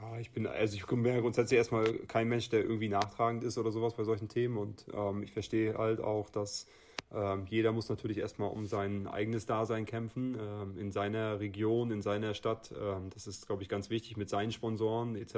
Ja, 0.00 0.18
ich 0.18 0.30
bin, 0.30 0.46
also 0.46 0.76
ich 0.76 0.86
bin 0.86 1.02
grundsätzlich 1.02 1.58
erstmal 1.58 1.92
kein 2.06 2.28
Mensch, 2.28 2.48
der 2.48 2.62
irgendwie 2.62 2.88
nachtragend 2.88 3.44
ist 3.44 3.58
oder 3.58 3.70
sowas 3.70 3.94
bei 3.94 4.04
solchen 4.04 4.28
Themen 4.28 4.56
und 4.56 4.86
ähm, 4.94 5.22
ich 5.22 5.32
verstehe 5.32 5.76
halt 5.76 6.00
auch, 6.00 6.30
dass 6.30 6.66
ähm, 7.12 7.44
jeder 7.48 7.72
muss 7.72 7.88
natürlich 7.88 8.18
erstmal 8.18 8.50
um 8.50 8.66
sein 8.66 9.06
eigenes 9.06 9.44
Dasein 9.44 9.84
kämpfen, 9.84 10.36
ähm, 10.40 10.78
in 10.78 10.92
seiner 10.92 11.40
Region, 11.40 11.90
in 11.90 12.02
seiner 12.02 12.34
Stadt. 12.34 12.72
Ähm, 12.80 13.10
das 13.12 13.26
ist, 13.26 13.46
glaube 13.46 13.62
ich, 13.62 13.68
ganz 13.68 13.90
wichtig 13.90 14.16
mit 14.16 14.28
seinen 14.28 14.52
Sponsoren 14.52 15.16
etc., 15.16 15.34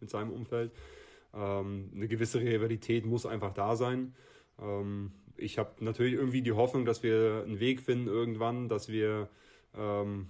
mit 0.00 0.10
seinem 0.10 0.30
Umfeld. 0.30 0.72
Ähm, 1.34 1.90
eine 1.94 2.06
gewisse 2.06 2.40
Rivalität 2.40 3.06
muss 3.06 3.26
einfach 3.26 3.54
da 3.54 3.74
sein. 3.74 4.14
Ähm, 4.60 5.12
ich 5.36 5.58
habe 5.58 5.70
natürlich 5.80 6.14
irgendwie 6.14 6.42
die 6.42 6.52
Hoffnung, 6.52 6.84
dass 6.84 7.02
wir 7.02 7.42
einen 7.44 7.58
Weg 7.58 7.80
finden 7.80 8.06
irgendwann, 8.06 8.68
dass 8.68 8.88
wir 8.88 9.28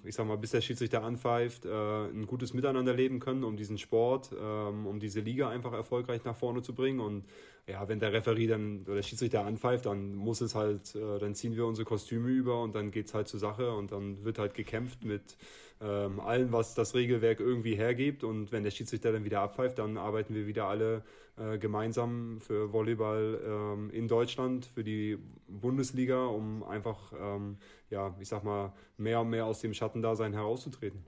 ich 0.05 0.15
sag 0.15 0.27
mal, 0.27 0.37
bis 0.37 0.53
der 0.53 0.63
Schiedsrichter 0.63 1.03
anpfeift, 1.03 1.67
äh, 1.67 1.69
ein 1.69 2.27
gutes 2.27 2.55
Miteinander 2.55 2.95
leben 2.95 3.21
können, 3.21 3.45
um 3.45 3.57
diesen 3.57 3.77
Sport, 3.77 4.31
ähm, 4.41 4.87
um 4.87 5.01
diese 5.01 5.21
Liga 5.21 5.51
einfach 5.51 5.75
erfolgreich 5.75 6.25
nach 6.25 6.37
vorne 6.37 6.63
zu 6.63 6.75
bringen. 6.75 7.01
Und 7.01 7.25
ja, 7.67 7.87
wenn 7.87 7.99
der 7.99 8.13
Referee 8.13 8.47
dann 8.47 8.83
oder 8.85 8.97
der 8.97 9.03
Schiedsrichter 9.03 9.45
anpfeift, 9.45 9.85
dann 9.85 10.15
muss 10.15 10.41
es 10.41 10.55
halt, 10.55 10.95
äh, 10.95 11.19
dann 11.19 11.35
ziehen 11.35 11.57
wir 11.57 11.67
unsere 11.67 11.85
Kostüme 11.85 12.29
über 12.31 12.63
und 12.63 12.75
dann 12.75 12.91
geht's 12.91 13.13
halt 13.13 13.29
zur 13.29 13.39
Sache 13.39 13.73
und 13.73 13.93
dann 13.93 14.25
wird 14.25 14.39
halt 14.39 14.55
gekämpft 14.55 15.05
mit 15.05 15.37
ähm, 15.83 16.21
allem, 16.21 16.53
was 16.53 16.75
das 16.75 16.95
Regelwerk 16.95 17.41
irgendwie 17.41 17.75
hergibt. 17.75 18.25
Und 18.25 18.51
wenn 18.51 18.65
der 18.65 18.71
Schiedsrichter 18.71 19.13
dann 19.13 19.25
wieder 19.25 19.41
abpfeift, 19.41 19.79
dann 19.79 19.99
arbeiten 19.99 20.35
wir 20.35 20.47
wieder 20.47 20.67
alle 20.69 21.03
äh, 21.37 21.59
gemeinsam 21.59 22.41
für 22.41 22.73
Volleyball 22.73 23.41
ähm, 23.45 23.91
in 23.91 24.09
Deutschland, 24.09 24.67
für 24.67 24.85
die 24.85 25.19
Bundesliga, 25.49 26.27
um 26.27 26.63
einfach, 26.63 27.13
ähm, 27.19 27.59
ja, 27.91 28.15
ich 28.21 28.29
sag 28.29 28.45
mal, 28.45 28.73
mehr 28.97 29.21
und 29.21 29.31
mehr 29.31 29.47
aus 29.47 29.61
dem 29.61 29.75
Schattendasein 29.75 30.33
herauszutreten. 30.33 31.05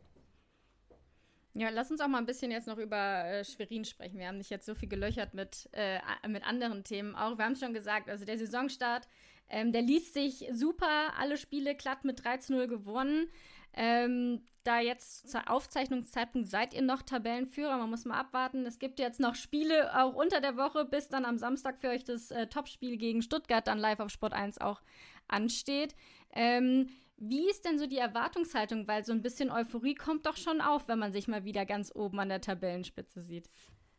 Ja, 1.54 1.70
lass 1.70 1.90
uns 1.90 2.00
auch 2.02 2.08
mal 2.08 2.18
ein 2.18 2.26
bisschen 2.26 2.50
jetzt 2.50 2.66
noch 2.66 2.76
über 2.76 3.24
äh, 3.24 3.44
Schwerin 3.44 3.86
sprechen. 3.86 4.18
Wir 4.18 4.28
haben 4.28 4.38
dich 4.38 4.50
jetzt 4.50 4.66
so 4.66 4.74
viel 4.74 4.90
gelöchert 4.90 5.32
mit, 5.32 5.70
äh, 5.72 6.00
mit 6.28 6.46
anderen 6.46 6.84
Themen 6.84 7.14
auch. 7.14 7.38
Wir 7.38 7.46
haben 7.46 7.52
es 7.52 7.60
schon 7.60 7.72
gesagt, 7.72 8.10
also 8.10 8.26
der 8.26 8.36
Saisonstart, 8.36 9.08
ähm, 9.48 9.72
der 9.72 9.80
liest 9.80 10.12
sich 10.12 10.46
super, 10.52 11.14
alle 11.18 11.38
Spiele 11.38 11.74
glatt 11.74 12.04
mit 12.04 12.22
3 12.24 12.38
zu 12.38 12.52
0 12.52 12.66
gewonnen. 12.66 13.30
Ähm, 13.76 14.42
da 14.64 14.80
jetzt 14.80 15.28
zur 15.28 15.48
Aufzeichnungszeitpunkt 15.48 16.48
seid 16.48 16.74
ihr 16.74 16.82
noch 16.82 17.02
Tabellenführer. 17.02 17.76
Man 17.76 17.90
muss 17.90 18.04
mal 18.04 18.18
abwarten. 18.18 18.66
Es 18.66 18.78
gibt 18.78 18.98
jetzt 18.98 19.20
noch 19.20 19.34
Spiele 19.34 19.96
auch 19.96 20.14
unter 20.14 20.40
der 20.40 20.56
Woche, 20.56 20.84
bis 20.84 21.08
dann 21.08 21.24
am 21.24 21.38
Samstag 21.38 21.78
für 21.78 21.88
euch 21.88 22.02
das 22.02 22.30
äh, 22.30 22.48
Topspiel 22.48 22.96
gegen 22.96 23.22
Stuttgart 23.22 23.66
dann 23.66 23.78
live 23.78 24.00
auf 24.00 24.10
Sport 24.10 24.32
1 24.32 24.58
auch 24.58 24.80
ansteht. 25.28 25.94
Ähm, 26.32 26.88
wie 27.18 27.48
ist 27.48 27.64
denn 27.64 27.78
so 27.78 27.86
die 27.86 27.98
Erwartungshaltung? 27.98 28.88
Weil 28.88 29.04
so 29.04 29.12
ein 29.12 29.22
bisschen 29.22 29.50
Euphorie 29.50 29.94
kommt 29.94 30.26
doch 30.26 30.36
schon 30.36 30.60
auf, 30.60 30.88
wenn 30.88 30.98
man 30.98 31.12
sich 31.12 31.28
mal 31.28 31.44
wieder 31.44 31.64
ganz 31.64 31.94
oben 31.94 32.18
an 32.18 32.28
der 32.28 32.40
Tabellenspitze 32.40 33.22
sieht. 33.22 33.48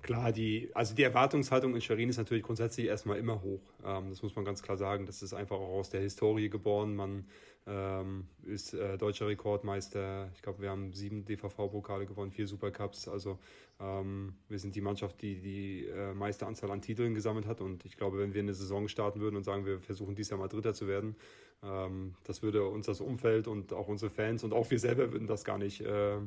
Klar, 0.01 0.31
die, 0.31 0.71
also 0.73 0.95
die 0.95 1.03
Erwartungshaltung 1.03 1.75
in 1.75 1.81
Schwerin 1.81 2.07
ist 2.07 2.17
natürlich 2.17 2.43
grundsätzlich 2.43 2.87
erstmal 2.87 3.17
immer 3.17 3.41
hoch. 3.41 3.61
Ähm, 3.83 4.09
das 4.09 4.21
muss 4.21 4.35
man 4.35 4.45
ganz 4.45 4.63
klar 4.63 4.77
sagen. 4.77 5.05
Das 5.05 5.21
ist 5.21 5.33
einfach 5.33 5.57
auch 5.57 5.79
aus 5.79 5.89
der 5.89 6.01
Historie 6.01 6.49
geboren. 6.49 6.95
Man 6.95 7.27
ähm, 7.67 8.27
ist 8.43 8.73
äh, 8.73 8.97
deutscher 8.97 9.27
Rekordmeister. 9.27 10.29
Ich 10.33 10.41
glaube, 10.41 10.61
wir 10.61 10.69
haben 10.69 10.93
sieben 10.93 11.25
DVV-Pokale 11.25 12.05
gewonnen, 12.05 12.31
vier 12.31 12.47
Supercups. 12.47 13.07
Also 13.07 13.39
ähm, 13.79 14.33
wir 14.47 14.59
sind 14.59 14.75
die 14.75 14.81
Mannschaft, 14.81 15.21
die 15.21 15.39
die 15.39 15.85
äh, 15.85 16.13
meiste 16.13 16.45
Anzahl 16.45 16.71
an 16.71 16.81
Titeln 16.81 17.13
gesammelt 17.13 17.45
hat. 17.45 17.61
Und 17.61 17.85
ich 17.85 17.97
glaube, 17.97 18.19
wenn 18.19 18.33
wir 18.33 18.41
eine 18.41 18.53
Saison 18.53 18.87
starten 18.87 19.19
würden 19.19 19.35
und 19.35 19.43
sagen, 19.43 19.65
wir 19.65 19.79
versuchen 19.79 20.15
dieses 20.15 20.31
Jahr 20.31 20.39
mal 20.39 20.47
Dritter 20.47 20.73
zu 20.73 20.87
werden, 20.87 21.15
ähm, 21.63 22.15
das 22.23 22.41
würde 22.41 22.65
uns 22.65 22.85
das 22.85 23.01
Umfeld 23.01 23.47
und 23.47 23.73
auch 23.73 23.87
unsere 23.87 24.09
Fans 24.09 24.43
und 24.43 24.53
auch 24.53 24.69
wir 24.71 24.79
selber 24.79 25.11
würden 25.11 25.27
das 25.27 25.43
gar 25.43 25.57
nicht 25.57 25.81
äh, 25.81 26.17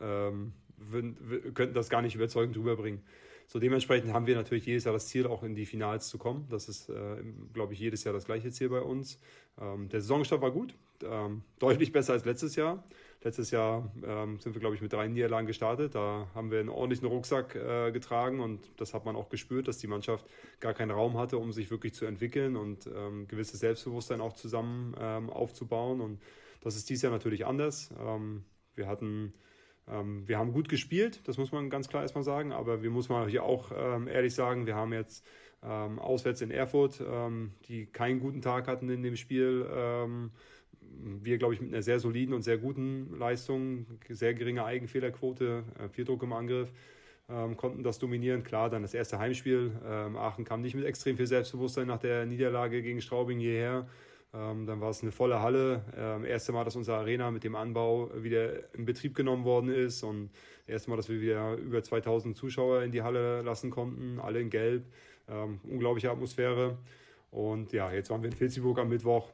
ähm, 0.00 0.52
würden, 0.76 1.54
könnten 1.54 1.74
das 1.74 1.88
gar 1.88 2.02
nicht 2.02 2.14
überzeugend 2.14 2.56
rüberbringen. 2.56 3.02
So 3.46 3.58
dementsprechend 3.60 4.12
haben 4.12 4.26
wir 4.26 4.34
natürlich 4.34 4.66
jedes 4.66 4.84
Jahr 4.84 4.94
das 4.94 5.06
Ziel, 5.06 5.26
auch 5.26 5.42
in 5.42 5.54
die 5.54 5.66
Finals 5.66 6.08
zu 6.08 6.18
kommen. 6.18 6.46
Das 6.50 6.68
ist, 6.68 6.88
äh, 6.88 7.22
glaube 7.52 7.74
ich, 7.74 7.78
jedes 7.78 8.04
Jahr 8.04 8.12
das 8.12 8.24
gleiche 8.24 8.50
Ziel 8.50 8.68
bei 8.68 8.80
uns. 8.80 9.20
Ähm, 9.60 9.88
der 9.88 10.00
Saisonstart 10.00 10.42
war 10.42 10.50
gut, 10.50 10.74
ähm, 11.04 11.42
deutlich 11.58 11.92
besser 11.92 12.14
als 12.14 12.24
letztes 12.24 12.56
Jahr. 12.56 12.84
Letztes 13.22 13.50
Jahr 13.50 13.90
ähm, 14.04 14.38
sind 14.40 14.54
wir, 14.54 14.60
glaube 14.60 14.74
ich, 14.74 14.82
mit 14.82 14.92
drei 14.92 15.08
Niederlagen 15.08 15.46
gestartet. 15.46 15.94
Da 15.94 16.28
haben 16.34 16.50
wir 16.50 16.60
einen 16.60 16.68
ordentlichen 16.68 17.06
Rucksack 17.06 17.54
äh, 17.54 17.90
getragen 17.90 18.40
und 18.40 18.60
das 18.76 18.94
hat 18.94 19.04
man 19.04 19.16
auch 19.16 19.28
gespürt, 19.28 19.68
dass 19.68 19.78
die 19.78 19.86
Mannschaft 19.86 20.26
gar 20.60 20.74
keinen 20.74 20.90
Raum 20.90 21.16
hatte, 21.16 21.38
um 21.38 21.52
sich 21.52 21.70
wirklich 21.70 21.94
zu 21.94 22.04
entwickeln 22.04 22.56
und 22.56 22.86
ähm, 22.94 23.26
gewisses 23.26 23.60
Selbstbewusstsein 23.60 24.20
auch 24.20 24.34
zusammen 24.34 24.94
ähm, 25.00 25.30
aufzubauen. 25.30 26.00
Und 26.00 26.20
das 26.60 26.76
ist 26.76 26.90
dieses 26.90 27.02
Jahr 27.02 27.12
natürlich 27.12 27.46
anders. 27.46 27.90
Ähm, 28.00 28.44
wir 28.74 28.86
hatten 28.86 29.32
ähm, 29.88 30.26
wir 30.26 30.38
haben 30.38 30.52
gut 30.52 30.68
gespielt, 30.68 31.20
das 31.28 31.38
muss 31.38 31.52
man 31.52 31.70
ganz 31.70 31.88
klar 31.88 32.02
erstmal 32.02 32.24
sagen, 32.24 32.52
aber 32.52 32.82
wir 32.82 32.90
muss 32.90 33.08
mal 33.08 33.28
hier 33.28 33.44
auch 33.44 33.70
ähm, 33.76 34.08
ehrlich 34.08 34.34
sagen, 34.34 34.66
wir 34.66 34.74
haben 34.74 34.92
jetzt 34.92 35.24
ähm, 35.62 35.98
auswärts 35.98 36.40
in 36.40 36.50
Erfurt, 36.50 37.00
ähm, 37.00 37.52
die 37.68 37.86
keinen 37.86 38.20
guten 38.20 38.42
Tag 38.42 38.66
hatten 38.66 38.88
in 38.88 39.02
dem 39.02 39.16
Spiel. 39.16 39.66
Ähm, 39.72 40.30
wir, 41.22 41.38
glaube 41.38 41.54
ich, 41.54 41.60
mit 41.60 41.72
einer 41.72 41.82
sehr 41.82 42.00
soliden 42.00 42.34
und 42.34 42.42
sehr 42.42 42.58
guten 42.58 43.16
Leistung, 43.18 43.86
sehr 44.08 44.34
geringe 44.34 44.64
Eigenfehlerquote, 44.64 45.64
äh, 45.78 45.88
Vierdruck 45.88 46.22
im 46.22 46.32
Angriff, 46.32 46.72
ähm, 47.28 47.56
konnten 47.56 47.82
das 47.82 47.98
dominieren. 47.98 48.44
Klar, 48.44 48.70
dann 48.70 48.82
das 48.82 48.94
erste 48.94 49.18
Heimspiel. 49.18 49.72
Aachen 49.84 50.44
kam 50.44 50.62
nicht 50.62 50.74
mit 50.74 50.84
extrem 50.84 51.16
viel 51.16 51.26
Selbstbewusstsein 51.26 51.88
nach 51.88 51.98
der 51.98 52.26
Niederlage 52.26 52.82
gegen 52.82 53.00
Straubing 53.00 53.38
hierher. 53.38 53.88
Ähm, 54.34 54.66
dann 54.66 54.80
war 54.80 54.90
es 54.90 55.02
eine 55.02 55.12
volle 55.12 55.40
Halle. 55.40 55.84
Ähm, 55.96 56.24
erste 56.24 56.52
Mal, 56.52 56.64
dass 56.64 56.76
unsere 56.76 56.98
Arena 56.98 57.30
mit 57.30 57.44
dem 57.44 57.54
Anbau 57.54 58.10
wieder 58.22 58.74
in 58.74 58.84
Betrieb 58.84 59.14
genommen 59.14 59.44
worden 59.44 59.70
ist 59.70 60.02
und 60.02 60.30
erste 60.66 60.90
Mal, 60.90 60.96
dass 60.96 61.08
wir 61.08 61.20
wieder 61.20 61.54
über 61.54 61.82
2000 61.82 62.36
Zuschauer 62.36 62.82
in 62.82 62.92
die 62.92 63.02
Halle 63.02 63.42
lassen 63.42 63.70
konnten, 63.70 64.18
alle 64.20 64.40
in 64.40 64.50
Gelb. 64.50 64.84
Ähm, 65.28 65.60
unglaubliche 65.64 66.10
Atmosphäre. 66.10 66.78
Und 67.30 67.72
ja, 67.72 67.92
jetzt 67.92 68.10
waren 68.10 68.22
wir 68.22 68.30
in 68.30 68.38
Vilziburg 68.38 68.78
am 68.78 68.88
Mittwoch. 68.88 69.32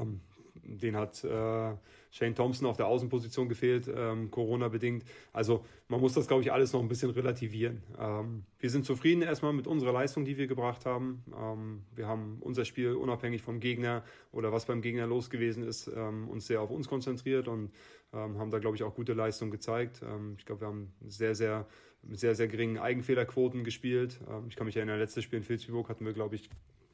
Ähm, 0.00 0.20
den 0.64 0.96
hat 0.96 1.22
äh, 1.24 1.72
Shane 2.10 2.34
Thompson 2.34 2.66
auf 2.66 2.76
der 2.76 2.86
Außenposition 2.86 3.48
gefehlt, 3.48 3.90
ähm, 3.94 4.30
Corona-bedingt. 4.30 5.04
Also 5.32 5.64
man 5.88 6.00
muss 6.00 6.12
das, 6.12 6.28
glaube 6.28 6.42
ich, 6.42 6.52
alles 6.52 6.72
noch 6.72 6.80
ein 6.80 6.88
bisschen 6.88 7.10
relativieren. 7.10 7.82
Ähm, 7.98 8.44
wir 8.58 8.70
sind 8.70 8.84
zufrieden 8.84 9.22
erstmal 9.22 9.52
mit 9.54 9.66
unserer 9.66 9.92
Leistung, 9.92 10.24
die 10.24 10.36
wir 10.36 10.46
gebracht 10.46 10.84
haben. 10.84 11.24
Ähm, 11.34 11.82
wir 11.94 12.06
haben 12.06 12.36
unser 12.40 12.64
Spiel 12.64 12.92
unabhängig 12.92 13.42
vom 13.42 13.60
Gegner 13.60 14.04
oder 14.30 14.52
was 14.52 14.66
beim 14.66 14.82
Gegner 14.82 15.06
los 15.06 15.30
gewesen 15.30 15.62
ist, 15.62 15.88
ähm, 15.88 16.28
uns 16.28 16.46
sehr 16.46 16.60
auf 16.60 16.70
uns 16.70 16.86
konzentriert 16.86 17.48
und 17.48 17.70
ähm, 18.12 18.38
haben 18.38 18.50
da, 18.50 18.58
glaube 18.58 18.76
ich, 18.76 18.82
auch 18.82 18.94
gute 18.94 19.14
Leistung 19.14 19.50
gezeigt. 19.50 20.02
Ähm, 20.02 20.34
ich 20.38 20.44
glaube, 20.44 20.60
wir 20.60 20.68
haben 20.68 20.92
sehr, 21.06 21.34
sehr 21.34 21.66
sehr, 22.10 22.34
sehr 22.34 22.48
geringen 22.48 22.78
Eigenfehlerquoten 22.78 23.62
gespielt. 23.62 24.18
ich 24.48 24.56
kann 24.56 24.66
mich 24.66 24.76
erinnern, 24.76 24.98
letztes 24.98 25.22
Spiel 25.22 25.38
in 25.38 25.48
Vilsbiburg 25.48 25.88
hatten 25.88 26.04
wir, 26.04 26.12
glaube 26.12 26.34
ich, 26.34 26.50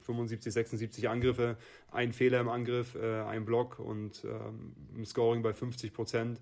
75, 0.09 0.53
76 0.53 1.09
Angriffe, 1.09 1.57
ein 1.93 2.13
Fehler 2.13 2.41
im 2.41 2.49
Angriff, 2.49 2.95
äh, 2.95 3.21
ein 3.23 3.45
Block 3.45 3.79
und 3.79 4.25
ähm, 4.25 4.73
ein 4.97 5.05
Scoring 5.05 5.43
bei 5.43 5.53
50 5.53 5.93
Prozent. 5.93 6.41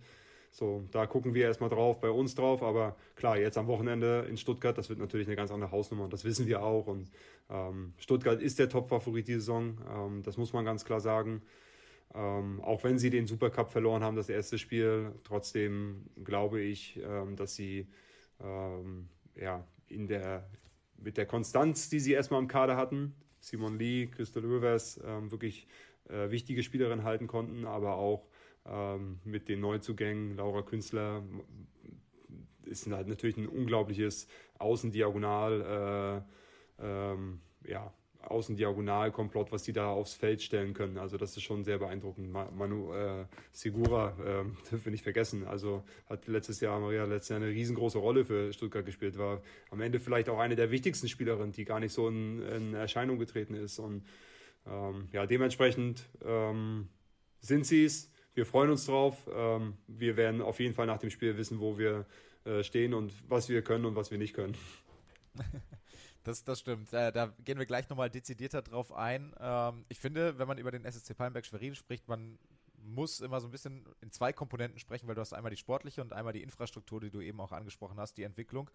So, 0.52 0.84
da 0.92 1.06
gucken 1.06 1.34
wir 1.34 1.44
erstmal 1.44 1.68
drauf, 1.68 2.00
bei 2.00 2.08
uns 2.08 2.34
drauf, 2.34 2.62
aber 2.62 2.96
klar, 3.14 3.36
jetzt 3.36 3.58
am 3.58 3.66
Wochenende 3.66 4.24
in 4.28 4.36
Stuttgart, 4.36 4.78
das 4.78 4.88
wird 4.88 4.98
natürlich 4.98 5.26
eine 5.26 5.36
ganz 5.36 5.50
andere 5.50 5.70
Hausnummer 5.70 6.04
und 6.04 6.12
das 6.12 6.24
wissen 6.24 6.46
wir 6.46 6.62
auch. 6.62 6.86
Und 6.86 7.10
ähm, 7.50 7.92
Stuttgart 7.98 8.40
ist 8.40 8.58
der 8.58 8.68
Top-Favorit 8.68 9.28
diese 9.28 9.40
Saison, 9.40 9.76
ähm, 9.94 10.22
das 10.22 10.36
muss 10.36 10.52
man 10.52 10.64
ganz 10.64 10.84
klar 10.84 11.00
sagen. 11.00 11.42
Ähm, 12.14 12.62
auch 12.62 12.84
wenn 12.84 12.98
sie 12.98 13.10
den 13.10 13.26
Supercup 13.26 13.70
verloren 13.70 14.02
haben, 14.02 14.16
das 14.16 14.28
erste 14.28 14.58
Spiel, 14.58 15.12
trotzdem 15.24 16.06
glaube 16.24 16.60
ich, 16.60 17.00
ähm, 17.02 17.36
dass 17.36 17.54
sie 17.56 17.88
ähm, 18.40 19.08
ja, 19.34 19.66
in 19.88 20.06
der, 20.06 20.48
mit 20.96 21.16
der 21.16 21.26
Konstanz, 21.26 21.88
die 21.90 22.00
sie 22.00 22.12
erstmal 22.12 22.40
im 22.40 22.48
Kader 22.48 22.76
hatten, 22.76 23.14
Simon 23.46 23.78
Lee, 23.78 24.08
Christel 24.08 24.44
Rövers 24.44 25.00
ähm, 25.04 25.30
wirklich 25.30 25.68
äh, 26.08 26.30
wichtige 26.30 26.64
Spielerinnen 26.64 27.04
halten 27.04 27.28
konnten, 27.28 27.64
aber 27.64 27.94
auch 27.94 28.26
ähm, 28.64 29.20
mit 29.24 29.48
den 29.48 29.60
Neuzugängen, 29.60 30.36
Laura 30.36 30.62
Künstler, 30.62 31.22
ist 32.64 32.90
halt 32.90 33.06
natürlich 33.06 33.36
ein 33.36 33.46
unglaubliches 33.46 34.26
Außendiagonal, 34.58 36.24
äh, 36.80 36.84
ähm, 36.84 37.40
ja, 37.64 37.94
Außendiagonalkomplott, 38.30 39.52
was 39.52 39.62
die 39.62 39.72
da 39.72 39.88
aufs 39.88 40.14
Feld 40.14 40.42
stellen 40.42 40.74
können. 40.74 40.98
Also 40.98 41.16
das 41.16 41.36
ist 41.36 41.42
schon 41.42 41.64
sehr 41.64 41.78
beeindruckend. 41.78 42.30
Manu 42.32 42.92
äh, 42.92 43.26
Segura 43.52 44.10
äh, 44.18 44.44
dürfen 44.70 44.84
wir 44.84 44.92
nicht 44.92 45.04
vergessen. 45.04 45.46
Also 45.46 45.84
hat 46.08 46.26
letztes 46.26 46.60
Jahr 46.60 46.78
Maria 46.80 47.04
letztes 47.04 47.30
Jahr 47.30 47.40
eine 47.40 47.50
riesengroße 47.50 47.98
Rolle 47.98 48.24
für 48.24 48.52
Stuttgart 48.52 48.84
gespielt. 48.84 49.18
War 49.18 49.42
am 49.70 49.80
Ende 49.80 49.98
vielleicht 49.98 50.28
auch 50.28 50.38
eine 50.38 50.56
der 50.56 50.70
wichtigsten 50.70 51.08
Spielerinnen, 51.08 51.52
die 51.52 51.64
gar 51.64 51.80
nicht 51.80 51.92
so 51.92 52.08
in, 52.08 52.42
in 52.42 52.74
Erscheinung 52.74 53.18
getreten 53.18 53.54
ist. 53.54 53.78
Und 53.78 54.04
ähm, 54.66 55.08
ja, 55.12 55.26
dementsprechend 55.26 56.08
ähm, 56.24 56.88
sind 57.40 57.66
sie 57.66 57.84
es. 57.84 58.10
Wir 58.34 58.44
freuen 58.44 58.70
uns 58.70 58.86
drauf. 58.86 59.28
Ähm, 59.34 59.74
wir 59.86 60.16
werden 60.16 60.42
auf 60.42 60.60
jeden 60.60 60.74
Fall 60.74 60.86
nach 60.86 60.98
dem 60.98 61.10
Spiel 61.10 61.36
wissen, 61.36 61.60
wo 61.60 61.78
wir 61.78 62.06
äh, 62.44 62.62
stehen 62.62 62.94
und 62.94 63.12
was 63.28 63.48
wir 63.48 63.62
können 63.62 63.84
und 63.84 63.96
was 63.96 64.10
wir 64.10 64.18
nicht 64.18 64.34
können. 64.34 64.56
Das, 66.26 66.42
das 66.42 66.58
stimmt. 66.58 66.92
Äh, 66.92 67.12
da 67.12 67.32
gehen 67.44 67.56
wir 67.56 67.66
gleich 67.66 67.88
nochmal 67.88 68.10
dezidierter 68.10 68.60
drauf 68.60 68.90
ein. 68.90 69.32
Ähm, 69.38 69.84
ich 69.88 70.00
finde, 70.00 70.36
wenn 70.38 70.48
man 70.48 70.58
über 70.58 70.72
den 70.72 70.84
SSC 70.84 71.14
Palmberg 71.14 71.46
Schwerin 71.46 71.76
spricht, 71.76 72.08
man 72.08 72.36
muss 72.82 73.20
immer 73.20 73.40
so 73.40 73.46
ein 73.46 73.52
bisschen 73.52 73.86
in 74.00 74.10
zwei 74.10 74.32
Komponenten 74.32 74.80
sprechen, 74.80 75.06
weil 75.06 75.14
du 75.14 75.20
hast 75.20 75.32
einmal 75.32 75.50
die 75.50 75.56
sportliche 75.56 76.02
und 76.02 76.12
einmal 76.12 76.32
die 76.32 76.42
Infrastruktur, 76.42 77.00
die 77.00 77.10
du 77.10 77.20
eben 77.20 77.40
auch 77.40 77.52
angesprochen 77.52 78.00
hast, 78.00 78.18
die 78.18 78.24
Entwicklung. 78.24 78.68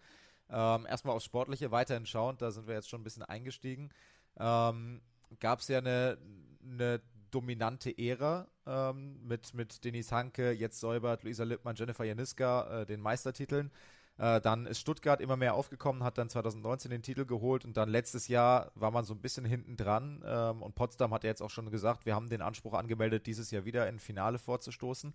Ähm, 0.48 0.86
erstmal 0.86 1.14
aufs 1.14 1.26
Sportliche 1.26 1.70
weiterhin 1.70 2.06
schauend, 2.06 2.40
da 2.40 2.50
sind 2.52 2.66
wir 2.66 2.74
jetzt 2.74 2.88
schon 2.88 3.02
ein 3.02 3.04
bisschen 3.04 3.22
eingestiegen. 3.22 3.90
Ähm, 4.38 5.02
Gab 5.38 5.60
es 5.60 5.68
ja 5.68 5.78
eine, 5.78 6.16
eine 6.62 7.02
dominante 7.30 7.96
Ära 7.98 8.48
ähm, 8.66 9.26
mit, 9.26 9.52
mit 9.52 9.84
Denis 9.84 10.10
Hanke, 10.10 10.52
jetzt 10.52 10.80
Säubert, 10.80 11.22
Luisa 11.22 11.44
Lippmann, 11.44 11.76
Jennifer 11.76 12.04
Janiska, 12.04 12.80
äh, 12.80 12.86
den 12.86 13.00
Meistertiteln. 13.00 13.70
Äh, 14.18 14.40
dann 14.40 14.66
ist 14.66 14.80
Stuttgart 14.80 15.20
immer 15.20 15.36
mehr 15.36 15.54
aufgekommen, 15.54 16.04
hat 16.04 16.18
dann 16.18 16.28
2019 16.28 16.90
den 16.90 17.02
Titel 17.02 17.24
geholt 17.24 17.64
und 17.64 17.76
dann 17.76 17.88
letztes 17.88 18.28
Jahr 18.28 18.70
war 18.74 18.90
man 18.90 19.04
so 19.04 19.14
ein 19.14 19.20
bisschen 19.20 19.44
hinten 19.44 19.76
dran. 19.76 20.22
Ähm, 20.24 20.62
und 20.62 20.74
Potsdam 20.74 21.12
hat 21.14 21.24
ja 21.24 21.30
jetzt 21.30 21.42
auch 21.42 21.50
schon 21.50 21.70
gesagt, 21.70 22.06
wir 22.06 22.14
haben 22.14 22.28
den 22.28 22.42
Anspruch 22.42 22.74
angemeldet, 22.74 23.26
dieses 23.26 23.50
Jahr 23.50 23.64
wieder 23.64 23.88
in 23.88 23.98
Finale 23.98 24.38
vorzustoßen. 24.38 25.14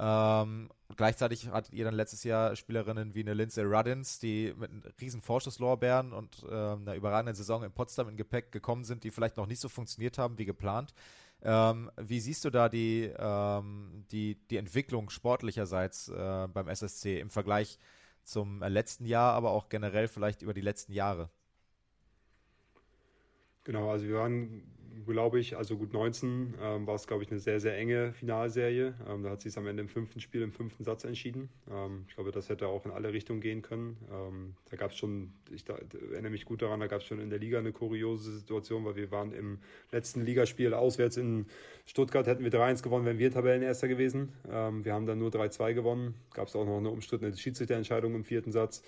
Ähm, 0.00 0.70
gleichzeitig 0.96 1.48
hattet 1.50 1.74
ihr 1.74 1.84
dann 1.84 1.94
letztes 1.94 2.22
Jahr 2.22 2.54
Spielerinnen 2.54 3.14
wie 3.14 3.20
eine 3.20 3.34
Lindsay 3.34 3.64
Ruddins, 3.64 4.20
die 4.20 4.54
mit 4.56 4.70
einem 4.70 4.82
riesen 5.00 5.20
Vorschusslorbeeren 5.20 6.12
und 6.12 6.44
äh, 6.48 6.54
einer 6.54 6.94
überragenden 6.94 7.34
Saison 7.34 7.64
in 7.64 7.72
Potsdam 7.72 8.08
in 8.08 8.16
Gepäck 8.16 8.52
gekommen 8.52 8.84
sind, 8.84 9.02
die 9.02 9.10
vielleicht 9.10 9.36
noch 9.36 9.46
nicht 9.46 9.60
so 9.60 9.68
funktioniert 9.68 10.16
haben 10.16 10.38
wie 10.38 10.44
geplant. 10.44 10.94
Ähm, 11.42 11.90
wie 11.96 12.20
siehst 12.20 12.44
du 12.44 12.50
da 12.50 12.68
die, 12.68 13.12
ähm, 13.16 14.04
die, 14.12 14.36
die 14.50 14.56
Entwicklung 14.56 15.10
sportlicherseits 15.10 16.08
äh, 16.08 16.48
beim 16.52 16.68
SSC 16.68 17.18
im 17.18 17.30
Vergleich 17.30 17.78
zum 18.28 18.62
äh, 18.62 18.68
letzten 18.68 19.06
Jahr, 19.06 19.32
aber 19.34 19.50
auch 19.50 19.68
generell 19.68 20.08
vielleicht 20.08 20.42
über 20.42 20.54
die 20.54 20.60
letzten 20.60 20.92
Jahre. 20.92 21.30
Genau, 23.64 23.90
also 23.90 24.06
wir 24.06 24.16
waren 24.16 24.62
glaube 25.06 25.40
ich, 25.40 25.56
also 25.56 25.76
gut 25.76 25.92
19 25.92 26.54
ähm, 26.60 26.86
war 26.86 26.94
es, 26.94 27.06
glaube 27.06 27.22
ich, 27.22 27.30
eine 27.30 27.40
sehr, 27.40 27.60
sehr 27.60 27.76
enge 27.76 28.12
Finalserie. 28.12 28.94
Ähm, 29.08 29.22
da 29.22 29.30
hat 29.30 29.40
sich 29.40 29.56
am 29.56 29.66
Ende 29.66 29.82
im 29.82 29.88
fünften 29.88 30.20
Spiel, 30.20 30.42
im 30.42 30.52
fünften 30.52 30.84
Satz 30.84 31.04
entschieden. 31.04 31.48
Ähm, 31.70 32.04
ich 32.08 32.14
glaube, 32.14 32.32
das 32.32 32.48
hätte 32.48 32.68
auch 32.68 32.84
in 32.84 32.90
alle 32.90 33.12
Richtungen 33.12 33.40
gehen 33.40 33.62
können. 33.62 33.96
Ähm, 34.10 34.54
da 34.70 34.76
gab 34.76 34.90
es 34.90 34.96
schon, 34.96 35.32
ich 35.50 35.64
da, 35.64 35.76
erinnere 36.12 36.30
mich 36.30 36.44
gut 36.44 36.62
daran, 36.62 36.80
da 36.80 36.86
gab 36.86 37.00
es 37.00 37.06
schon 37.06 37.20
in 37.20 37.30
der 37.30 37.38
Liga 37.38 37.58
eine 37.58 37.72
kuriose 37.72 38.32
Situation, 38.32 38.84
weil 38.84 38.96
wir 38.96 39.10
waren 39.10 39.32
im 39.32 39.58
letzten 39.92 40.24
Ligaspiel 40.24 40.74
auswärts 40.74 41.16
in 41.16 41.46
Stuttgart, 41.86 42.26
hätten 42.26 42.44
wir 42.44 42.52
3-1 42.52 42.82
gewonnen, 42.82 43.04
wären 43.04 43.18
wir 43.18 43.30
Tabellenerster 43.30 43.88
gewesen. 43.88 44.32
Ähm, 44.50 44.84
wir 44.84 44.94
haben 44.94 45.06
dann 45.06 45.18
nur 45.18 45.30
3-2 45.30 45.74
gewonnen. 45.74 46.14
Gab 46.34 46.48
es 46.48 46.56
auch 46.56 46.64
noch 46.64 46.78
eine 46.78 46.90
umstrittene 46.90 47.36
Schiedsrichterentscheidung 47.36 48.14
im 48.14 48.24
vierten 48.24 48.52
Satz. 48.52 48.82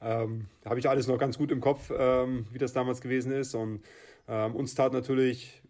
Ähm, 0.00 0.46
da 0.62 0.70
habe 0.70 0.80
ich 0.80 0.88
alles 0.88 1.06
noch 1.06 1.18
ganz 1.18 1.38
gut 1.38 1.52
im 1.52 1.60
Kopf, 1.60 1.90
wie 1.90 2.58
das 2.58 2.72
damals 2.72 3.00
gewesen 3.00 3.30
ist. 3.32 3.54
Und 3.54 3.80
ähm, 4.28 4.54
uns 4.54 4.74
tat 4.74 4.92
natürlich 4.92 5.62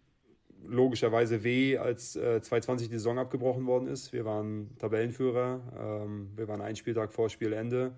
logischerweise 0.65 1.43
weh, 1.43 1.77
als 1.77 2.15
äh, 2.15 2.41
2020 2.41 2.89
die 2.89 2.95
Saison 2.95 3.19
abgebrochen 3.19 3.65
worden 3.65 3.87
ist. 3.87 4.13
Wir 4.13 4.25
waren 4.25 4.75
Tabellenführer, 4.77 5.61
ähm, 5.77 6.31
wir 6.35 6.47
waren 6.47 6.61
einen 6.61 6.75
Spieltag 6.75 7.11
vor 7.11 7.29
Spielende, 7.29 7.93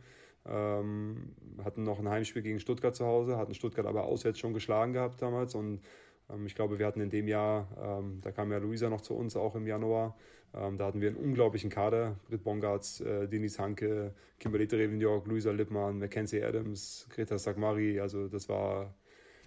ähm, 0.48 1.36
hatten 1.64 1.84
noch 1.84 2.00
ein 2.00 2.10
Heimspiel 2.10 2.42
gegen 2.42 2.60
Stuttgart 2.60 2.96
zu 2.96 3.06
Hause, 3.06 3.38
hatten 3.38 3.54
Stuttgart 3.54 3.86
aber 3.86 4.06
auswärts 4.06 4.40
schon 4.40 4.54
geschlagen 4.54 4.94
gehabt 4.94 5.22
damals 5.22 5.56
und 5.56 5.82
ähm, 6.30 6.46
ich 6.46 6.56
glaube, 6.56 6.80
wir 6.80 6.86
hatten 6.86 7.02
in 7.02 7.10
dem 7.10 7.28
Jahr, 7.28 7.68
ähm, 7.82 8.20
da 8.22 8.32
kam 8.32 8.52
ja 8.52 8.58
Luisa 8.58 8.90
noch 8.90 9.02
zu 9.02 9.14
uns, 9.16 9.36
auch 9.36 9.56
im 9.56 9.68
Januar, 9.68 10.16
ähm, 10.54 10.78
da 10.78 10.86
hatten 10.86 11.02
wir 11.02 11.10
einen 11.10 11.18
unglaublichen 11.18 11.70
Kader, 11.70 12.18
Britt 12.28 12.44
Bongartz, 12.44 13.02
äh, 13.02 13.28
Denis 13.28 13.60
Hanke, 13.60 14.14
Kimberly 14.40 14.68
Trevenjorg, 14.68 15.28
Luisa 15.28 15.52
Lippmann, 15.52 16.00
Mackenzie 16.00 16.44
Adams, 16.44 17.08
Greta 17.10 17.38
Sagmari, 17.38 18.00
also 18.00 18.28
das 18.28 18.50
war, 18.50 18.94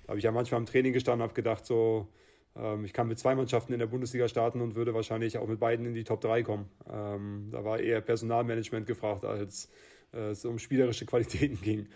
habe 0.08 0.18
ich 0.18 0.24
ja 0.24 0.32
manchmal 0.32 0.60
im 0.60 0.66
Training 0.66 0.92
gestanden 0.92 1.20
und 1.20 1.28
habe 1.28 1.34
gedacht 1.34 1.66
so, 1.66 2.08
ähm, 2.56 2.84
ich 2.84 2.92
kann 2.92 3.08
mit 3.08 3.18
zwei 3.18 3.34
Mannschaften 3.34 3.72
in 3.72 3.78
der 3.78 3.86
Bundesliga 3.86 4.28
starten 4.28 4.60
und 4.60 4.74
würde 4.74 4.94
wahrscheinlich 4.94 5.38
auch 5.38 5.46
mit 5.46 5.60
beiden 5.60 5.86
in 5.86 5.94
die 5.94 6.04
Top 6.04 6.20
3 6.20 6.42
kommen. 6.42 6.68
Ähm, 6.90 7.48
da 7.52 7.64
war 7.64 7.78
eher 7.78 8.00
Personalmanagement 8.00 8.86
gefragt, 8.86 9.24
als 9.24 9.70
äh, 10.12 10.30
es 10.30 10.44
um 10.44 10.58
spielerische 10.58 11.06
Qualitäten 11.06 11.60
ging. 11.60 11.86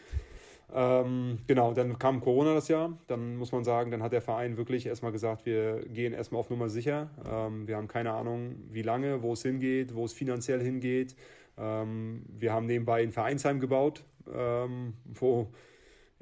Ähm, 0.74 1.38
genau, 1.46 1.74
dann 1.74 1.98
kam 1.98 2.20
Corona 2.20 2.54
das 2.54 2.68
Jahr. 2.68 2.96
Dann 3.06 3.36
muss 3.36 3.52
man 3.52 3.64
sagen, 3.64 3.90
dann 3.90 4.02
hat 4.02 4.12
der 4.12 4.22
Verein 4.22 4.56
wirklich 4.56 4.86
erstmal 4.86 5.12
gesagt, 5.12 5.44
wir 5.44 5.84
gehen 5.86 6.14
erstmal 6.14 6.40
auf 6.40 6.50
Nummer 6.50 6.68
sicher. 6.68 7.10
Ähm, 7.28 7.66
wir 7.66 7.76
haben 7.76 7.88
keine 7.88 8.12
Ahnung, 8.12 8.56
wie 8.70 8.82
lange, 8.82 9.22
wo 9.22 9.34
es 9.34 9.42
hingeht, 9.42 9.94
wo 9.94 10.04
es 10.04 10.12
finanziell 10.12 10.62
hingeht. 10.62 11.14
Ähm, 11.58 12.24
wir 12.28 12.52
haben 12.52 12.66
nebenbei 12.66 13.02
ein 13.02 13.12
Vereinsheim 13.12 13.60
gebaut, 13.60 14.04
ähm, 14.32 14.94
wo 15.04 15.52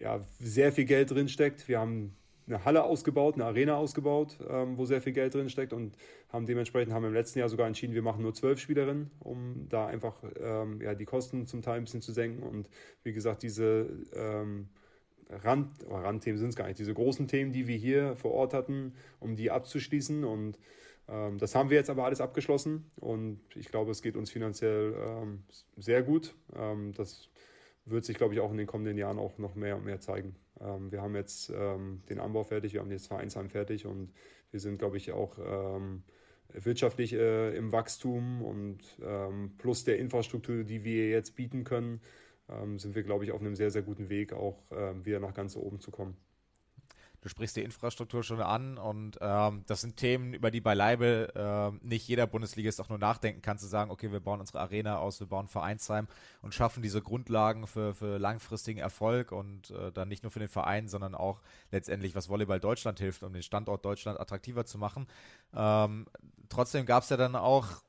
ja, 0.01 0.25
sehr 0.39 0.73
viel 0.73 0.85
Geld 0.85 1.11
drin 1.11 1.29
steckt. 1.29 1.69
Wir 1.69 1.79
haben 1.79 2.17
eine 2.47 2.65
Halle 2.65 2.83
ausgebaut, 2.83 3.35
eine 3.35 3.45
Arena 3.45 3.77
ausgebaut, 3.77 4.39
ähm, 4.49 4.77
wo 4.77 4.85
sehr 4.85 5.01
viel 5.01 5.13
Geld 5.13 5.35
drin 5.35 5.49
steckt 5.49 5.73
und 5.73 5.97
haben 6.31 6.47
dementsprechend 6.47 6.93
haben 6.93 7.05
im 7.05 7.15
letzten 7.15 7.39
Jahr 7.39 7.49
sogar 7.49 7.67
entschieden, 7.67 7.95
wir 7.95 8.03
machen 8.03 8.23
nur 8.23 8.35
zwölf 8.35 8.59
Spielerinnen, 8.59 9.11
um 9.21 9.67
da 9.69 9.87
einfach 9.87 10.17
ähm, 10.41 10.81
ja, 10.81 10.95
die 10.95 11.05
Kosten 11.05 11.47
zum 11.47 11.63
Teil 11.63 11.77
ein 11.77 11.85
bisschen 11.85 12.03
zu 12.03 12.13
senken 12.13 12.43
und 12.43 12.69
wie 13.05 13.13
gesagt, 13.13 13.43
diese 13.43 13.89
ähm, 14.15 14.69
Rand, 15.29 15.69
Randthemen 15.89 16.39
sind 16.39 16.49
es 16.49 16.57
gar 16.57 16.67
nicht, 16.67 16.79
diese 16.79 16.95
großen 16.95 17.29
Themen, 17.29 17.53
die 17.53 17.69
wir 17.69 17.77
hier 17.77 18.17
vor 18.17 18.33
Ort 18.33 18.53
hatten, 18.53 18.95
um 19.21 19.37
die 19.37 19.51
abzuschließen 19.51 20.25
und 20.25 20.59
ähm, 21.09 21.39
das 21.39 21.55
haben 21.55 21.71
wir 21.71 21.77
jetzt 21.77 21.91
aber 21.91 22.05
alles 22.05 22.21
abgeschlossen 22.21 22.91
und 22.97 23.41
ich 23.55 23.69
glaube, 23.69 23.93
es 23.93 24.03
geht 24.03 24.17
uns 24.17 24.31
finanziell 24.31 24.95
ähm, 24.99 25.45
sehr 25.77 26.03
gut. 26.03 26.35
Ähm, 26.57 26.93
das 26.95 27.30
wird 27.91 28.05
sich, 28.05 28.17
glaube 28.17 28.35
ich, 28.35 28.41
auch 28.41 28.51
in 28.51 28.57
den 28.57 28.67
kommenden 28.67 28.97
Jahren 28.97 29.19
auch 29.19 29.39
noch 29.39 29.55
mehr 29.55 29.77
und 29.77 29.85
mehr 29.85 30.01
zeigen. 30.01 30.37
Ähm, 30.61 30.91
wir 30.93 31.03
haben 31.03 31.15
jetzt 31.15 31.51
ähm, 31.55 32.03
den 32.09 32.21
Anbau 32.21 32.45
fertig, 32.45 32.75
wir 32.75 32.81
haben 32.81 32.91
jetzt 32.91 33.09
Vereinsheim 33.09 33.51
fertig 33.51 33.87
und 33.87 34.13
wir 34.51 34.61
sind, 34.61 34.79
glaube 34.79 34.97
ich, 34.97 35.13
auch 35.13 35.39
ähm, 35.39 36.03
wirtschaftlich 36.53 37.13
äh, 37.13 37.57
im 37.57 37.73
Wachstum 37.73 38.43
und 38.43 38.79
ähm, 39.03 39.53
plus 39.59 39.85
der 39.85 39.99
Infrastruktur, 39.99 40.65
die 40.65 40.85
wir 40.85 41.09
jetzt 41.09 41.37
bieten 41.37 41.65
können, 41.65 42.01
ähm, 42.49 42.79
sind 42.79 42.95
wir, 42.95 43.03
glaube 43.03 43.25
ich, 43.25 43.33
auf 43.33 43.41
einem 43.41 43.55
sehr, 43.55 43.71
sehr 43.71 43.83
guten 43.83 44.09
Weg, 44.09 44.33
auch 44.33 44.71
äh, 44.71 45.05
wieder 45.05 45.21
nach 45.21 45.35
ganz 45.35 45.57
oben 45.57 45.81
zu 45.81 45.91
kommen 45.91 46.17
du 47.21 47.29
sprichst 47.29 47.57
die 47.57 47.63
Infrastruktur 47.63 48.23
schon 48.23 48.41
an 48.41 48.79
und 48.79 49.19
ähm, 49.21 49.65
das 49.67 49.83
sind 49.83 49.97
Themen, 49.97 50.35
über 50.35 50.51
die 50.51 50.61
beileibe 50.61 51.33
äh, 51.83 51.87
nicht 51.87 52.09
jeder 52.09 52.27
Bundesligist 52.27 52.81
auch 52.81 52.89
nur 52.89 52.99
nachdenken 52.99 53.43
kann, 53.43 53.59
zu 53.59 53.67
sagen, 53.67 53.91
okay, 53.91 54.11
wir 54.13 54.21
bauen 54.21 54.41
unsere 54.41 54.61
Arena 54.61 54.99
aus, 54.99 55.21
wir 55.21 55.27
bauen 55.27 55.47
Vereinsheim 55.47 56.09
und 56.43 56.55
schaffen 56.55 56.83
diese 56.83 57.03
Grundlagen 57.03 57.67
für, 57.67 57.95
für 57.95 58.19
langfristigen 58.19 58.81
Erfolg 58.81 59.33
und 59.33 59.71
äh, 59.71 59.93
dann 59.93 60.09
nicht 60.09 60.23
nur 60.23 60.33
für 60.33 60.41
den 60.41 60.49
Verein, 60.49 60.89
sondern 60.89 61.15
auch 61.15 61.41
letztendlich, 61.71 62.15
was 62.15 62.29
Volleyball 62.29 62.61
Deutschland 62.61 62.99
hilft, 62.99 63.23
um 63.23 63.33
den 63.33 63.43
Standort 63.43 63.85
Deutschland 63.85 64.19
attraktiver 64.19 64.65
zu 64.65 64.79
machen. 64.79 65.07
Ähm, 65.55 66.07
trotzdem 66.49 66.87
gab 66.87 67.03
es 67.03 67.11
ja 67.11 67.17
dann 67.17 67.37
auch 67.37 67.83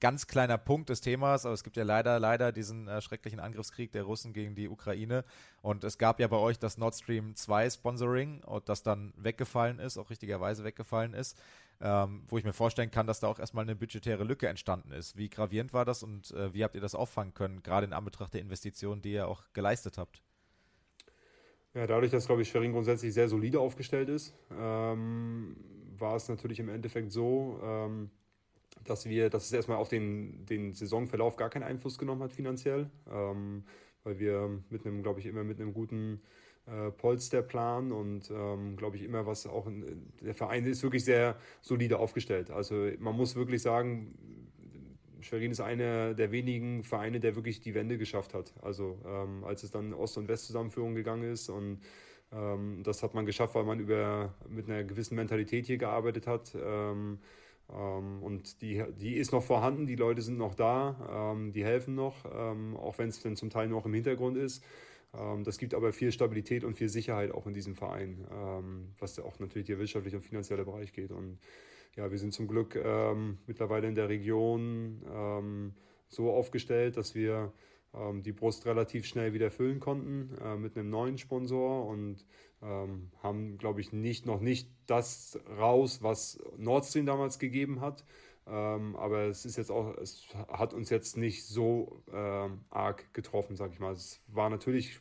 ganz 0.00 0.26
kleiner 0.26 0.58
Punkt 0.58 0.88
des 0.88 1.00
Themas, 1.00 1.44
aber 1.44 1.54
es 1.54 1.64
gibt 1.64 1.76
ja 1.76 1.84
leider, 1.84 2.20
leider 2.20 2.52
diesen 2.52 2.88
äh, 2.88 3.00
schrecklichen 3.00 3.40
Angriffskrieg 3.40 3.92
der 3.92 4.04
Russen 4.04 4.32
gegen 4.32 4.54
die 4.54 4.68
Ukraine. 4.68 5.24
Und 5.62 5.84
es 5.84 5.98
gab 5.98 6.20
ja 6.20 6.28
bei 6.28 6.36
euch 6.36 6.58
das 6.58 6.78
Nord 6.78 6.94
Stream 6.94 7.34
2 7.34 7.70
Sponsoring, 7.70 8.42
das 8.64 8.82
dann 8.82 9.12
weggefallen 9.16 9.78
ist, 9.78 9.98
auch 9.98 10.10
richtigerweise 10.10 10.64
weggefallen 10.64 11.14
ist, 11.14 11.38
ähm, 11.80 12.22
wo 12.28 12.38
ich 12.38 12.44
mir 12.44 12.52
vorstellen 12.52 12.90
kann, 12.90 13.06
dass 13.06 13.20
da 13.20 13.28
auch 13.28 13.38
erstmal 13.38 13.64
eine 13.64 13.74
budgetäre 13.74 14.24
Lücke 14.24 14.48
entstanden 14.48 14.92
ist. 14.92 15.16
Wie 15.16 15.28
gravierend 15.28 15.72
war 15.72 15.84
das 15.84 16.02
und 16.02 16.30
äh, 16.32 16.54
wie 16.54 16.62
habt 16.62 16.74
ihr 16.74 16.80
das 16.80 16.94
auffangen 16.94 17.34
können, 17.34 17.62
gerade 17.62 17.86
in 17.86 17.92
Anbetracht 17.92 18.34
der 18.34 18.40
Investitionen, 18.40 19.02
die 19.02 19.12
ihr 19.12 19.28
auch 19.28 19.42
geleistet 19.52 19.98
habt? 19.98 20.22
Ja, 21.74 21.88
dadurch, 21.88 22.12
dass, 22.12 22.26
glaube 22.26 22.42
ich, 22.42 22.48
Schwerin 22.48 22.72
grundsätzlich 22.72 23.12
sehr 23.12 23.28
solide 23.28 23.58
aufgestellt 23.58 24.08
ist, 24.08 24.32
ähm, 24.56 25.56
war 25.98 26.14
es 26.14 26.28
natürlich 26.28 26.60
im 26.60 26.68
Endeffekt 26.68 27.10
so, 27.10 27.60
ähm, 27.64 28.10
dass 28.84 29.06
wir, 29.06 29.30
dass 29.30 29.46
es 29.46 29.52
erstmal 29.52 29.78
auf 29.78 29.88
den, 29.88 30.46
den 30.46 30.72
Saisonverlauf 30.72 31.36
gar 31.36 31.50
keinen 31.50 31.62
Einfluss 31.64 31.98
genommen 31.98 32.22
hat 32.22 32.32
finanziell, 32.32 32.90
ähm, 33.10 33.64
weil 34.02 34.18
wir 34.18 34.62
mit 34.70 34.86
einem, 34.86 35.02
glaube 35.02 35.20
ich, 35.20 35.26
immer 35.26 35.44
mit 35.44 35.60
einem 35.60 35.72
guten 35.72 36.20
äh, 36.66 36.90
Polsterplan 36.90 37.92
und 37.92 38.30
ähm, 38.30 38.76
glaube 38.76 38.96
ich 38.96 39.02
immer 39.02 39.26
was 39.26 39.46
auch 39.46 39.66
in, 39.66 40.12
der 40.20 40.34
Verein 40.34 40.64
ist 40.64 40.82
wirklich 40.82 41.04
sehr 41.04 41.36
solide 41.60 41.98
aufgestellt. 41.98 42.50
Also 42.50 42.88
man 42.98 43.16
muss 43.16 43.34
wirklich 43.34 43.62
sagen, 43.62 44.14
Schwerin 45.20 45.50
ist 45.50 45.60
einer 45.60 46.14
der 46.14 46.30
wenigen 46.30 46.84
Vereine, 46.84 47.20
der 47.20 47.34
wirklich 47.34 47.60
die 47.60 47.74
Wende 47.74 47.98
geschafft 47.98 48.34
hat. 48.34 48.52
Also 48.62 48.98
ähm, 49.06 49.44
als 49.44 49.62
es 49.62 49.70
dann 49.70 49.92
Ost- 49.94 50.18
und 50.18 50.28
Westzusammenführung 50.28 50.94
gegangen 50.94 51.32
ist 51.32 51.48
und 51.48 51.80
Ähm, 52.32 52.82
das 52.82 53.02
hat 53.02 53.14
man 53.14 53.26
geschafft, 53.26 53.54
weil 53.54 53.64
man 53.64 53.78
über, 53.78 54.34
mit 54.48 54.68
einer 54.68 54.82
gewissen 54.82 55.14
Mentalität 55.14 55.66
hier 55.66 55.78
gearbeitet 55.78 56.26
hat. 56.26 56.56
Ähm, 56.56 57.18
und 57.68 58.60
die, 58.60 58.84
die 58.98 59.16
ist 59.16 59.32
noch 59.32 59.42
vorhanden, 59.42 59.86
die 59.86 59.96
Leute 59.96 60.22
sind 60.22 60.36
noch 60.36 60.54
da, 60.54 61.32
ähm, 61.32 61.52
die 61.52 61.64
helfen 61.64 61.94
noch, 61.94 62.24
ähm, 62.32 62.76
auch 62.76 62.98
wenn 62.98 63.08
es 63.08 63.22
dann 63.22 63.36
zum 63.36 63.50
Teil 63.50 63.68
noch 63.68 63.86
im 63.86 63.94
Hintergrund 63.94 64.36
ist. 64.36 64.62
Ähm, 65.14 65.44
das 65.44 65.58
gibt 65.58 65.74
aber 65.74 65.92
viel 65.92 66.12
Stabilität 66.12 66.62
und 66.64 66.76
viel 66.76 66.88
Sicherheit 66.88 67.32
auch 67.32 67.46
in 67.46 67.54
diesem 67.54 67.74
Verein, 67.74 68.26
was 68.98 69.16
ja 69.16 69.24
auch 69.24 69.38
natürlich 69.38 69.66
der 69.66 69.78
wirtschaftliche 69.78 70.16
und 70.18 70.22
finanzielle 70.24 70.64
Bereich 70.64 70.92
geht. 70.92 71.10
Und 71.10 71.38
ja, 71.96 72.10
wir 72.10 72.18
sind 72.18 72.34
zum 72.34 72.48
Glück 72.48 72.78
mittlerweile 73.46 73.88
in 73.88 73.94
der 73.94 74.08
Region 74.08 75.72
so 76.08 76.30
aufgestellt, 76.30 76.96
dass 76.96 77.14
wir 77.14 77.52
ähm, 77.94 78.22
die 78.22 78.32
Brust 78.32 78.66
relativ 78.66 79.06
schnell 79.06 79.32
wieder 79.32 79.50
füllen 79.50 79.80
konnten 79.80 80.36
äh, 80.42 80.56
mit 80.56 80.76
einem 80.76 80.90
neuen 80.90 81.18
Sponsor 81.18 81.86
und 81.86 82.24
ähm, 82.62 83.10
haben, 83.22 83.58
glaube 83.58 83.80
ich, 83.80 83.92
nicht, 83.92 84.26
noch 84.26 84.40
nicht 84.40 84.70
das 84.86 85.38
raus, 85.58 86.02
was 86.02 86.38
Nord 86.56 86.84
Stream 86.84 87.06
damals 87.06 87.38
gegeben 87.38 87.80
hat. 87.80 88.04
Ähm, 88.46 88.94
aber 88.96 89.24
es 89.24 89.44
ist 89.44 89.56
jetzt 89.56 89.70
auch, 89.70 89.96
es 89.96 90.26
hat 90.48 90.74
uns 90.74 90.90
jetzt 90.90 91.16
nicht 91.16 91.46
so 91.46 92.02
ähm, 92.12 92.60
arg 92.70 93.12
getroffen, 93.14 93.56
sag 93.56 93.72
ich 93.72 93.80
mal. 93.80 93.92
Es 93.92 94.20
war 94.26 94.50
natürlich 94.50 95.00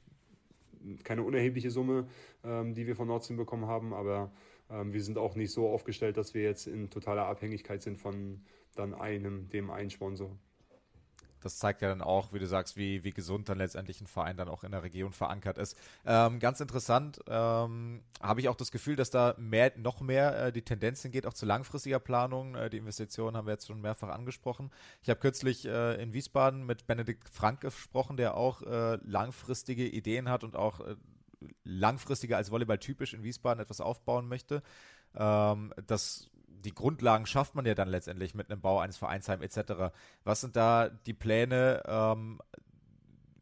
keine 1.03 1.23
unerhebliche 1.23 1.69
Summe, 1.69 2.07
ähm, 2.43 2.73
die 2.73 2.87
wir 2.87 2.95
von 2.95 3.07
Nord 3.07 3.23
Stream 3.23 3.37
bekommen 3.37 3.67
haben, 3.67 3.93
aber 3.93 4.31
ähm, 4.69 4.93
wir 4.93 5.03
sind 5.03 5.17
auch 5.17 5.35
nicht 5.35 5.51
so 5.51 5.69
aufgestellt, 5.69 6.17
dass 6.17 6.33
wir 6.33 6.43
jetzt 6.43 6.67
in 6.67 6.89
totaler 6.89 7.25
Abhängigkeit 7.25 7.81
sind 7.81 7.97
von 7.97 8.41
dann 8.75 8.93
einem, 8.93 9.49
dem 9.49 9.69
einen 9.69 9.89
Sponsor 9.89 10.37
das 11.43 11.57
zeigt 11.57 11.81
ja 11.81 11.89
dann 11.89 12.01
auch, 12.01 12.33
wie 12.33 12.39
du 12.39 12.47
sagst, 12.47 12.77
wie, 12.77 13.03
wie 13.03 13.11
gesund 13.11 13.49
dann 13.49 13.57
letztendlich 13.57 14.01
ein 14.01 14.07
Verein 14.07 14.37
dann 14.37 14.49
auch 14.49 14.63
in 14.63 14.71
der 14.71 14.83
Region 14.83 15.13
verankert 15.13 15.57
ist. 15.57 15.77
Ähm, 16.05 16.39
ganz 16.39 16.59
interessant, 16.59 17.19
ähm, 17.27 18.01
habe 18.21 18.41
ich 18.41 18.49
auch 18.49 18.55
das 18.55 18.71
Gefühl, 18.71 18.95
dass 18.95 19.09
da 19.09 19.35
mehr, 19.37 19.71
noch 19.77 20.01
mehr 20.01 20.45
äh, 20.45 20.51
die 20.51 20.61
Tendenz 20.61 21.01
hingeht, 21.01 21.25
auch 21.25 21.33
zu 21.33 21.45
langfristiger 21.45 21.99
Planung. 21.99 22.55
Äh, 22.55 22.69
die 22.69 22.77
Investitionen 22.77 23.37
haben 23.37 23.47
wir 23.47 23.53
jetzt 23.53 23.67
schon 23.67 23.81
mehrfach 23.81 24.09
angesprochen. 24.09 24.71
Ich 25.01 25.09
habe 25.09 25.19
kürzlich 25.19 25.65
äh, 25.65 26.01
in 26.01 26.13
Wiesbaden 26.13 26.65
mit 26.65 26.87
Benedikt 26.87 27.29
Frank 27.29 27.61
gesprochen, 27.61 28.17
der 28.17 28.35
auch 28.35 28.61
äh, 28.61 28.97
langfristige 29.03 29.87
Ideen 29.87 30.29
hat 30.29 30.43
und 30.43 30.55
auch 30.55 30.79
äh, 30.79 30.95
langfristiger 31.63 32.37
als 32.37 32.51
Volleyball 32.51 32.77
typisch 32.77 33.13
in 33.13 33.23
Wiesbaden 33.23 33.61
etwas 33.61 33.81
aufbauen 33.81 34.27
möchte. 34.27 34.63
Ähm, 35.15 35.73
das 35.85 36.29
die 36.63 36.73
Grundlagen 36.73 37.25
schafft 37.25 37.55
man 37.55 37.65
ja 37.65 37.75
dann 37.75 37.89
letztendlich 37.89 38.35
mit 38.35 38.49
einem 38.49 38.61
Bau 38.61 38.79
eines 38.79 38.97
Vereinsheim 38.97 39.41
etc. 39.41 39.93
Was 40.23 40.41
sind 40.41 40.55
da 40.55 40.89
die 40.89 41.13
Pläne 41.13 41.83
ähm, 41.85 42.39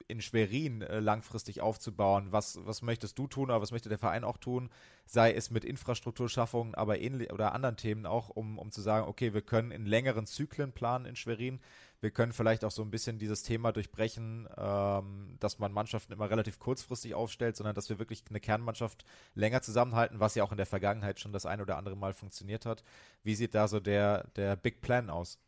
in 0.07 0.22
Schwerin 0.22 0.82
äh, 0.82 0.99
langfristig 0.99 1.61
aufzubauen? 1.61 2.28
Was, 2.32 2.59
was 2.65 2.82
möchtest 2.82 3.17
du 3.17 3.28
tun 3.28 3.45
oder 3.45 3.61
was 3.61 3.72
möchte 3.72 3.89
der 3.89 3.97
Verein 3.97 4.24
auch 4.24 4.38
tun? 4.38 4.69
Sei 5.05 5.34
es 5.34 5.49
mit 5.49 5.65
Infrastrukturschaffung, 5.65 6.76
aber 6.76 6.99
ähnlich 6.99 7.32
oder 7.32 7.53
anderen 7.53 7.78
Themen 7.78 8.05
auch, 8.05 8.30
um, 8.30 8.59
um 8.59 8.72
zu 8.72 8.82
sagen, 8.82 9.07
okay, 9.07 9.34
wir 9.34 9.41
können 9.41 9.72
in 9.72 9.86
längeren 9.86 10.26
Zyklen 10.26 10.74
planen 10.74 11.05
in 11.05 11.15
Schwerin 11.15 11.59
wir 12.01 12.11
können 12.11 12.33
vielleicht 12.33 12.65
auch 12.65 12.71
so 12.71 12.81
ein 12.81 12.89
bisschen 12.89 13.19
dieses 13.19 13.43
Thema 13.43 13.71
durchbrechen, 13.71 14.49
ähm, 14.57 15.37
dass 15.39 15.59
man 15.59 15.71
Mannschaften 15.71 16.11
immer 16.11 16.29
relativ 16.29 16.59
kurzfristig 16.59 17.13
aufstellt, 17.13 17.55
sondern 17.55 17.75
dass 17.75 17.89
wir 17.89 17.99
wirklich 17.99 18.23
eine 18.29 18.39
Kernmannschaft 18.39 19.05
länger 19.35 19.61
zusammenhalten, 19.61 20.19
was 20.19 20.35
ja 20.35 20.43
auch 20.43 20.51
in 20.51 20.57
der 20.57 20.65
Vergangenheit 20.65 21.19
schon 21.19 21.31
das 21.31 21.45
ein 21.45 21.61
oder 21.61 21.77
andere 21.77 21.95
Mal 21.95 22.13
funktioniert 22.13 22.65
hat. 22.65 22.83
Wie 23.23 23.35
sieht 23.35 23.53
da 23.53 23.67
so 23.67 23.79
der, 23.79 24.25
der 24.35 24.55
Big 24.55 24.81
Plan 24.81 25.09
aus? 25.11 25.39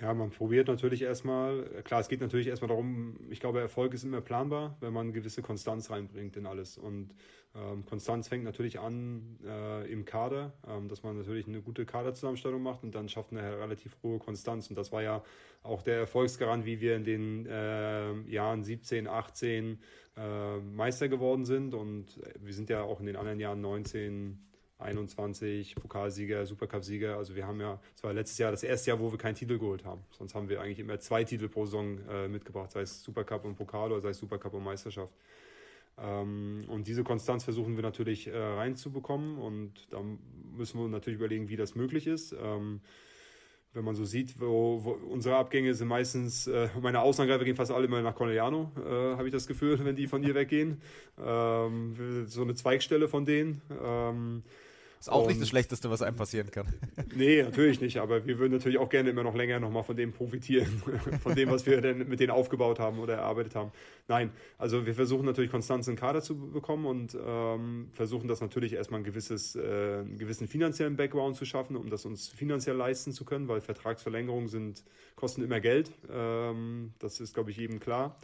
Ja, 0.00 0.14
man 0.14 0.30
probiert 0.30 0.68
natürlich 0.68 1.02
erstmal, 1.02 1.64
klar, 1.82 2.00
es 2.00 2.08
geht 2.08 2.20
natürlich 2.20 2.46
erstmal 2.46 2.68
darum, 2.68 3.18
ich 3.30 3.40
glaube, 3.40 3.60
Erfolg 3.60 3.94
ist 3.94 4.04
immer 4.04 4.20
planbar, 4.20 4.76
wenn 4.80 4.92
man 4.92 5.12
gewisse 5.12 5.42
Konstanz 5.42 5.90
reinbringt 5.90 6.36
in 6.36 6.46
alles. 6.46 6.78
Und 6.78 7.10
ähm, 7.56 7.84
Konstanz 7.84 8.28
fängt 8.28 8.44
natürlich 8.44 8.78
an 8.78 9.38
äh, 9.44 9.90
im 9.90 10.04
Kader, 10.04 10.52
ähm, 10.68 10.88
dass 10.88 11.02
man 11.02 11.16
natürlich 11.16 11.48
eine 11.48 11.62
gute 11.62 11.84
Kaderzusammenstellung 11.84 12.62
macht 12.62 12.84
und 12.84 12.94
dann 12.94 13.08
schafft 13.08 13.32
eine 13.32 13.58
relativ 13.58 13.96
hohe 14.02 14.18
Konstanz. 14.18 14.70
Und 14.70 14.76
das 14.76 14.92
war 14.92 15.02
ja 15.02 15.24
auch 15.64 15.82
der 15.82 15.96
Erfolgsgarant, 15.96 16.64
wie 16.64 16.80
wir 16.80 16.94
in 16.94 17.04
den 17.04 17.46
äh, 17.46 18.20
Jahren 18.30 18.62
17, 18.62 19.08
18 19.08 19.80
äh, 20.16 20.58
Meister 20.58 21.08
geworden 21.08 21.44
sind. 21.44 21.74
Und 21.74 22.20
wir 22.38 22.54
sind 22.54 22.70
ja 22.70 22.82
auch 22.82 23.00
in 23.00 23.06
den 23.06 23.16
anderen 23.16 23.40
Jahren 23.40 23.60
19, 23.60 24.38
21 24.78 25.74
Pokalsieger, 25.74 26.46
Supercup-Sieger. 26.46 27.16
Also 27.16 27.34
wir 27.34 27.46
haben 27.46 27.60
ja, 27.60 27.80
es 27.96 28.02
war 28.02 28.12
letztes 28.12 28.38
Jahr 28.38 28.50
das 28.50 28.62
erste 28.62 28.90
Jahr, 28.90 29.00
wo 29.00 29.10
wir 29.10 29.18
keinen 29.18 29.34
Titel 29.34 29.58
geholt 29.58 29.84
haben. 29.84 30.02
Sonst 30.10 30.34
haben 30.34 30.48
wir 30.48 30.60
eigentlich 30.60 30.78
immer 30.78 30.98
zwei 31.00 31.24
Titel 31.24 31.48
pro 31.48 31.64
Saison 31.64 31.98
äh, 32.08 32.28
mitgebracht, 32.28 32.70
sei 32.70 32.82
es 32.82 33.02
Supercup 33.02 33.44
und 33.44 33.56
Pokal 33.56 33.90
oder 33.92 34.00
sei 34.00 34.10
es 34.10 34.18
Supercup 34.18 34.54
und 34.54 34.64
Meisterschaft. 34.64 35.12
Ähm, 36.00 36.64
und 36.68 36.86
diese 36.86 37.02
Konstanz 37.02 37.44
versuchen 37.44 37.76
wir 37.76 37.82
natürlich 37.82 38.28
äh, 38.28 38.36
reinzubekommen 38.36 39.38
und 39.38 39.72
da 39.90 40.00
müssen 40.56 40.78
wir 40.78 40.88
natürlich 40.88 41.18
überlegen, 41.18 41.48
wie 41.48 41.56
das 41.56 41.74
möglich 41.74 42.06
ist. 42.06 42.32
Ähm, 42.40 42.80
wenn 43.74 43.84
man 43.84 43.94
so 43.94 44.04
sieht, 44.04 44.40
wo, 44.40 44.82
wo 44.82 44.90
unsere 44.92 45.36
Abgänge 45.36 45.74
sind 45.74 45.88
meistens, 45.88 46.46
äh, 46.46 46.68
meine 46.80 47.00
Außenangreifer 47.00 47.44
gehen 47.44 47.56
fast 47.56 47.70
alle 47.70 47.86
immer 47.86 48.00
nach 48.00 48.14
Corneliano, 48.14 48.72
äh, 48.76 49.16
habe 49.16 49.26
ich 49.26 49.32
das 49.32 49.46
Gefühl, 49.46 49.78
wenn 49.84 49.96
die 49.96 50.06
von 50.06 50.22
hier 50.22 50.34
weggehen. 50.34 50.80
Ähm, 51.18 52.26
so 52.26 52.42
eine 52.42 52.54
Zweigstelle 52.54 53.08
von 53.08 53.24
denen. 53.24 53.60
Ähm, 53.82 54.42
ist 55.00 55.10
auch 55.10 55.22
und, 55.22 55.28
nicht 55.28 55.40
das 55.40 55.48
Schlechteste, 55.48 55.90
was 55.90 56.02
einem 56.02 56.16
passieren 56.16 56.50
kann. 56.50 56.66
Nee, 57.14 57.42
natürlich 57.42 57.80
nicht, 57.80 57.96
aber 57.98 58.26
wir 58.26 58.38
würden 58.38 58.52
natürlich 58.52 58.78
auch 58.78 58.88
gerne 58.88 59.10
immer 59.10 59.22
noch 59.22 59.34
länger 59.34 59.58
nochmal 59.58 59.82
von 59.82 59.96
dem 59.96 60.12
profitieren, 60.12 60.82
von 61.22 61.34
dem, 61.34 61.50
was 61.50 61.66
wir 61.66 61.80
denn 61.80 62.08
mit 62.08 62.20
denen 62.20 62.30
aufgebaut 62.30 62.78
haben 62.78 62.98
oder 62.98 63.14
erarbeitet 63.14 63.54
haben. 63.54 63.72
Nein, 64.06 64.30
also 64.56 64.86
wir 64.86 64.94
versuchen 64.94 65.24
natürlich 65.24 65.50
Konstanz 65.50 65.88
in 65.88 65.96
Kader 65.96 66.22
zu 66.22 66.36
bekommen 66.36 66.86
und 66.86 67.16
ähm, 67.20 67.88
versuchen 67.92 68.28
das 68.28 68.40
natürlich 68.40 68.74
erstmal 68.74 69.00
ein 69.00 69.04
gewisses, 69.04 69.56
äh, 69.56 69.60
einen 69.60 70.18
gewissen 70.18 70.46
finanziellen 70.46 70.96
Background 70.96 71.36
zu 71.36 71.44
schaffen, 71.44 71.76
um 71.76 71.90
das 71.90 72.04
uns 72.04 72.28
finanziell 72.28 72.76
leisten 72.76 73.12
zu 73.12 73.24
können, 73.24 73.48
weil 73.48 73.60
Vertragsverlängerungen 73.60 74.48
sind, 74.48 74.84
kosten 75.16 75.42
immer 75.42 75.60
Geld. 75.60 75.90
Ähm, 76.12 76.92
das 76.98 77.20
ist, 77.20 77.34
glaube 77.34 77.50
ich, 77.50 77.56
jedem 77.56 77.80
klar 77.80 78.18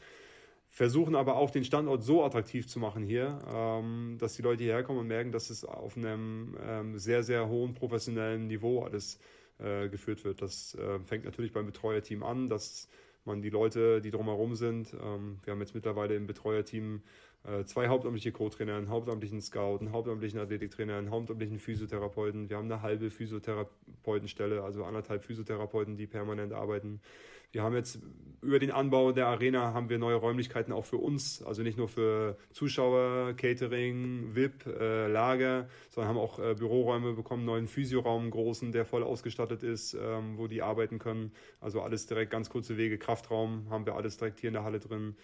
versuchen 0.75 1.15
aber 1.15 1.37
auch 1.37 1.51
den 1.51 1.63
Standort 1.63 2.03
so 2.03 2.25
attraktiv 2.25 2.67
zu 2.67 2.81
machen 2.81 3.05
hier, 3.05 3.39
ähm, 3.49 4.17
dass 4.19 4.35
die 4.35 4.43
Leute 4.43 4.65
hierher 4.65 4.83
kommen 4.83 4.99
und 4.99 5.07
merken, 5.07 5.31
dass 5.31 5.49
es 5.49 5.65
auf 5.65 5.97
einem 5.97 6.57
ähm, 6.61 6.99
sehr, 6.99 7.23
sehr 7.23 7.49
hohen 7.49 7.75
professionellen 7.75 8.49
Niveau 8.49 8.83
alles 8.83 9.21
äh, 9.61 9.89
geführt 9.89 10.25
wird. 10.25 10.43
Das 10.43 10.75
äh, 10.75 10.99
fängt 10.99 11.27
natürlich 11.27 11.53
beim 11.53 11.67
Betreuerteam 11.67 12.25
an, 12.25 12.49
dass 12.49 12.89
man 13.25 13.41
die 13.41 13.51
Leute, 13.51 14.01
die 14.01 14.11
drumherum 14.11 14.57
sind, 14.57 14.93
ähm, 14.95 15.39
wir 15.45 15.53
haben 15.53 15.61
jetzt 15.61 15.77
mittlerweile 15.77 16.17
im 16.17 16.27
Betreuerteam 16.27 17.03
äh, 17.45 17.65
zwei 17.67 17.87
hauptamtliche 17.87 18.33
Co-Trainer, 18.33 18.75
einen 18.75 18.89
hauptamtlichen 18.89 19.43
Scout, 19.43 19.79
einen 19.79 19.93
hauptamtlichen 19.93 20.41
Athletiktrainer, 20.41 20.97
einen 20.97 21.11
hauptamtlichen 21.11 21.61
Physiotherapeuten. 21.61 22.51
Wir 22.51 22.57
haben 22.57 22.71
eine 22.71 22.83
halbe 22.83 23.11
Physiotherapeutenstelle, 23.11 24.65
also 24.65 24.85
anderthalb 24.85 25.23
Physiotherapeuten, 25.23 25.97
die 25.97 26.09
permanent 26.09 26.53
arbeiten. 26.53 27.01
Wir 27.55 27.63
haben 27.63 27.77
jetzt 27.77 28.01
über 28.43 28.59
den 28.59 28.73
Anbau 28.73 29.13
der 29.13 29.29
Arena 29.29 29.73
haben 29.73 29.89
wir 29.89 29.99
neue 29.99 30.17
Räumlichkeiten 30.17 30.73
auch 30.73 30.85
für 30.85 30.99
uns, 30.99 31.43
also 31.43 31.63
nicht 31.63 31.79
nur 31.79 31.89
für 31.89 32.37
Zuschauer, 32.51 33.33
Catering, 33.35 34.35
VIP, 34.35 34.67
äh, 34.67 35.07
Lager, 35.07 35.69
sondern 35.91 36.11
haben 36.11 36.19
auch 36.19 36.39
äh, 36.39 36.55
Büroräume 36.55 37.15
bekommen, 37.15 37.45
neuen 37.45 37.67
Physioraum, 37.67 38.31
großen, 38.31 38.73
der 38.73 38.85
voll 38.85 39.03
ausgestattet 39.03 39.63
ist, 39.63 39.95
ähm, 39.95 40.37
wo 40.37 40.47
die 40.47 40.63
arbeiten 40.63 40.99
können. 40.99 41.33
Also 41.61 41.81
alles 41.81 42.07
direkt 42.07 42.33
ganz 42.33 42.51
kurze 42.51 42.77
Wege, 42.77 42.99
Kraftraum 42.99 43.71
haben 43.71 43.87
wir 43.87 43.95
alles 43.95 44.19
direkt 44.19 44.41
hier 44.41 44.49
in 44.49 44.55
der 44.55 44.65
Halle 44.65 44.81
drin. 44.81 45.17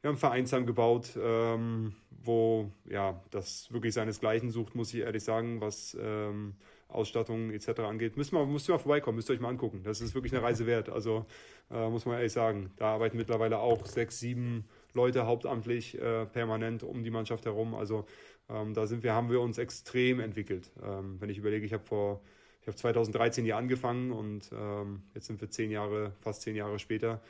Wir 0.00 0.08
haben 0.08 0.16
ein 0.16 0.20
Vereinsheim 0.20 0.66
gebaut, 0.66 1.18
ähm, 1.20 1.94
wo 2.10 2.70
ja 2.84 3.22
das 3.30 3.72
wirklich 3.72 3.94
seinesgleichen 3.94 4.50
sucht, 4.50 4.74
muss 4.74 4.92
ich 4.92 5.00
ehrlich 5.00 5.24
sagen, 5.24 5.60
was 5.60 5.96
ähm, 6.00 6.54
Ausstattung 6.88 7.50
etc. 7.50 7.80
angeht. 7.80 8.16
Müsst 8.16 8.32
ihr, 8.32 8.38
mal, 8.38 8.46
müsst 8.46 8.68
ihr 8.68 8.72
mal 8.72 8.78
vorbeikommen, 8.78 9.16
müsst 9.16 9.30
ihr 9.30 9.34
euch 9.34 9.40
mal 9.40 9.50
angucken. 9.50 9.82
Das 9.84 10.00
ist 10.00 10.14
wirklich 10.14 10.32
eine 10.32 10.42
Reise 10.42 10.66
wert. 10.66 10.88
Also 10.88 11.26
äh, 11.70 11.88
muss 11.88 12.06
man 12.06 12.16
ehrlich 12.16 12.32
sagen. 12.32 12.70
Da 12.76 12.94
arbeiten 12.94 13.16
mittlerweile 13.16 13.58
auch 13.58 13.86
sechs, 13.86 14.20
sieben 14.20 14.64
Leute 14.94 15.26
hauptamtlich 15.26 16.00
äh, 16.00 16.26
permanent 16.26 16.82
um 16.82 17.04
die 17.04 17.10
Mannschaft 17.10 17.44
herum. 17.44 17.74
Also 17.74 18.06
ähm, 18.48 18.74
da 18.74 18.86
sind 18.86 19.02
wir, 19.02 19.12
haben 19.12 19.30
wir 19.30 19.40
uns 19.40 19.58
extrem 19.58 20.20
entwickelt. 20.20 20.70
Ähm, 20.82 21.20
wenn 21.20 21.28
ich 21.28 21.38
überlege, 21.38 21.64
ich 21.64 21.72
habe 21.72 21.84
vor 21.84 22.22
ich 22.60 22.66
habe 22.66 22.76
2013 22.76 23.44
hier 23.44 23.56
angefangen 23.56 24.12
und 24.12 24.50
ähm, 24.52 25.02
jetzt 25.14 25.26
sind 25.26 25.40
wir 25.40 25.48
zehn 25.48 25.70
Jahre, 25.70 26.12
fast 26.20 26.42
zehn 26.42 26.54
Jahre 26.54 26.78
später. 26.78 27.22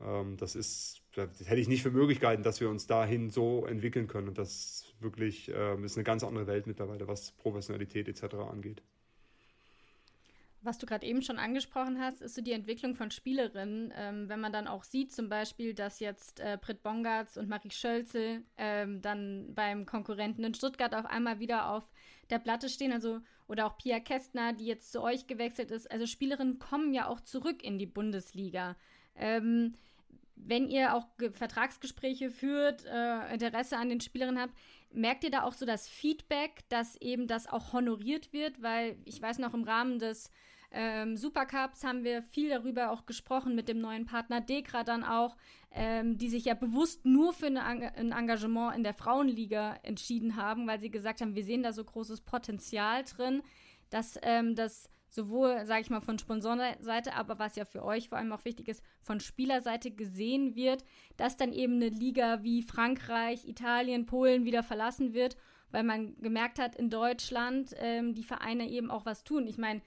Ähm, 0.00 0.36
das 0.38 0.54
ist, 0.54 1.02
das 1.14 1.28
hätte 1.44 1.60
ich 1.60 1.68
nicht 1.68 1.82
für 1.82 1.90
Möglichkeiten, 1.90 2.42
dass 2.42 2.60
wir 2.60 2.70
uns 2.70 2.86
dahin 2.86 3.28
so 3.28 3.66
entwickeln 3.66 4.06
können. 4.06 4.28
Und 4.28 4.38
das 4.38 4.94
wirklich 5.00 5.50
äh, 5.50 5.78
ist 5.82 5.96
eine 5.96 6.04
ganz 6.04 6.24
andere 6.24 6.46
Welt 6.46 6.66
mittlerweile, 6.66 7.08
was 7.08 7.32
Professionalität 7.32 8.08
etc. 8.08 8.36
angeht. 8.36 8.82
Was 10.66 10.78
du 10.78 10.86
gerade 10.86 11.06
eben 11.06 11.22
schon 11.22 11.38
angesprochen 11.38 12.00
hast, 12.00 12.22
ist 12.22 12.34
so 12.34 12.42
die 12.42 12.50
Entwicklung 12.50 12.96
von 12.96 13.12
Spielerinnen. 13.12 13.94
Ähm, 13.96 14.28
wenn 14.28 14.40
man 14.40 14.52
dann 14.52 14.66
auch 14.66 14.82
sieht, 14.82 15.12
zum 15.12 15.28
Beispiel, 15.28 15.74
dass 15.74 16.00
jetzt 16.00 16.40
äh, 16.40 16.58
Britt 16.60 16.82
Bongartz 16.82 17.36
und 17.36 17.48
Marie 17.48 17.70
Schölze 17.70 18.42
ähm, 18.58 19.00
dann 19.00 19.54
beim 19.54 19.86
Konkurrenten 19.86 20.42
in 20.42 20.54
Stuttgart 20.54 20.92
auf 20.92 21.06
einmal 21.06 21.38
wieder 21.38 21.70
auf 21.70 21.88
der 22.30 22.40
Platte 22.40 22.68
stehen, 22.68 22.90
also 22.90 23.20
oder 23.46 23.66
auch 23.66 23.78
Pia 23.78 24.00
Kästner, 24.00 24.54
die 24.54 24.66
jetzt 24.66 24.90
zu 24.90 25.02
euch 25.02 25.28
gewechselt 25.28 25.70
ist. 25.70 25.88
Also 25.88 26.04
Spielerinnen 26.04 26.58
kommen 26.58 26.92
ja 26.92 27.06
auch 27.06 27.20
zurück 27.20 27.62
in 27.62 27.78
die 27.78 27.86
Bundesliga. 27.86 28.74
Ähm, 29.14 29.74
wenn 30.34 30.68
ihr 30.68 30.96
auch 30.96 31.06
Vertragsgespräche 31.30 32.28
führt, 32.28 32.84
äh, 32.86 33.32
Interesse 33.32 33.76
an 33.76 33.88
den 33.88 34.00
Spielerinnen 34.00 34.42
habt, 34.42 34.54
merkt 34.92 35.22
ihr 35.22 35.30
da 35.30 35.44
auch 35.44 35.52
so 35.52 35.64
das 35.64 35.88
Feedback, 35.88 36.68
dass 36.70 37.00
eben 37.00 37.28
das 37.28 37.46
auch 37.46 37.72
honoriert 37.72 38.32
wird? 38.32 38.60
Weil 38.60 38.98
ich 39.04 39.22
weiß 39.22 39.38
noch, 39.38 39.54
im 39.54 39.62
Rahmen 39.62 40.00
des 40.00 40.32
ähm, 40.76 41.16
Supercups 41.16 41.84
haben 41.84 42.04
wir 42.04 42.22
viel 42.22 42.50
darüber 42.50 42.90
auch 42.90 43.06
gesprochen 43.06 43.54
mit 43.54 43.66
dem 43.68 43.80
neuen 43.80 44.04
Partner 44.04 44.42
Dekra 44.42 44.84
dann 44.84 45.04
auch, 45.04 45.36
ähm, 45.72 46.18
die 46.18 46.28
sich 46.28 46.44
ja 46.44 46.54
bewusst 46.54 47.06
nur 47.06 47.32
für 47.32 47.46
eine, 47.46 47.62
ein 47.96 48.12
Engagement 48.12 48.76
in 48.76 48.84
der 48.84 48.92
Frauenliga 48.92 49.76
entschieden 49.82 50.36
haben, 50.36 50.66
weil 50.66 50.78
sie 50.78 50.90
gesagt 50.90 51.22
haben, 51.22 51.34
wir 51.34 51.44
sehen 51.44 51.62
da 51.62 51.72
so 51.72 51.82
großes 51.82 52.20
Potenzial 52.20 53.04
drin, 53.04 53.42
dass 53.88 54.18
ähm, 54.22 54.54
das 54.54 54.90
sowohl, 55.08 55.64
sage 55.64 55.80
ich 55.80 55.90
mal, 55.90 56.00
von 56.00 56.18
Sponsorenseite, 56.18 57.14
aber 57.14 57.38
was 57.38 57.56
ja 57.56 57.64
für 57.64 57.82
euch 57.82 58.10
vor 58.10 58.18
allem 58.18 58.32
auch 58.32 58.44
wichtig 58.44 58.68
ist, 58.68 58.82
von 59.00 59.20
Spielerseite 59.20 59.90
gesehen 59.90 60.56
wird, 60.56 60.84
dass 61.16 61.36
dann 61.36 61.52
eben 61.52 61.76
eine 61.76 61.88
Liga 61.88 62.42
wie 62.42 62.62
Frankreich, 62.62 63.48
Italien, 63.48 64.04
Polen 64.04 64.44
wieder 64.44 64.62
verlassen 64.62 65.14
wird, 65.14 65.36
weil 65.70 65.84
man 65.84 66.16
gemerkt 66.20 66.58
hat, 66.58 66.76
in 66.76 66.90
Deutschland 66.90 67.74
ähm, 67.78 68.14
die 68.14 68.24
Vereine 68.24 68.68
eben 68.68 68.90
auch 68.90 69.06
was 69.06 69.24
tun. 69.24 69.46
Ich 69.46 69.58
meine, 69.58 69.80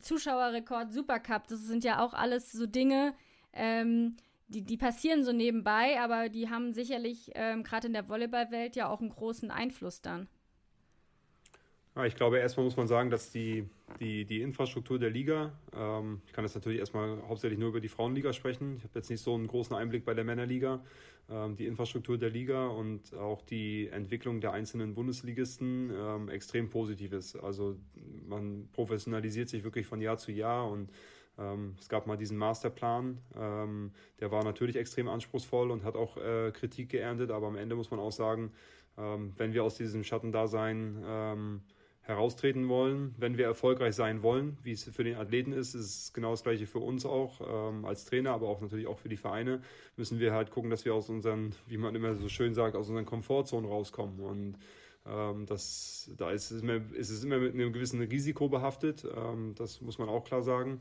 Zuschauerrekord, 0.00 0.92
Supercup, 0.92 1.46
das 1.48 1.60
sind 1.60 1.84
ja 1.84 2.04
auch 2.04 2.14
alles 2.14 2.52
so 2.52 2.66
Dinge, 2.66 3.14
ähm, 3.52 4.16
die, 4.48 4.62
die 4.62 4.76
passieren 4.76 5.24
so 5.24 5.32
nebenbei, 5.32 6.00
aber 6.00 6.28
die 6.28 6.50
haben 6.50 6.72
sicherlich 6.72 7.30
ähm, 7.34 7.62
gerade 7.62 7.86
in 7.86 7.92
der 7.92 8.08
Volleyballwelt 8.08 8.76
ja 8.76 8.88
auch 8.88 9.00
einen 9.00 9.10
großen 9.10 9.50
Einfluss 9.50 10.02
dann. 10.02 10.28
Ja, 11.96 12.04
ich 12.06 12.16
glaube, 12.16 12.38
erstmal 12.38 12.64
muss 12.64 12.76
man 12.76 12.88
sagen, 12.88 13.08
dass 13.10 13.30
die, 13.30 13.68
die, 14.00 14.24
die 14.24 14.42
Infrastruktur 14.42 14.98
der 14.98 15.10
Liga, 15.10 15.52
ähm, 15.76 16.22
ich 16.26 16.32
kann 16.32 16.44
jetzt 16.44 16.56
natürlich 16.56 16.80
erstmal 16.80 17.22
hauptsächlich 17.28 17.58
nur 17.58 17.68
über 17.68 17.80
die 17.80 17.88
Frauenliga 17.88 18.32
sprechen. 18.32 18.76
Ich 18.78 18.82
habe 18.82 18.98
jetzt 18.98 19.10
nicht 19.10 19.22
so 19.22 19.34
einen 19.34 19.46
großen 19.46 19.76
Einblick 19.76 20.04
bei 20.04 20.12
der 20.12 20.24
Männerliga. 20.24 20.80
Ähm, 21.30 21.56
die 21.56 21.66
Infrastruktur 21.66 22.18
der 22.18 22.30
Liga 22.30 22.66
und 22.66 23.14
auch 23.14 23.40
die 23.42 23.88
Entwicklung 23.88 24.40
der 24.40 24.52
einzelnen 24.52 24.94
Bundesligisten 24.94 25.90
ähm, 25.96 26.28
extrem 26.28 26.68
positiv 26.68 27.12
ist. 27.12 27.36
Also 27.36 27.76
man 28.26 28.68
professionalisiert 28.72 29.48
sich 29.48 29.64
wirklich 29.64 29.86
von 29.86 30.02
Jahr 30.02 30.18
zu 30.18 30.32
Jahr 30.32 30.68
und 30.68 30.90
ähm, 31.38 31.76
es 31.80 31.88
gab 31.88 32.06
mal 32.06 32.16
diesen 32.18 32.36
Masterplan, 32.36 33.18
ähm, 33.38 33.92
der 34.20 34.30
war 34.30 34.44
natürlich 34.44 34.76
extrem 34.76 35.08
anspruchsvoll 35.08 35.70
und 35.70 35.82
hat 35.82 35.96
auch 35.96 36.18
äh, 36.18 36.50
Kritik 36.52 36.90
geerntet, 36.90 37.30
aber 37.30 37.46
am 37.46 37.56
Ende 37.56 37.74
muss 37.74 37.90
man 37.90 38.00
auch 38.00 38.12
sagen, 38.12 38.52
ähm, 38.98 39.32
wenn 39.38 39.54
wir 39.54 39.64
aus 39.64 39.76
diesem 39.76 40.04
Schattendasein 40.04 41.62
heraustreten 42.04 42.68
wollen, 42.68 43.14
wenn 43.18 43.38
wir 43.38 43.46
erfolgreich 43.46 43.94
sein 43.94 44.22
wollen, 44.22 44.58
wie 44.62 44.72
es 44.72 44.84
für 44.84 45.04
den 45.04 45.16
Athleten 45.16 45.52
ist, 45.52 45.74
ist 45.74 45.84
es 45.84 46.12
genau 46.12 46.32
das 46.32 46.42
gleiche 46.42 46.66
für 46.66 46.78
uns 46.78 47.06
auch 47.06 47.40
ähm, 47.40 47.86
als 47.86 48.04
Trainer, 48.04 48.32
aber 48.32 48.48
auch 48.48 48.60
natürlich 48.60 48.86
auch 48.86 48.98
für 48.98 49.08
die 49.08 49.16
Vereine, 49.16 49.62
müssen 49.96 50.20
wir 50.20 50.32
halt 50.32 50.50
gucken, 50.50 50.70
dass 50.70 50.84
wir 50.84 50.94
aus 50.94 51.08
unseren, 51.08 51.54
wie 51.66 51.78
man 51.78 51.94
immer 51.94 52.14
so 52.14 52.28
schön 52.28 52.54
sagt, 52.54 52.76
aus 52.76 52.88
unseren 52.88 53.06
Komfortzonen 53.06 53.68
rauskommen 53.68 54.20
und 54.20 54.58
ähm, 55.06 55.46
das, 55.46 56.10
da 56.18 56.30
ist 56.30 56.50
es, 56.50 56.62
immer, 56.62 56.80
ist 56.92 57.10
es 57.10 57.24
immer 57.24 57.38
mit 57.38 57.54
einem 57.54 57.72
gewissen 57.72 58.02
Risiko 58.02 58.48
behaftet, 58.48 59.06
ähm, 59.16 59.54
das 59.56 59.80
muss 59.80 59.98
man 59.98 60.10
auch 60.10 60.24
klar 60.24 60.42
sagen. 60.42 60.80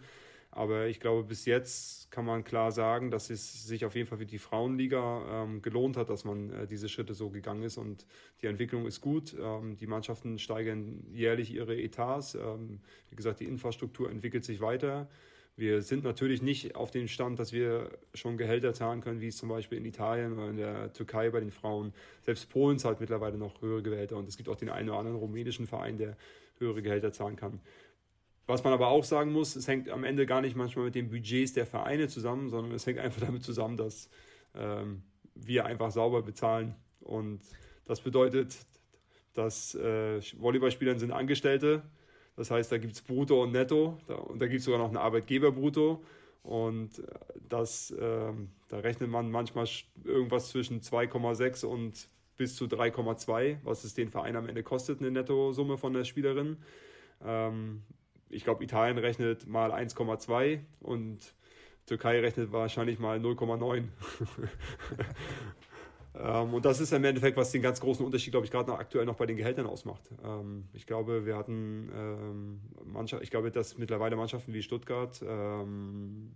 Aber 0.55 0.85
ich 0.85 0.99
glaube, 0.99 1.23
bis 1.23 1.45
jetzt 1.45 2.11
kann 2.11 2.25
man 2.25 2.43
klar 2.43 2.71
sagen, 2.71 3.09
dass 3.09 3.31
es 3.31 3.65
sich 3.65 3.85
auf 3.85 3.95
jeden 3.95 4.07
Fall 4.07 4.19
für 4.19 4.25
die 4.27 4.37
Frauenliga 4.37 5.43
ähm, 5.43 5.63
gelohnt 5.63 5.97
hat, 5.97 6.09
dass 6.09 6.25
man 6.25 6.51
äh, 6.51 6.67
diese 6.67 6.89
Schritte 6.89 7.15
so 7.15 7.31
gegangen 7.31 7.63
ist. 7.63 7.77
Und 7.77 8.05
die 8.43 8.45
Entwicklung 8.45 8.85
ist 8.85 9.01
gut. 9.01 9.35
Ähm, 9.39 9.77
die 9.77 9.87
Mannschaften 9.87 10.37
steigern 10.37 11.03
jährlich 11.11 11.51
ihre 11.55 11.75
Etats. 11.75 12.35
Ähm, 12.35 12.81
wie 13.09 13.15
gesagt, 13.15 13.39
die 13.39 13.45
Infrastruktur 13.45 14.11
entwickelt 14.11 14.45
sich 14.45 14.61
weiter. 14.61 15.09
Wir 15.55 15.81
sind 15.81 16.03
natürlich 16.03 16.43
nicht 16.43 16.75
auf 16.75 16.91
dem 16.91 17.07
Stand, 17.07 17.39
dass 17.39 17.51
wir 17.51 17.89
schon 18.13 18.37
Gehälter 18.37 18.75
zahlen 18.75 19.01
können, 19.01 19.21
wie 19.21 19.27
es 19.27 19.37
zum 19.37 19.49
Beispiel 19.49 19.79
in 19.79 19.85
Italien 19.85 20.33
oder 20.33 20.49
in 20.49 20.57
der 20.57 20.93
Türkei 20.93 21.31
bei 21.31 21.39
den 21.39 21.51
Frauen. 21.51 21.93
Selbst 22.21 22.49
Polen 22.49 22.77
zahlt 22.77 22.99
mittlerweile 22.99 23.37
noch 23.37 23.59
höhere 23.61 23.81
Gehälter 23.81 24.17
und 24.17 24.27
es 24.27 24.37
gibt 24.37 24.49
auch 24.49 24.55
den 24.55 24.69
einen 24.69 24.89
oder 24.89 24.99
anderen 24.99 25.17
rumänischen 25.17 25.65
Verein, 25.65 25.97
der 25.97 26.15
höhere 26.59 26.81
Gehälter 26.81 27.11
zahlen 27.11 27.35
kann. 27.35 27.59
Was 28.45 28.63
man 28.63 28.73
aber 28.73 28.89
auch 28.89 29.05
sagen 29.05 29.31
muss, 29.31 29.55
es 29.55 29.67
hängt 29.67 29.89
am 29.89 30.03
Ende 30.03 30.25
gar 30.25 30.41
nicht 30.41 30.55
manchmal 30.55 30.85
mit 30.85 30.95
den 30.95 31.09
Budgets 31.09 31.53
der 31.53 31.65
Vereine 31.65 32.07
zusammen, 32.09 32.49
sondern 32.49 32.73
es 32.73 32.85
hängt 32.85 32.99
einfach 32.99 33.21
damit 33.21 33.43
zusammen, 33.43 33.77
dass 33.77 34.09
ähm, 34.53 35.03
wir 35.35 35.65
einfach 35.65 35.91
sauber 35.91 36.21
bezahlen. 36.21 36.75
Und 36.99 37.41
das 37.85 38.01
bedeutet, 38.01 38.55
dass 39.33 39.75
äh, 39.75 40.21
Volleyballspieler 40.37 40.99
sind 40.99 41.11
Angestellte. 41.11 41.83
Das 42.35 42.51
heißt, 42.51 42.71
da 42.71 42.77
gibt 42.77 42.93
es 42.93 43.01
Brutto 43.01 43.43
und 43.43 43.51
Netto 43.51 43.97
da, 44.07 44.15
und 44.15 44.41
da 44.41 44.47
gibt 44.47 44.59
es 44.59 44.65
sogar 44.65 44.79
noch 44.79 44.87
einen 44.87 44.97
Arbeitgeber-Brutto. 44.97 46.03
Und 46.43 46.99
äh, 46.99 47.03
das, 47.47 47.91
äh, 47.91 48.33
da 48.67 48.79
rechnet 48.79 49.09
man 49.09 49.31
manchmal 49.31 49.67
irgendwas 50.03 50.49
zwischen 50.49 50.81
2,6 50.81 51.65
und 51.65 52.09
bis 52.35 52.55
zu 52.55 52.65
3,2, 52.65 53.57
was 53.63 53.83
es 53.83 53.93
den 53.93 54.09
Verein 54.09 54.35
am 54.35 54.49
Ende 54.49 54.63
kostet, 54.63 54.99
eine 54.99 55.11
Nettosumme 55.11 55.77
von 55.77 55.93
der 55.93 56.03
Spielerin. 56.03 56.57
Ähm, 57.23 57.83
ich 58.33 58.43
glaube, 58.43 58.63
Italien 58.63 58.97
rechnet 58.97 59.47
mal 59.47 59.71
1,2 59.71 60.59
und 60.81 61.33
Türkei 61.85 62.19
rechnet 62.19 62.51
wahrscheinlich 62.51 62.99
mal 62.99 63.19
0,9. 63.19 63.83
ähm, 66.15 66.53
und 66.53 66.65
das 66.65 66.79
ist 66.79 66.93
im 66.93 67.03
Endeffekt, 67.03 67.37
was 67.37 67.51
den 67.51 67.61
ganz 67.61 67.81
großen 67.81 68.05
Unterschied, 68.05 68.31
glaube 68.31 68.45
ich, 68.45 68.51
gerade 68.51 68.69
noch 68.69 68.79
aktuell 68.79 69.05
noch 69.05 69.15
bei 69.15 69.25
den 69.25 69.37
Gehältern 69.37 69.67
ausmacht. 69.67 70.09
Ähm, 70.23 70.65
ich 70.73 70.87
glaube, 70.87 71.25
wir 71.25 71.35
hatten 71.35 71.91
ähm, 71.95 72.61
Mannschaft, 72.85 73.23
ich 73.23 73.31
glaube, 73.31 73.51
dass 73.51 73.77
mittlerweile 73.77 74.15
Mannschaften 74.15 74.53
wie 74.53 74.63
Stuttgart, 74.63 75.21
ähm, 75.27 76.31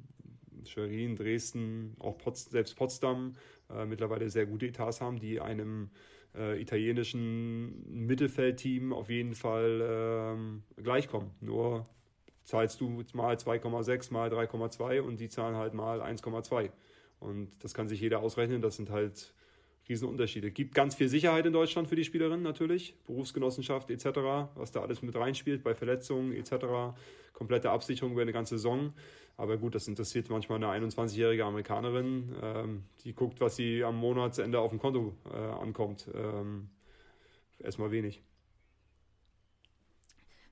Schwerin, 0.65 1.15
Dresden, 1.15 1.95
auch 1.99 2.17
Pots 2.17 2.45
selbst 2.49 2.75
Potsdam 2.75 3.35
äh, 3.69 3.85
mittlerweile 3.85 4.29
sehr 4.29 4.45
gute 4.45 4.67
Etats 4.67 4.99
haben, 4.99 5.19
die 5.19 5.39
einem 5.39 5.89
äh, 6.37 6.61
italienischen 6.61 8.05
Mittelfeldteam 8.05 8.93
auf 8.93 9.09
jeden 9.09 9.33
Fall 9.33 9.81
ähm, 9.83 10.63
gleichkommen. 10.81 11.31
Nur 11.41 11.87
zahlst 12.43 12.79
du 12.79 13.03
mal 13.13 13.35
2,6 13.35 14.13
mal 14.13 14.29
3,2 14.31 15.01
und 15.01 15.19
die 15.19 15.29
zahlen 15.29 15.55
halt 15.55 15.73
mal 15.73 16.01
1,2. 16.01 16.69
Und 17.19 17.49
das 17.63 17.73
kann 17.73 17.89
sich 17.89 17.99
jeder 17.99 18.19
ausrechnen. 18.19 18.61
Das 18.61 18.75
sind 18.75 18.89
halt 18.89 19.33
Riesenunterschiede. 19.89 20.51
Gibt 20.51 20.75
ganz 20.75 20.95
viel 20.95 21.09
Sicherheit 21.09 21.45
in 21.45 21.53
Deutschland 21.53 21.87
für 21.87 21.95
die 21.95 22.03
Spielerinnen 22.03 22.43
natürlich, 22.43 22.95
Berufsgenossenschaft 23.05 23.89
etc., 23.89 24.05
was 24.55 24.71
da 24.71 24.81
alles 24.81 25.01
mit 25.01 25.15
reinspielt 25.15 25.63
bei 25.63 25.73
Verletzungen 25.73 26.33
etc., 26.33 26.95
komplette 27.33 27.69
Absicherung 27.69 28.13
über 28.13 28.21
eine 28.21 28.33
ganze 28.33 28.57
Saison. 28.57 28.93
Aber 29.37 29.57
gut, 29.57 29.75
das 29.75 29.87
interessiert 29.87 30.29
manchmal 30.29 30.63
eine 30.63 30.87
21-jährige 30.87 31.45
Amerikanerin, 31.45 32.35
ähm, 32.41 32.83
die 33.03 33.13
guckt, 33.13 33.39
was 33.39 33.55
sie 33.55 33.83
am 33.83 33.95
Monatsende 33.97 34.59
auf 34.59 34.71
dem 34.71 34.79
Konto 34.79 35.15
äh, 35.31 35.37
ankommt. 35.37 36.09
Ähm, 36.13 36.69
erstmal 37.59 37.91
wenig. 37.91 38.23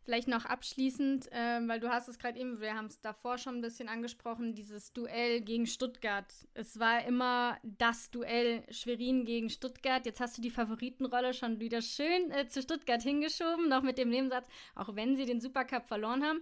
Vielleicht 0.06 0.28
noch 0.28 0.46
abschließend, 0.46 1.32
äh, 1.32 1.68
weil 1.68 1.80
du 1.80 1.90
hast 1.90 2.08
es 2.08 2.20
gerade 2.20 2.40
eben, 2.40 2.62
wir 2.62 2.76
haben 2.76 2.86
es 2.86 3.02
davor 3.02 3.40
schon 3.40 3.56
ein 3.56 3.62
bisschen 3.62 3.90
angesprochen, 3.90 4.54
dieses 4.54 4.94
Duell 4.94 5.42
gegen 5.42 5.66
Stuttgart. 5.66 6.32
Es 6.54 6.80
war 6.80 7.04
immer 7.06 7.58
das 7.64 8.12
Duell 8.12 8.64
Schwerin 8.70 9.26
gegen 9.26 9.50
Stuttgart. 9.50 10.06
Jetzt 10.06 10.20
hast 10.20 10.38
du 10.38 10.44
die 10.44 10.52
Favoritenrolle 10.52 11.34
schon 11.34 11.60
wieder 11.60 11.82
schön 11.82 12.30
äh, 12.30 12.48
zu 12.48 12.62
Stuttgart 12.62 13.02
hingeschoben, 13.02 13.68
noch 13.68 13.82
mit 13.82 13.98
dem 13.98 14.10
Nebensatz, 14.10 14.48
auch 14.76 14.96
wenn 14.96 15.16
sie 15.16 15.26
den 15.26 15.42
Supercup 15.42 15.88
verloren 15.88 16.24
haben. 16.24 16.42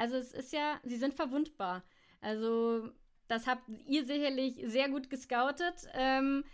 Also 0.00 0.16
es 0.16 0.32
ist 0.32 0.54
ja, 0.54 0.80
sie 0.82 0.96
sind 0.96 1.12
verwundbar. 1.12 1.82
Also 2.22 2.88
das 3.28 3.46
habt 3.46 3.62
ihr 3.86 4.06
sicherlich 4.06 4.54
sehr 4.64 4.88
gut 4.88 5.10
gescoutet. 5.10 5.86
Ähm, 5.92 6.44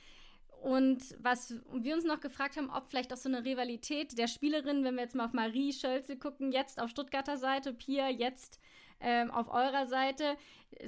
und 0.63 1.03
was 1.21 1.55
wir 1.73 1.95
uns 1.95 2.05
noch 2.05 2.21
gefragt 2.21 2.57
haben, 2.57 2.71
ob 2.71 2.89
vielleicht 2.89 3.13
auch 3.13 3.17
so 3.17 3.29
eine 3.29 3.45
Rivalität 3.45 4.19
der 4.19 4.27
Spielerin, 4.27 4.85
wenn 4.85 4.97
wir 4.97 5.03
jetzt 5.03 5.15
mal 5.15 5.27
auf 5.27 5.33
Marie 5.33 5.73
Schölze 5.73 6.17
gucken, 6.17 6.53
jetzt 6.53 6.81
auf 6.81 6.91
Stuttgarter 6.91 7.37
Seite, 7.37 7.73
Pia 7.73 8.09
jetzt 8.09 8.61
ähm, 9.01 9.31
auf 9.31 9.49
eurer 9.49 9.87
Seite. 9.87 10.37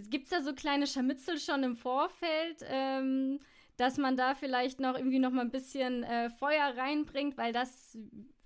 Gibt 0.08 0.24
es 0.24 0.30
da 0.30 0.42
so 0.42 0.54
kleine 0.54 0.86
Scharmützel 0.86 1.38
schon 1.38 1.62
im 1.62 1.76
Vorfeld, 1.76 2.64
ähm, 2.68 3.38
dass 3.76 3.96
man 3.96 4.16
da 4.16 4.34
vielleicht 4.34 4.80
noch 4.80 4.96
irgendwie 4.96 5.20
noch 5.20 5.30
mal 5.30 5.42
ein 5.42 5.50
bisschen 5.50 6.02
äh, 6.02 6.30
Feuer 6.30 6.76
reinbringt, 6.76 7.38
weil 7.38 7.52
das 7.52 7.96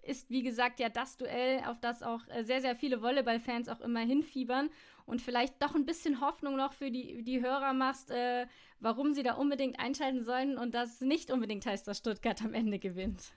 ist, 0.02 0.28
wie 0.30 0.42
gesagt, 0.42 0.80
ja 0.80 0.90
das 0.90 1.16
Duell, 1.16 1.62
auf 1.66 1.80
das 1.80 2.02
auch 2.02 2.20
äh, 2.28 2.44
sehr, 2.44 2.60
sehr 2.60 2.76
viele 2.76 3.00
Volleyball-Fans 3.00 3.68
auch 3.68 3.80
immer 3.80 4.00
hinfiebern 4.00 4.68
und 5.06 5.20
vielleicht 5.20 5.62
doch 5.62 5.74
ein 5.74 5.86
bisschen 5.86 6.20
Hoffnung 6.20 6.56
noch 6.56 6.72
für 6.72 6.90
die, 6.90 7.22
die 7.22 7.42
Hörer 7.42 7.72
machst, 7.72 8.10
äh, 8.10 8.46
warum 8.84 9.14
sie 9.14 9.22
da 9.22 9.34
unbedingt 9.34 9.80
einschalten 9.80 10.22
sollen 10.22 10.58
und 10.58 10.74
das 10.74 11.00
nicht 11.00 11.32
unbedingt 11.32 11.64
heißt, 11.64 11.88
dass 11.88 11.98
Stuttgart 11.98 12.42
am 12.44 12.52
Ende 12.52 12.78
gewinnt. 12.78 13.32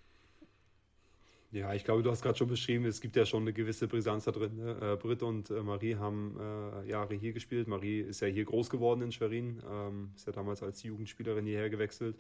Ja, 1.52 1.74
ich 1.74 1.86
glaube, 1.86 2.04
du 2.04 2.12
hast 2.12 2.22
gerade 2.22 2.38
schon 2.38 2.50
beschrieben, 2.50 2.84
es 2.86 3.00
gibt 3.00 3.16
ja 3.16 3.26
schon 3.26 3.44
eine 3.44 3.54
gewisse 3.54 3.88
Brisanz 3.88 4.26
da 4.26 4.32
drin. 4.32 4.58
Ne? 4.58 4.78
Äh, 4.82 4.96
Britt 4.98 5.24
und 5.24 5.50
äh, 5.50 5.64
Marie 5.64 5.96
haben 5.96 6.38
äh, 6.38 6.90
Jahre 6.90 7.16
hier 7.16 7.32
gespielt. 7.32 7.70
Marie 7.70 8.02
ist 8.02 8.20
ja 8.20 8.28
hier 8.28 8.44
groß 8.44 8.70
geworden 8.70 9.02
in 9.02 9.14
Schwerin, 9.14 9.64
ähm, 9.72 10.12
ist 10.14 10.28
ja 10.28 10.34
damals 10.34 10.62
als 10.62 10.84
Jugendspielerin 10.84 11.46
hierher 11.46 11.70
gewechselt. 11.70 12.20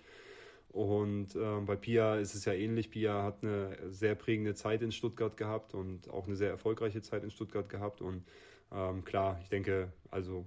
Und 0.69 1.35
ähm, 1.35 1.65
bei 1.65 1.75
Pia 1.75 2.15
ist 2.15 2.33
es 2.35 2.45
ja 2.45 2.53
ähnlich. 2.53 2.89
Pia 2.89 3.23
hat 3.23 3.43
eine 3.43 3.77
sehr 3.89 4.15
prägende 4.15 4.55
Zeit 4.55 4.81
in 4.81 4.93
Stuttgart 4.93 5.35
gehabt 5.35 5.73
und 5.73 6.09
auch 6.09 6.27
eine 6.27 6.37
sehr 6.37 6.49
erfolgreiche 6.49 7.01
Zeit 7.01 7.25
in 7.25 7.31
Stuttgart 7.31 7.67
gehabt. 7.67 7.99
Und 7.99 8.23
ähm, 8.71 9.03
klar, 9.03 9.37
ich 9.43 9.49
denke, 9.49 9.91
also 10.09 10.45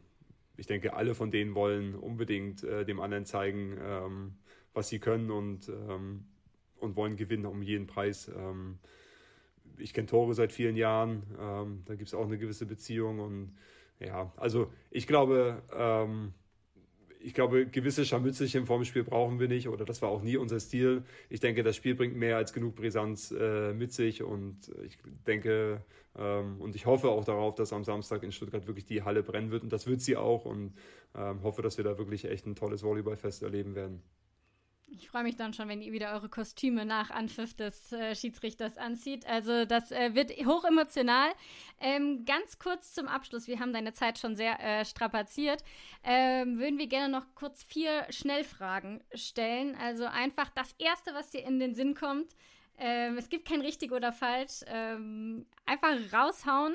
ich 0.61 0.67
denke, 0.67 0.93
alle 0.93 1.15
von 1.15 1.31
denen 1.31 1.55
wollen 1.55 1.95
unbedingt 1.95 2.63
äh, 2.65 2.85
dem 2.85 3.01
anderen 3.01 3.25
zeigen, 3.25 3.79
ähm, 3.83 4.35
was 4.75 4.91
sie 4.91 4.99
können 4.99 5.31
und, 5.31 5.71
ähm, 5.71 6.27
und 6.77 6.97
wollen 6.97 7.17
gewinnen 7.17 7.47
um 7.47 7.63
jeden 7.63 7.87
Preis. 7.87 8.29
Ähm, 8.29 8.79
ich 9.79 9.95
kenne 9.95 10.07
Tore 10.07 10.35
seit 10.35 10.53
vielen 10.53 10.77
Jahren, 10.77 11.23
ähm, 11.41 11.83
da 11.87 11.95
gibt 11.95 12.09
es 12.09 12.15
auch 12.15 12.27
eine 12.27 12.37
gewisse 12.37 12.67
Beziehung 12.67 13.21
und 13.21 13.57
ja, 14.01 14.35
also 14.37 14.71
ich 14.91 15.07
glaube, 15.07 15.63
ähm, 15.73 16.35
ich 17.23 17.35
glaube, 17.35 17.67
gewisse 17.67 18.05
Scharmützelchen 18.05 18.67
vorm 18.67 18.85
Spiel 18.85 19.05
brauchen 19.05 19.39
wir 19.39 19.49
nicht 19.49 19.69
oder 19.69 19.85
das 19.85 20.03
war 20.03 20.09
auch 20.09 20.23
nie 20.23 20.37
unser 20.37 20.61
Stil. 20.61 21.05
Ich 21.29 21.41
denke, 21.41 21.63
das 21.63 21.77
Spiel 21.77 21.95
bringt 21.95 22.17
mehr 22.17 22.37
als 22.37 22.53
genug 22.53 22.77
Brisanz 22.77 23.31
äh, 23.31 23.73
mit 23.73 23.93
sich 23.93 24.23
und 24.23 24.71
ich 24.85 24.99
denke 25.27 25.83
ähm, 26.17 26.61
und 26.61 26.75
ich 26.75 26.87
hoffe 26.87 27.09
auch 27.09 27.25
darauf, 27.25 27.55
dass 27.55 27.73
am 27.73 27.85
Samstag 27.85 28.23
in 28.23 28.33
Stuttgart 28.33 28.67
wirklich 28.67 28.87
die 28.87 29.03
Halle 29.03 29.23
brennen 29.23 29.51
wird 29.51 29.63
und 29.63 29.73
das 29.73 29.87
wird 29.87 30.01
sie 30.01 30.17
auch 30.17 30.45
und 30.45 30.75
ähm, 31.15 31.43
hoffe, 31.43 31.63
dass 31.63 31.77
wir 31.77 31.85
da 31.85 31.99
wirklich 31.99 32.25
echt 32.25 32.47
ein 32.47 32.55
tolles 32.55 32.83
Volleyballfest 32.83 33.43
erleben 33.43 33.75
werden. 33.75 34.03
Ich 34.93 35.09
freue 35.09 35.23
mich 35.23 35.37
dann 35.37 35.55
schon, 35.55 35.69
wenn 35.69 35.83
ihr 35.83 35.93
wieder 35.93 36.13
eure 36.13 36.29
Kostüme 36.29 36.85
nach 36.85 37.11
Anpfiff 37.11 37.55
des 37.55 37.93
äh, 37.93 38.17
Schiedsrichters 38.17 38.77
anzieht. 38.77 39.25
Also 39.25 39.65
das 39.65 39.93
äh, 39.93 40.17
wird 40.17 40.33
hoch 40.45 40.65
emotional. 40.65 41.31
Ähm, 41.81 42.25
ganz 42.25 42.59
kurz 42.59 42.93
zum 42.93 43.07
Abschluss, 43.07 43.47
wir 43.47 43.61
haben 43.61 43.73
deine 43.73 43.93
Zeit 43.93 44.19
schon 44.19 44.35
sehr 44.35 44.59
äh, 44.59 44.85
strapaziert. 44.85 45.63
Ähm, 46.03 46.59
würden 46.59 46.79
wir 46.79 46.89
gerne 46.89 47.09
noch 47.09 47.25
kurz 47.37 47.63
vier 47.63 48.05
Schnellfragen 48.11 49.01
stellen. 49.15 49.77
Also 49.77 50.07
einfach 50.07 50.51
das 50.51 50.75
Erste, 50.79 51.15
was 51.15 51.31
dir 51.31 51.45
in 51.45 51.61
den 51.61 51.75
Sinn 51.77 51.95
kommt. 51.95 52.35
Ähm, 52.77 53.17
es 53.17 53.29
gibt 53.29 53.47
kein 53.47 53.61
richtig 53.61 53.93
oder 53.93 54.13
falsch. 54.13 54.65
Ähm, 54.67 55.47
einfach 55.67 55.97
raushauen. 56.13 56.75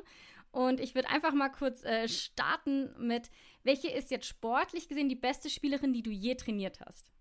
Und 0.51 0.79
ich 0.79 0.95
würde 0.95 1.09
einfach 1.09 1.33
mal 1.33 1.49
kurz 1.49 1.83
äh, 1.83 2.07
starten 2.07 2.95
mit, 2.97 3.29
welche 3.63 3.89
ist 3.89 4.09
jetzt 4.09 4.27
sportlich 4.27 4.87
gesehen 4.87 5.09
die 5.09 5.15
beste 5.15 5.49
Spielerin, 5.49 5.91
die 5.91 6.01
du 6.01 6.11
je 6.11 6.35
trainiert 6.35 6.79
hast? 6.79 7.11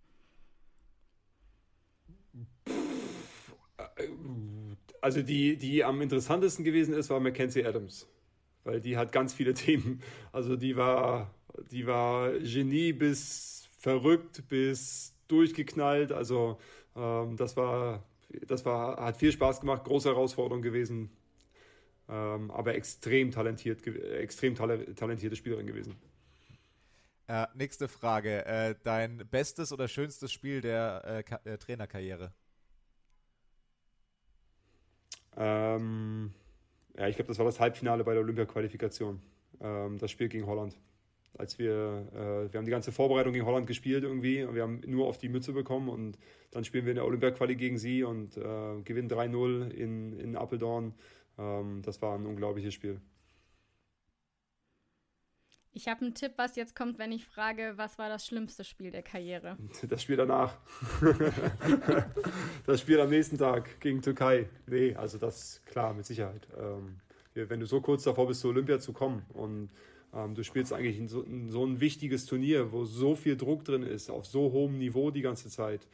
Also 5.01 5.23
die, 5.23 5.57
die 5.57 5.85
am 5.85 6.01
interessantesten 6.01 6.65
gewesen 6.65 6.95
ist, 6.95 7.11
war 7.11 7.21
Mackenzie 7.21 7.65
Adams. 7.65 8.09
Weil 8.65 8.81
die 8.81 8.97
hat 8.97 9.12
ganz 9.12 9.35
viele 9.35 9.55
Themen. 9.55 10.03
Also 10.33 10.57
die 10.57 10.77
war, 10.77 11.35
die 11.71 11.87
war 11.87 12.33
Genie 12.39 12.93
bis 12.93 13.69
verrückt, 13.79 14.49
bis 14.49 15.15
durchgeknallt. 15.29 16.11
Also 16.12 16.59
ähm, 16.97 17.37
das 17.37 17.57
war, 17.57 18.03
das 18.47 18.65
war, 18.65 18.97
hat 18.97 19.17
viel 19.19 19.33
Spaß 19.33 19.61
gemacht, 19.61 19.85
große 19.85 20.09
Herausforderung 20.09 20.62
gewesen. 20.62 21.11
Ähm, 22.09 22.51
aber 22.51 22.75
extrem 22.75 23.31
talentiert, 23.31 23.87
extrem 23.87 24.55
talentierte 24.55 25.37
Spielerin 25.37 25.67
gewesen. 25.67 25.97
Äh, 27.27 27.47
nächste 27.55 27.89
Frage. 27.89 28.45
Äh, 28.45 28.75
dein 28.83 29.27
bestes 29.31 29.73
oder 29.73 29.89
schönstes 29.89 30.33
Spiel 30.33 30.61
der 30.61 31.25
äh, 31.45 31.51
äh 31.51 31.59
Trainerkarriere? 31.59 32.33
Ähm, 35.37 36.32
ja, 36.97 37.09
ich 37.09 37.16
glaube, 37.16 37.28
das 37.28 37.39
war 37.39 37.47
das 37.47 37.61
Halbfinale 37.61 38.05
bei 38.05 38.12
der 38.12 38.22
Olympia-Qualifikation. 38.22 39.20
Ähm, 39.61 39.99
das 39.99 40.11
Spiel 40.11 40.28
gegen 40.28 40.47
Holland. 40.47 40.76
Als 41.37 41.59
wir, 41.59 42.07
äh, 42.12 42.53
wir 42.53 42.59
haben 42.59 42.64
die 42.64 42.70
ganze 42.70 42.93
Vorbereitung 42.93 43.32
gegen 43.32 43.45
Holland 43.45 43.66
gespielt 43.66 44.05
irgendwie 44.05 44.45
und 44.45 44.55
wir 44.55 44.62
haben 44.62 44.80
nur 44.87 45.07
auf 45.07 45.18
die 45.18 45.28
Mütze 45.28 45.53
bekommen 45.53 45.89
und 45.89 46.16
dann 46.53 46.64
spielen 46.64 46.85
wir 46.85 46.93
in 46.93 46.97
der 46.97 47.05
Olympia-Quali 47.05 47.57
gegen 47.57 47.76
sie 47.76 48.05
und 48.05 48.37
äh, 48.37 48.82
gewinnen 48.85 49.11
3-0 49.11 49.70
in, 49.70 50.12
in 50.12 50.37
Apeldoorn. 50.37 50.95
Ähm, 51.39 51.82
das 51.82 52.01
war 52.03 52.14
ein 52.14 52.26
unglaubliches 52.26 52.72
Spiel. 52.72 53.01
Ich 55.77 55.89
habe 55.89 56.03
einen 56.03 56.14
Tipp, 56.14 56.35
was 56.37 56.55
jetzt 56.55 56.77
kommt, 56.77 57.01
wenn 57.01 57.11
ich 57.11 57.25
frage, 57.25 57.72
was 57.75 57.99
war 57.99 58.09
das 58.09 58.25
schlimmste 58.25 58.62
Spiel 58.62 58.93
der 58.93 59.03
Karriere? 59.03 59.59
Das 59.89 60.03
Spiel 60.03 60.16
danach. 60.16 60.57
das 62.66 62.81
Spiel 62.81 63.01
am 63.01 63.11
nächsten 63.11 63.37
Tag 63.39 63.81
gegen 63.81 64.01
Türkei. 64.01 64.49
Nee, 64.68 64.95
also 64.95 65.18
das 65.18 65.61
klar, 65.66 65.93
mit 65.93 66.07
Sicherheit. 66.07 66.47
Ähm, 66.57 67.01
wenn 67.35 67.59
du 67.59 67.66
so 67.66 67.81
kurz 67.81 68.05
davor 68.05 68.29
bist, 68.29 68.41
zur 68.41 68.51
Olympia 68.51 68.79
zu 68.79 68.93
kommen 68.93 69.25
und 69.35 69.68
ähm, 70.14 70.37
du 70.37 70.45
spielst 70.45 70.72
eigentlich 70.72 70.97
in 70.97 71.09
so, 71.09 71.22
in 71.22 71.51
so, 71.51 71.66
ein 71.66 71.81
wichtiges 71.81 72.27
Turnier, 72.27 72.70
wo 72.70 72.85
so 72.85 73.16
viel 73.16 73.37
Druck 73.37 73.64
drin 73.64 73.83
ist, 73.83 74.11
auf 74.11 74.27
so 74.27 74.53
hohem 74.53 74.79
Niveau 74.79 75.11
die 75.11 75.22
ganze 75.22 75.49
Zeit. 75.49 75.89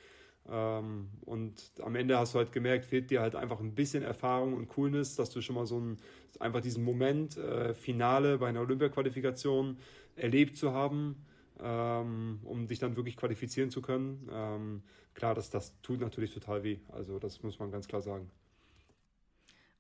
Ähm, 0.49 1.11
und 1.23 1.73
am 1.83 1.95
Ende 1.95 2.19
hast 2.19 2.35
du 2.35 2.39
halt 2.39 2.53
gemerkt, 2.53 2.85
fehlt 2.85 3.11
dir 3.11 3.21
halt 3.21 3.35
einfach 3.35 3.61
ein 3.61 3.75
bisschen 3.75 4.03
Erfahrung 4.03 4.55
und 4.55 4.69
Coolness, 4.69 5.17
dass 5.17 5.31
du 5.31 5.41
schon 5.41 5.57
mal 5.57 5.67
so 5.67 5.79
ein, 5.79 5.99
einfach 6.39 6.61
diesen 6.61 6.85
Moment, 6.85 7.37
äh, 7.37 7.75
Finale 7.75 8.39
bei 8.39 8.49
einer 8.49 8.61
Olympia-Qualifikation 8.61 9.79
erlebt 10.17 10.57
zu 10.57 10.73
haben, 10.73 11.25
ähm, 11.63 12.41
um 12.45 12.67
dich 12.67 12.79
dann 12.79 12.97
wirklich 12.97 13.17
qualifizieren 13.17 13.71
zu 13.71 13.83
können. 13.83 14.29
Ähm, 14.33 14.83
klar, 15.15 15.35
das, 15.35 15.51
das 15.51 15.81
tut 15.83 16.01
natürlich 16.01 16.33
total 16.33 16.63
weh. 16.63 16.79
Also 16.89 17.19
das 17.19 17.43
muss 17.43 17.59
man 17.59 17.71
ganz 17.71 17.87
klar 17.87 18.03
sagen. 18.03 18.31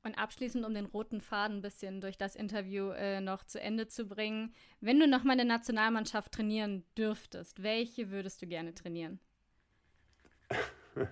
Und 0.02 0.16
abschließend, 0.16 0.64
um 0.64 0.72
den 0.72 0.86
roten 0.86 1.20
Faden 1.20 1.58
ein 1.58 1.62
bisschen 1.62 2.00
durch 2.00 2.16
das 2.16 2.34
Interview 2.34 2.88
äh, 2.90 3.20
noch 3.20 3.44
zu 3.44 3.60
Ende 3.60 3.86
zu 3.86 4.06
bringen, 4.06 4.54
wenn 4.80 4.98
du 4.98 5.06
nochmal 5.06 5.38
eine 5.38 5.44
Nationalmannschaft 5.44 6.32
trainieren 6.32 6.84
dürftest, 6.96 7.62
welche 7.62 8.10
würdest 8.10 8.40
du 8.40 8.46
gerne 8.46 8.74
trainieren? 8.74 9.20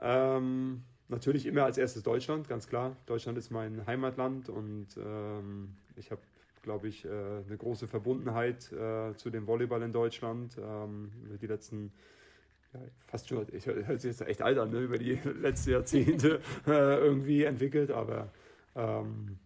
ähm, 0.00 0.82
natürlich 1.08 1.46
immer 1.46 1.64
als 1.64 1.78
erstes 1.78 2.02
Deutschland, 2.02 2.48
ganz 2.48 2.66
klar. 2.68 2.96
Deutschland 3.06 3.38
ist 3.38 3.50
mein 3.50 3.86
Heimatland 3.86 4.48
und 4.48 4.88
ähm, 4.96 5.76
ich 5.96 6.10
habe, 6.10 6.20
glaube 6.62 6.88
ich, 6.88 7.04
äh, 7.04 7.08
eine 7.08 7.56
große 7.56 7.88
Verbundenheit 7.88 8.72
äh, 8.72 9.14
zu 9.16 9.30
dem 9.30 9.46
Volleyball 9.46 9.82
in 9.82 9.92
Deutschland. 9.92 10.56
Ähm, 10.58 11.10
die 11.40 11.46
letzten 11.46 11.92
ja, 12.72 12.80
fast 13.06 13.28
schon, 13.28 13.46
ich 13.52 13.66
höre 13.66 13.98
sich 13.98 14.10
jetzt 14.10 14.20
echt 14.22 14.42
alt 14.42 14.58
an, 14.58 14.70
ne, 14.70 14.80
über 14.80 14.98
die 14.98 15.14
letzten 15.40 15.70
Jahrzehnte 15.70 16.40
äh, 16.66 16.96
irgendwie 16.98 17.44
entwickelt, 17.44 17.90
aber 17.90 18.30
ähm, 18.76 19.38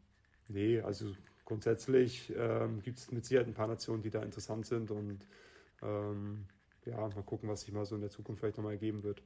nee, 0.48 0.80
also 0.80 1.12
grundsätzlich 1.44 2.32
ähm, 2.36 2.82
gibt 2.82 2.98
es 2.98 3.12
mit 3.12 3.24
Sicherheit 3.24 3.46
ein 3.46 3.54
paar 3.54 3.68
Nationen, 3.68 4.02
die 4.02 4.10
da 4.10 4.22
interessant 4.22 4.66
sind 4.66 4.90
und 4.90 5.26
ähm, 5.82 6.44
ja, 6.86 6.96
mal 6.96 7.22
gucken, 7.22 7.48
was 7.48 7.62
sich 7.62 7.72
mal 7.72 7.84
so 7.84 7.94
in 7.94 8.00
der 8.00 8.10
Zukunft 8.10 8.40
vielleicht 8.40 8.56
nochmal 8.56 8.72
ergeben 8.72 9.02
wird. 9.02 9.22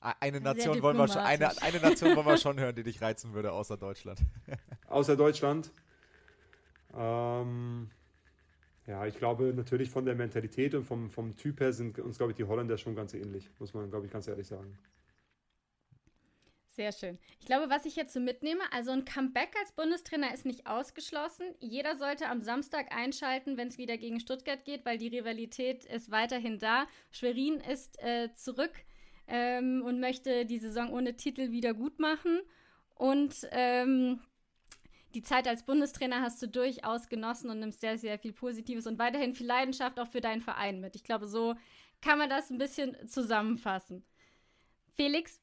Eine 0.00 0.40
Nation, 0.40 0.82
wollen 0.82 0.98
wir 0.98 1.08
schon, 1.08 1.22
eine, 1.22 1.62
eine 1.62 1.80
Nation 1.80 2.14
wollen 2.14 2.26
wir 2.26 2.36
schon 2.36 2.60
hören, 2.60 2.74
die 2.74 2.82
dich 2.82 3.00
reizen 3.00 3.32
würde, 3.32 3.52
außer 3.52 3.76
Deutschland. 3.76 4.20
außer 4.88 5.16
Deutschland? 5.16 5.70
Ähm, 6.94 7.90
ja, 8.86 9.06
ich 9.06 9.16
glaube 9.16 9.54
natürlich 9.54 9.90
von 9.90 10.04
der 10.04 10.14
Mentalität 10.14 10.74
und 10.74 10.84
vom, 10.84 11.10
vom 11.10 11.36
Typ 11.36 11.60
her 11.60 11.72
sind 11.72 11.98
uns, 11.98 12.18
glaube 12.18 12.32
ich, 12.32 12.36
die 12.36 12.44
Holländer 12.44 12.76
schon 12.76 12.94
ganz 12.94 13.14
ähnlich, 13.14 13.48
muss 13.58 13.72
man, 13.72 13.88
glaube 13.88 14.06
ich, 14.06 14.12
ganz 14.12 14.28
ehrlich 14.28 14.46
sagen. 14.46 14.78
Sehr 16.74 16.90
schön. 16.90 17.18
Ich 17.38 17.46
glaube, 17.46 17.70
was 17.70 17.84
ich 17.84 17.94
jetzt 17.94 18.12
so 18.12 18.18
mitnehme, 18.18 18.60
also 18.72 18.90
ein 18.90 19.04
Comeback 19.04 19.54
als 19.60 19.70
Bundestrainer 19.72 20.34
ist 20.34 20.44
nicht 20.44 20.66
ausgeschlossen. 20.66 21.46
Jeder 21.60 21.94
sollte 21.96 22.28
am 22.28 22.42
Samstag 22.42 22.92
einschalten, 22.92 23.56
wenn 23.56 23.68
es 23.68 23.78
wieder 23.78 23.96
gegen 23.96 24.18
Stuttgart 24.18 24.64
geht, 24.64 24.84
weil 24.84 24.98
die 24.98 25.06
Rivalität 25.06 25.84
ist 25.84 26.10
weiterhin 26.10 26.58
da. 26.58 26.88
Schwerin 27.12 27.60
ist 27.60 28.02
äh, 28.02 28.32
zurück 28.34 28.72
ähm, 29.28 29.84
und 29.86 30.00
möchte 30.00 30.46
die 30.46 30.58
Saison 30.58 30.92
ohne 30.92 31.16
Titel 31.16 31.52
wieder 31.52 31.74
gut 31.74 32.00
machen. 32.00 32.40
Und 32.96 33.46
ähm, 33.52 34.18
die 35.14 35.22
Zeit 35.22 35.46
als 35.46 35.64
Bundestrainer 35.64 36.22
hast 36.22 36.42
du 36.42 36.48
durchaus 36.48 37.08
genossen 37.08 37.50
und 37.50 37.60
nimmst 37.60 37.82
sehr, 37.82 37.98
sehr 37.98 38.18
viel 38.18 38.32
Positives 38.32 38.88
und 38.88 38.98
weiterhin 38.98 39.36
viel 39.36 39.46
Leidenschaft 39.46 40.00
auch 40.00 40.08
für 40.08 40.20
deinen 40.20 40.42
Verein 40.42 40.80
mit. 40.80 40.96
Ich 40.96 41.04
glaube, 41.04 41.28
so 41.28 41.54
kann 42.00 42.18
man 42.18 42.28
das 42.28 42.50
ein 42.50 42.58
bisschen 42.58 42.96
zusammenfassen. 43.06 44.04
Felix, 44.96 45.40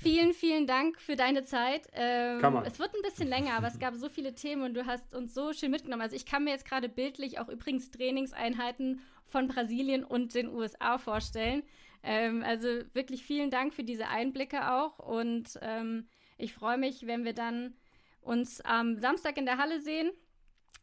Vielen, 0.00 0.34
vielen 0.34 0.66
Dank 0.66 1.00
für 1.00 1.16
deine 1.16 1.44
Zeit. 1.44 1.88
Ähm, 1.92 2.40
kann 2.40 2.52
man. 2.52 2.64
Es 2.64 2.78
wird 2.78 2.94
ein 2.94 3.02
bisschen 3.02 3.28
länger, 3.28 3.54
aber 3.54 3.66
es 3.68 3.78
gab 3.78 3.94
so 3.94 4.08
viele 4.08 4.34
Themen 4.34 4.62
und 4.62 4.74
du 4.74 4.86
hast 4.86 5.14
uns 5.14 5.34
so 5.34 5.52
schön 5.52 5.70
mitgenommen. 5.70 6.02
Also 6.02 6.16
ich 6.16 6.26
kann 6.26 6.44
mir 6.44 6.50
jetzt 6.50 6.66
gerade 6.66 6.88
bildlich 6.88 7.38
auch 7.38 7.48
übrigens 7.48 7.90
Trainingseinheiten 7.90 9.00
von 9.26 9.48
Brasilien 9.48 10.04
und 10.04 10.34
den 10.34 10.48
USA 10.48 10.98
vorstellen. 10.98 11.62
Ähm, 12.02 12.42
also 12.44 12.68
wirklich 12.92 13.24
vielen 13.24 13.50
Dank 13.50 13.74
für 13.74 13.84
diese 13.84 14.08
Einblicke 14.08 14.70
auch 14.70 14.98
und 14.98 15.58
ähm, 15.60 16.06
ich 16.38 16.52
freue 16.52 16.78
mich, 16.78 17.06
wenn 17.06 17.24
wir 17.24 17.32
dann 17.32 17.74
uns 18.20 18.60
am 18.60 18.98
Samstag 18.98 19.38
in 19.38 19.46
der 19.46 19.58
Halle 19.58 19.80
sehen, 19.80 20.10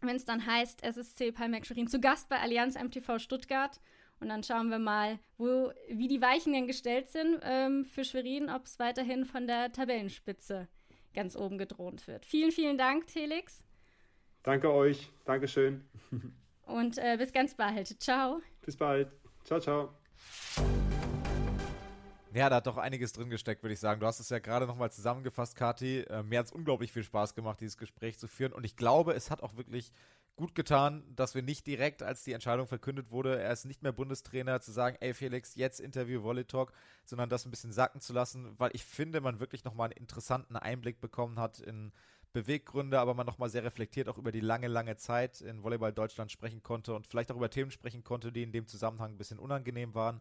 wenn 0.01 0.15
es 0.15 0.25
dann 0.25 0.45
heißt 0.45 0.83
SSC 0.83 1.31
Palmeck 1.31 1.65
Schwerin 1.65 1.87
zu 1.87 2.01
Gast 2.01 2.29
bei 2.29 2.39
Allianz 2.39 2.75
MTV 2.75 3.19
Stuttgart. 3.19 3.79
Und 4.23 4.29
dann 4.29 4.41
schauen 4.41 4.69
wir 4.69 4.79
mal, 4.79 5.19
wo, 5.37 5.71
wie 5.89 6.07
die 6.07 6.21
Weichen 6.21 6.53
denn 6.53 6.65
gestellt 6.65 7.09
sind 7.09 7.41
ähm, 7.43 7.83
für 7.83 8.05
Schwerin, 8.05 8.49
ob 8.49 8.65
es 8.65 8.79
weiterhin 8.79 9.25
von 9.25 9.47
der 9.47 9.73
Tabellenspitze 9.73 10.69
ganz 11.13 11.35
oben 11.35 11.57
gedroht 11.57 12.07
wird. 12.07 12.25
Vielen, 12.25 12.51
vielen 12.51 12.77
Dank, 12.77 13.09
Felix. 13.09 13.61
Danke 14.41 14.71
euch. 14.71 15.09
Dankeschön. 15.25 15.83
Und 16.65 16.97
äh, 16.97 17.17
bis 17.17 17.33
ganz 17.33 17.53
bald. 17.53 18.01
Ciao. 18.01 18.39
Bis 18.61 18.77
bald. 18.77 19.11
Ciao, 19.43 19.59
ciao. 19.59 19.93
Ja, 22.33 22.49
da 22.49 22.55
hat 22.55 22.67
doch 22.67 22.77
einiges 22.77 23.13
drin 23.13 23.29
gesteckt, 23.29 23.61
würde 23.61 23.73
ich 23.73 23.79
sagen. 23.79 23.99
Du 23.99 24.07
hast 24.07 24.19
es 24.19 24.29
ja 24.29 24.39
gerade 24.39 24.65
nochmal 24.65 24.91
zusammengefasst, 24.91 25.55
Kati. 25.55 25.99
Äh, 25.99 26.23
mir 26.23 26.39
hat 26.39 26.47
es 26.47 26.51
unglaublich 26.51 26.91
viel 26.91 27.03
Spaß 27.03 27.35
gemacht, 27.35 27.61
dieses 27.61 27.77
Gespräch 27.77 28.17
zu 28.17 28.27
führen. 28.27 28.53
Und 28.53 28.63
ich 28.65 28.75
glaube, 28.75 29.13
es 29.13 29.29
hat 29.29 29.43
auch 29.43 29.55
wirklich 29.55 29.91
gut 30.35 30.55
getan, 30.55 31.03
dass 31.15 31.35
wir 31.35 31.43
nicht 31.43 31.67
direkt, 31.67 32.01
als 32.01 32.23
die 32.23 32.33
Entscheidung 32.33 32.65
verkündet 32.65 33.11
wurde, 33.11 33.39
er 33.39 33.53
ist 33.53 33.65
nicht 33.65 33.83
mehr 33.83 33.91
Bundestrainer, 33.91 34.61
zu 34.61 34.71
sagen, 34.71 34.97
ey 34.99 35.13
Felix, 35.13 35.53
jetzt 35.53 35.79
Interview 35.79 36.23
Volley 36.23 36.45
Talk, 36.45 36.73
sondern 37.05 37.29
das 37.29 37.45
ein 37.45 37.51
bisschen 37.51 37.71
sacken 37.71 38.01
zu 38.01 38.13
lassen, 38.13 38.55
weil 38.57 38.71
ich 38.73 38.83
finde, 38.83 39.21
man 39.21 39.39
wirklich 39.39 39.63
nochmal 39.63 39.89
einen 39.89 39.97
interessanten 39.97 40.55
Einblick 40.55 40.99
bekommen 40.99 41.39
hat 41.39 41.59
in 41.59 41.91
Beweggründe, 42.31 42.99
aber 42.99 43.13
man 43.13 43.27
nochmal 43.27 43.49
sehr 43.49 43.63
reflektiert 43.63 44.09
auch 44.09 44.17
über 44.17 44.31
die 44.31 44.39
lange, 44.39 44.67
lange 44.67 44.97
Zeit 44.97 45.39
in 45.41 45.61
Volleyball 45.61 45.93
Deutschland 45.93 46.31
sprechen 46.31 46.63
konnte 46.63 46.95
und 46.95 47.05
vielleicht 47.05 47.31
auch 47.31 47.35
über 47.37 47.51
Themen 47.51 47.69
sprechen 47.69 48.03
konnte, 48.03 48.31
die 48.31 48.41
in 48.41 48.51
dem 48.51 48.65
Zusammenhang 48.65 49.11
ein 49.11 49.17
bisschen 49.19 49.37
unangenehm 49.37 49.93
waren. 49.93 50.19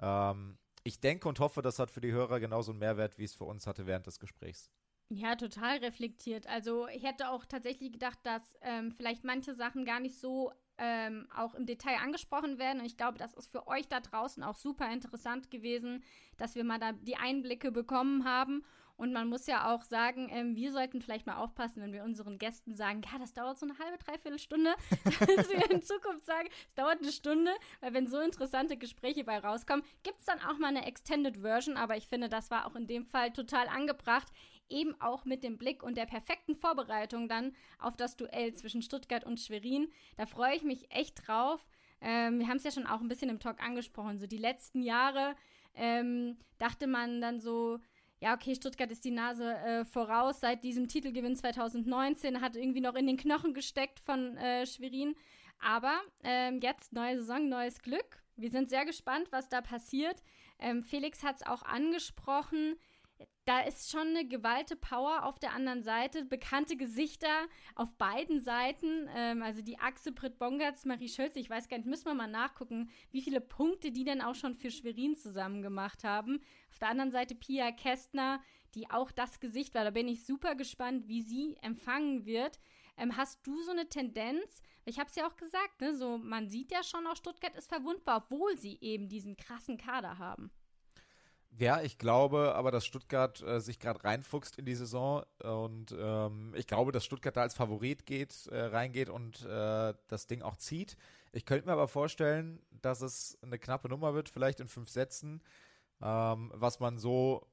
Ähm, 0.00 0.58
ich 0.84 1.00
denke 1.00 1.28
und 1.28 1.40
hoffe, 1.40 1.62
das 1.62 1.78
hat 1.78 1.90
für 1.90 2.00
die 2.00 2.12
Hörer 2.12 2.38
genauso 2.40 2.70
einen 2.70 2.78
Mehrwert, 2.78 3.18
wie 3.18 3.24
es 3.24 3.34
für 3.34 3.44
uns 3.44 3.66
hatte 3.66 3.86
während 3.86 4.06
des 4.06 4.20
Gesprächs. 4.20 4.70
Ja, 5.08 5.34
total 5.36 5.78
reflektiert. 5.78 6.46
Also 6.46 6.88
ich 6.88 7.02
hätte 7.02 7.30
auch 7.30 7.44
tatsächlich 7.44 7.92
gedacht, 7.92 8.18
dass 8.22 8.56
ähm, 8.62 8.92
vielleicht 8.92 9.24
manche 9.24 9.54
Sachen 9.54 9.84
gar 9.84 10.00
nicht 10.00 10.18
so 10.18 10.52
ähm, 10.78 11.26
auch 11.34 11.54
im 11.54 11.66
Detail 11.66 11.98
angesprochen 12.02 12.58
werden. 12.58 12.80
Und 12.80 12.86
ich 12.86 12.96
glaube, 12.96 13.18
das 13.18 13.34
ist 13.34 13.50
für 13.50 13.66
euch 13.66 13.88
da 13.88 14.00
draußen 14.00 14.42
auch 14.42 14.56
super 14.56 14.90
interessant 14.92 15.50
gewesen, 15.50 16.02
dass 16.36 16.54
wir 16.54 16.64
mal 16.64 16.78
da 16.78 16.92
die 16.92 17.16
Einblicke 17.16 17.70
bekommen 17.70 18.24
haben. 18.24 18.64
Und 18.96 19.12
man 19.12 19.28
muss 19.28 19.46
ja 19.46 19.74
auch 19.74 19.82
sagen, 19.82 20.28
ähm, 20.30 20.54
wir 20.54 20.70
sollten 20.72 21.02
vielleicht 21.02 21.26
mal 21.26 21.36
aufpassen, 21.36 21.82
wenn 21.82 21.92
wir 21.92 22.04
unseren 22.04 22.38
Gästen 22.38 22.74
sagen, 22.74 23.02
ja, 23.10 23.18
das 23.18 23.32
dauert 23.32 23.58
so 23.58 23.66
eine 23.66 23.78
halbe, 23.78 23.98
dreiviertel 23.98 24.38
Stunde, 24.38 24.74
dass 25.04 25.50
wir 25.50 25.70
in 25.70 25.82
Zukunft 25.82 26.26
sagen, 26.26 26.48
es 26.68 26.74
dauert 26.74 27.00
eine 27.00 27.10
Stunde, 27.10 27.50
weil 27.80 27.92
wenn 27.92 28.06
so 28.06 28.20
interessante 28.20 28.76
Gespräche 28.76 29.24
bei 29.24 29.38
rauskommen, 29.38 29.84
gibt 30.04 30.20
es 30.20 30.26
dann 30.26 30.40
auch 30.40 30.58
mal 30.58 30.68
eine 30.68 30.86
Extended 30.86 31.38
Version, 31.38 31.76
aber 31.76 31.96
ich 31.96 32.06
finde, 32.06 32.28
das 32.28 32.50
war 32.50 32.66
auch 32.66 32.76
in 32.76 32.86
dem 32.86 33.04
Fall 33.04 33.32
total 33.32 33.66
angebracht, 33.68 34.28
eben 34.68 34.98
auch 35.00 35.24
mit 35.24 35.42
dem 35.42 35.58
Blick 35.58 35.82
und 35.82 35.96
der 35.96 36.06
perfekten 36.06 36.54
Vorbereitung 36.54 37.28
dann 37.28 37.52
auf 37.78 37.96
das 37.96 38.16
Duell 38.16 38.54
zwischen 38.54 38.82
Stuttgart 38.82 39.24
und 39.24 39.40
Schwerin. 39.40 39.90
Da 40.16 40.26
freue 40.26 40.56
ich 40.56 40.62
mich 40.62 40.90
echt 40.90 41.26
drauf. 41.26 41.66
Ähm, 42.00 42.38
wir 42.38 42.48
haben 42.48 42.58
es 42.58 42.64
ja 42.64 42.70
schon 42.70 42.86
auch 42.86 43.00
ein 43.00 43.08
bisschen 43.08 43.30
im 43.30 43.40
Talk 43.40 43.62
angesprochen, 43.62 44.18
so 44.18 44.26
die 44.26 44.38
letzten 44.38 44.82
Jahre 44.82 45.34
ähm, 45.74 46.38
dachte 46.58 46.86
man 46.86 47.20
dann 47.20 47.40
so, 47.40 47.80
ja, 48.24 48.32
okay, 48.32 48.54
Stuttgart 48.54 48.90
ist 48.90 49.04
die 49.04 49.10
Nase 49.10 49.54
äh, 49.54 49.84
voraus 49.84 50.40
seit 50.40 50.64
diesem 50.64 50.88
Titelgewinn 50.88 51.36
2019, 51.36 52.40
hat 52.40 52.56
irgendwie 52.56 52.80
noch 52.80 52.94
in 52.94 53.06
den 53.06 53.18
Knochen 53.18 53.52
gesteckt 53.52 54.00
von 54.00 54.38
äh, 54.38 54.64
Schwerin. 54.64 55.14
Aber 55.60 56.00
ähm, 56.22 56.58
jetzt 56.62 56.94
neue 56.94 57.18
Saison, 57.18 57.50
neues 57.50 57.82
Glück. 57.82 58.22
Wir 58.36 58.48
sind 58.48 58.70
sehr 58.70 58.86
gespannt, 58.86 59.28
was 59.30 59.50
da 59.50 59.60
passiert. 59.60 60.22
Ähm, 60.58 60.82
Felix 60.82 61.22
hat 61.22 61.36
es 61.36 61.46
auch 61.46 61.64
angesprochen 61.64 62.76
da 63.44 63.60
ist 63.60 63.90
schon 63.90 64.08
eine 64.08 64.26
gewalte 64.26 64.74
Power 64.74 65.24
auf 65.24 65.38
der 65.38 65.52
anderen 65.52 65.82
Seite, 65.82 66.24
bekannte 66.24 66.76
Gesichter 66.76 67.46
auf 67.74 67.92
beiden 67.96 68.40
Seiten, 68.40 69.08
ähm, 69.14 69.42
also 69.42 69.60
die 69.60 69.78
Achse 69.78 70.12
Britt 70.12 70.38
Bongartz, 70.38 70.84
Marie 70.84 71.08
Schölze, 71.08 71.40
ich 71.40 71.50
weiß 71.50 71.68
gar 71.68 71.76
nicht, 71.76 71.86
müssen 71.86 72.06
wir 72.06 72.14
mal 72.14 72.26
nachgucken, 72.26 72.90
wie 73.10 73.20
viele 73.20 73.40
Punkte 73.40 73.92
die 73.92 74.04
denn 74.04 74.22
auch 74.22 74.34
schon 74.34 74.54
für 74.54 74.70
Schwerin 74.70 75.14
zusammen 75.14 75.60
gemacht 75.60 76.04
haben. 76.04 76.40
Auf 76.70 76.78
der 76.78 76.88
anderen 76.88 77.10
Seite 77.10 77.34
Pia 77.34 77.70
Kästner, 77.72 78.42
die 78.74 78.90
auch 78.90 79.10
das 79.10 79.40
Gesicht 79.40 79.74
war, 79.74 79.84
da 79.84 79.90
bin 79.90 80.08
ich 80.08 80.24
super 80.24 80.54
gespannt, 80.54 81.06
wie 81.06 81.22
sie 81.22 81.56
empfangen 81.60 82.24
wird. 82.24 82.58
Ähm, 82.96 83.16
hast 83.16 83.46
du 83.46 83.60
so 83.62 83.72
eine 83.72 83.88
Tendenz? 83.88 84.62
Ich 84.86 84.98
habe 84.98 85.10
es 85.10 85.16
ja 85.16 85.26
auch 85.26 85.36
gesagt, 85.36 85.80
ne, 85.80 85.94
so 85.94 86.16
man 86.16 86.48
sieht 86.48 86.72
ja 86.72 86.82
schon, 86.82 87.06
auch 87.06 87.16
Stuttgart 87.16 87.56
ist 87.56 87.68
verwundbar, 87.68 88.24
obwohl 88.24 88.56
sie 88.56 88.78
eben 88.80 89.08
diesen 89.08 89.36
krassen 89.36 89.76
Kader 89.76 90.18
haben. 90.18 90.50
Ja, 91.56 91.80
ich 91.80 91.98
glaube 91.98 92.54
aber, 92.56 92.72
dass 92.72 92.84
Stuttgart 92.84 93.40
äh, 93.42 93.60
sich 93.60 93.78
gerade 93.78 94.02
reinfuchst 94.02 94.58
in 94.58 94.64
die 94.64 94.74
Saison 94.74 95.22
und 95.42 95.94
ähm, 95.96 96.52
ich 96.56 96.66
glaube, 96.66 96.90
dass 96.90 97.04
Stuttgart 97.04 97.36
da 97.36 97.42
als 97.42 97.54
Favorit 97.54 98.06
geht, 98.06 98.48
äh, 98.48 98.60
reingeht 98.60 99.08
und 99.08 99.44
äh, 99.44 99.94
das 100.08 100.26
Ding 100.26 100.42
auch 100.42 100.56
zieht. 100.56 100.96
Ich 101.30 101.44
könnte 101.44 101.66
mir 101.66 101.72
aber 101.72 101.86
vorstellen, 101.86 102.60
dass 102.82 103.02
es 103.02 103.38
eine 103.42 103.58
knappe 103.58 103.88
Nummer 103.88 104.14
wird, 104.14 104.28
vielleicht 104.28 104.58
in 104.58 104.66
fünf 104.66 104.88
Sätzen, 104.88 105.42
ähm, 106.02 106.50
was 106.54 106.80
man 106.80 106.98
so 106.98 107.46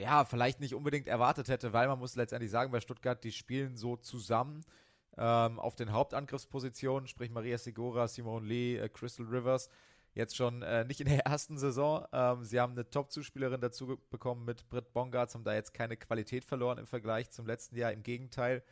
ja, 0.00 0.24
vielleicht 0.24 0.60
nicht 0.60 0.74
unbedingt 0.74 1.08
erwartet 1.08 1.48
hätte, 1.48 1.72
weil 1.72 1.88
man 1.88 1.98
muss 1.98 2.16
letztendlich 2.16 2.50
sagen, 2.50 2.72
bei 2.72 2.80
Stuttgart, 2.80 3.22
die 3.22 3.32
spielen 3.32 3.76
so 3.76 3.96
zusammen 3.96 4.64
ähm, 5.18 5.58
auf 5.58 5.74
den 5.74 5.92
Hauptangriffspositionen, 5.92 7.06
sprich 7.06 7.30
Maria 7.30 7.58
Segura, 7.58 8.08
Simone 8.08 8.46
Lee, 8.46 8.76
äh, 8.78 8.88
Crystal 8.88 9.26
Rivers 9.26 9.68
jetzt 10.20 10.36
schon 10.36 10.62
äh, 10.62 10.84
nicht 10.84 11.00
in 11.00 11.08
der 11.08 11.20
ersten 11.26 11.58
Saison. 11.58 12.06
Ähm, 12.12 12.44
sie 12.44 12.60
haben 12.60 12.72
eine 12.72 12.88
Top-Zuspielerin 12.88 13.60
dazu 13.60 13.98
bekommen 14.10 14.44
mit 14.44 14.68
Britt 14.68 14.92
Bongartz, 14.92 15.34
haben 15.34 15.44
da 15.44 15.54
jetzt 15.54 15.74
keine 15.74 15.96
Qualität 15.96 16.44
verloren 16.44 16.78
im 16.78 16.86
Vergleich 16.86 17.30
zum 17.30 17.46
letzten 17.46 17.76
Jahr. 17.76 17.92
Im 17.92 18.02
Gegenteil, 18.02 18.62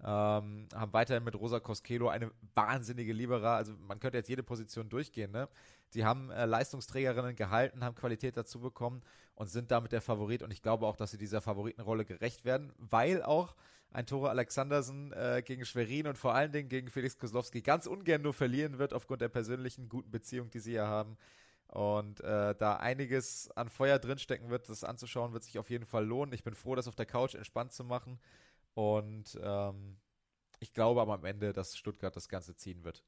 ähm, 0.00 0.68
haben 0.74 0.92
weiterhin 0.92 1.24
mit 1.24 1.34
Rosa 1.34 1.60
Koskelo 1.60 2.08
eine 2.08 2.30
wahnsinnige 2.54 3.12
Libera. 3.12 3.56
Also 3.56 3.72
man 3.80 3.98
könnte 3.98 4.18
jetzt 4.18 4.28
jede 4.28 4.42
Position 4.42 4.88
durchgehen. 4.88 5.32
Ne? 5.32 5.48
Die 5.94 6.04
haben 6.04 6.30
äh, 6.30 6.44
Leistungsträgerinnen 6.44 7.34
gehalten, 7.34 7.84
haben 7.84 7.94
Qualität 7.94 8.36
dazu 8.36 8.60
bekommen 8.60 9.02
und 9.38 9.46
sind 9.46 9.70
damit 9.70 9.92
der 9.92 10.00
Favorit. 10.00 10.42
Und 10.42 10.50
ich 10.52 10.62
glaube 10.62 10.84
auch, 10.84 10.96
dass 10.96 11.12
sie 11.12 11.16
dieser 11.16 11.40
Favoritenrolle 11.40 12.04
gerecht 12.04 12.44
werden, 12.44 12.72
weil 12.76 13.22
auch 13.22 13.54
ein 13.92 14.04
Tore 14.04 14.30
Alexandersen 14.30 15.12
äh, 15.12 15.44
gegen 15.46 15.64
Schwerin 15.64 16.08
und 16.08 16.18
vor 16.18 16.34
allen 16.34 16.50
Dingen 16.50 16.68
gegen 16.68 16.90
Felix 16.90 17.16
Kozlowski 17.16 17.62
ganz 17.62 17.86
ungern 17.86 18.20
nur 18.20 18.34
verlieren 18.34 18.78
wird 18.78 18.92
aufgrund 18.92 19.20
der 19.20 19.28
persönlichen 19.28 19.88
guten 19.88 20.10
Beziehung, 20.10 20.50
die 20.50 20.58
sie 20.58 20.72
ja 20.72 20.88
haben. 20.88 21.16
Und 21.68 22.20
äh, 22.20 22.56
da 22.56 22.78
einiges 22.78 23.48
an 23.52 23.68
Feuer 23.68 24.00
drinstecken 24.00 24.50
wird, 24.50 24.68
das 24.68 24.82
anzuschauen, 24.82 25.32
wird 25.32 25.44
sich 25.44 25.56
auf 25.60 25.70
jeden 25.70 25.86
Fall 25.86 26.04
lohnen. 26.04 26.34
Ich 26.34 26.42
bin 26.42 26.56
froh, 26.56 26.74
das 26.74 26.88
auf 26.88 26.96
der 26.96 27.06
Couch 27.06 27.36
entspannt 27.36 27.72
zu 27.72 27.84
machen. 27.84 28.18
Und 28.74 29.38
ähm, 29.40 29.98
ich 30.58 30.72
glaube 30.72 31.00
aber 31.00 31.14
am 31.14 31.24
Ende, 31.24 31.52
dass 31.52 31.76
Stuttgart 31.76 32.16
das 32.16 32.28
Ganze 32.28 32.56
ziehen 32.56 32.82
wird. 32.82 33.04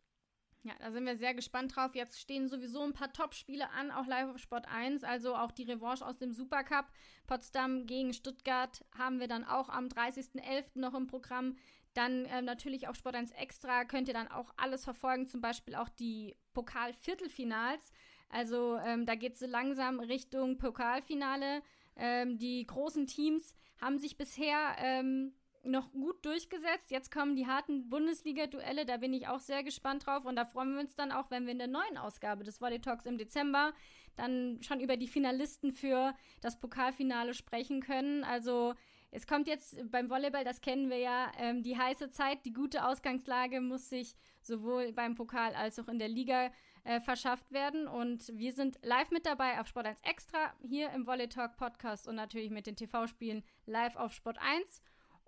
Ja, 0.62 0.74
da 0.78 0.92
sind 0.92 1.06
wir 1.06 1.16
sehr 1.16 1.32
gespannt 1.32 1.74
drauf. 1.74 1.94
Jetzt 1.94 2.20
stehen 2.20 2.48
sowieso 2.48 2.82
ein 2.82 2.92
paar 2.92 3.12
Top-Spiele 3.12 3.70
an, 3.70 3.90
auch 3.90 4.06
live 4.06 4.28
auf 4.28 4.38
Sport 4.38 4.66
1, 4.68 5.04
also 5.04 5.34
auch 5.34 5.52
die 5.52 5.62
Revanche 5.62 6.06
aus 6.06 6.18
dem 6.18 6.32
Supercup. 6.32 6.86
Potsdam 7.26 7.86
gegen 7.86 8.12
Stuttgart 8.12 8.84
haben 8.96 9.20
wir 9.20 9.28
dann 9.28 9.44
auch 9.44 9.70
am 9.70 9.86
30.11. 9.86 10.64
noch 10.74 10.94
im 10.94 11.06
Programm. 11.06 11.56
Dann 11.94 12.26
ähm, 12.30 12.44
natürlich 12.44 12.88
auch 12.88 12.94
Sport 12.94 13.16
1 13.16 13.32
Extra 13.32 13.84
könnt 13.84 14.08
ihr 14.08 14.14
dann 14.14 14.28
auch 14.28 14.52
alles 14.58 14.84
verfolgen, 14.84 15.26
zum 15.26 15.40
Beispiel 15.40 15.74
auch 15.74 15.88
die 15.88 16.36
Pokal-Viertelfinals. 16.52 17.90
Also 18.28 18.76
ähm, 18.84 19.06
da 19.06 19.14
geht 19.14 19.32
es 19.32 19.40
so 19.40 19.46
langsam 19.46 19.98
Richtung 19.98 20.58
Pokalfinale. 20.58 21.62
Ähm, 21.96 22.38
die 22.38 22.64
großen 22.66 23.06
Teams 23.06 23.54
haben 23.80 23.98
sich 23.98 24.18
bisher 24.18 24.76
ähm, 24.78 25.34
noch 25.64 25.92
gut 25.92 26.24
durchgesetzt. 26.24 26.90
Jetzt 26.90 27.10
kommen 27.10 27.36
die 27.36 27.46
harten 27.46 27.88
Bundesliga-Duelle, 27.88 28.86
da 28.86 28.96
bin 28.96 29.12
ich 29.12 29.28
auch 29.28 29.40
sehr 29.40 29.62
gespannt 29.62 30.06
drauf 30.06 30.24
und 30.24 30.36
da 30.36 30.44
freuen 30.44 30.72
wir 30.72 30.80
uns 30.80 30.94
dann 30.94 31.12
auch, 31.12 31.30
wenn 31.30 31.44
wir 31.44 31.52
in 31.52 31.58
der 31.58 31.68
neuen 31.68 31.98
Ausgabe 31.98 32.44
des 32.44 32.60
Volley 32.60 32.80
Talks 32.80 33.06
im 33.06 33.18
Dezember 33.18 33.72
dann 34.16 34.62
schon 34.62 34.80
über 34.80 34.96
die 34.96 35.08
Finalisten 35.08 35.72
für 35.72 36.14
das 36.40 36.58
Pokalfinale 36.58 37.34
sprechen 37.34 37.80
können. 37.80 38.24
Also 38.24 38.74
es 39.10 39.26
kommt 39.26 39.48
jetzt 39.48 39.76
beim 39.90 40.08
Volleyball, 40.08 40.44
das 40.44 40.60
kennen 40.60 40.88
wir 40.88 40.98
ja, 40.98 41.32
ähm, 41.38 41.62
die 41.62 41.76
heiße 41.76 42.10
Zeit, 42.10 42.44
die 42.44 42.52
gute 42.52 42.84
Ausgangslage 42.86 43.60
muss 43.60 43.88
sich 43.88 44.14
sowohl 44.40 44.92
beim 44.92 45.14
Pokal 45.14 45.54
als 45.54 45.78
auch 45.78 45.88
in 45.88 45.98
der 45.98 46.08
Liga 46.08 46.50
äh, 46.84 47.00
verschafft 47.00 47.50
werden. 47.50 47.88
Und 47.88 48.28
wir 48.36 48.52
sind 48.52 48.78
live 48.82 49.10
mit 49.10 49.26
dabei 49.26 49.60
auf 49.60 49.66
Sport 49.66 49.86
1 49.86 50.00
Extra 50.02 50.54
hier 50.60 50.90
im 50.90 51.06
Volley 51.06 51.28
Talk 51.28 51.56
Podcast 51.56 52.06
und 52.06 52.14
natürlich 52.14 52.50
mit 52.50 52.66
den 52.66 52.76
TV-Spielen 52.76 53.42
live 53.66 53.96
auf 53.96 54.12
Sport 54.12 54.38
1. 54.38 54.80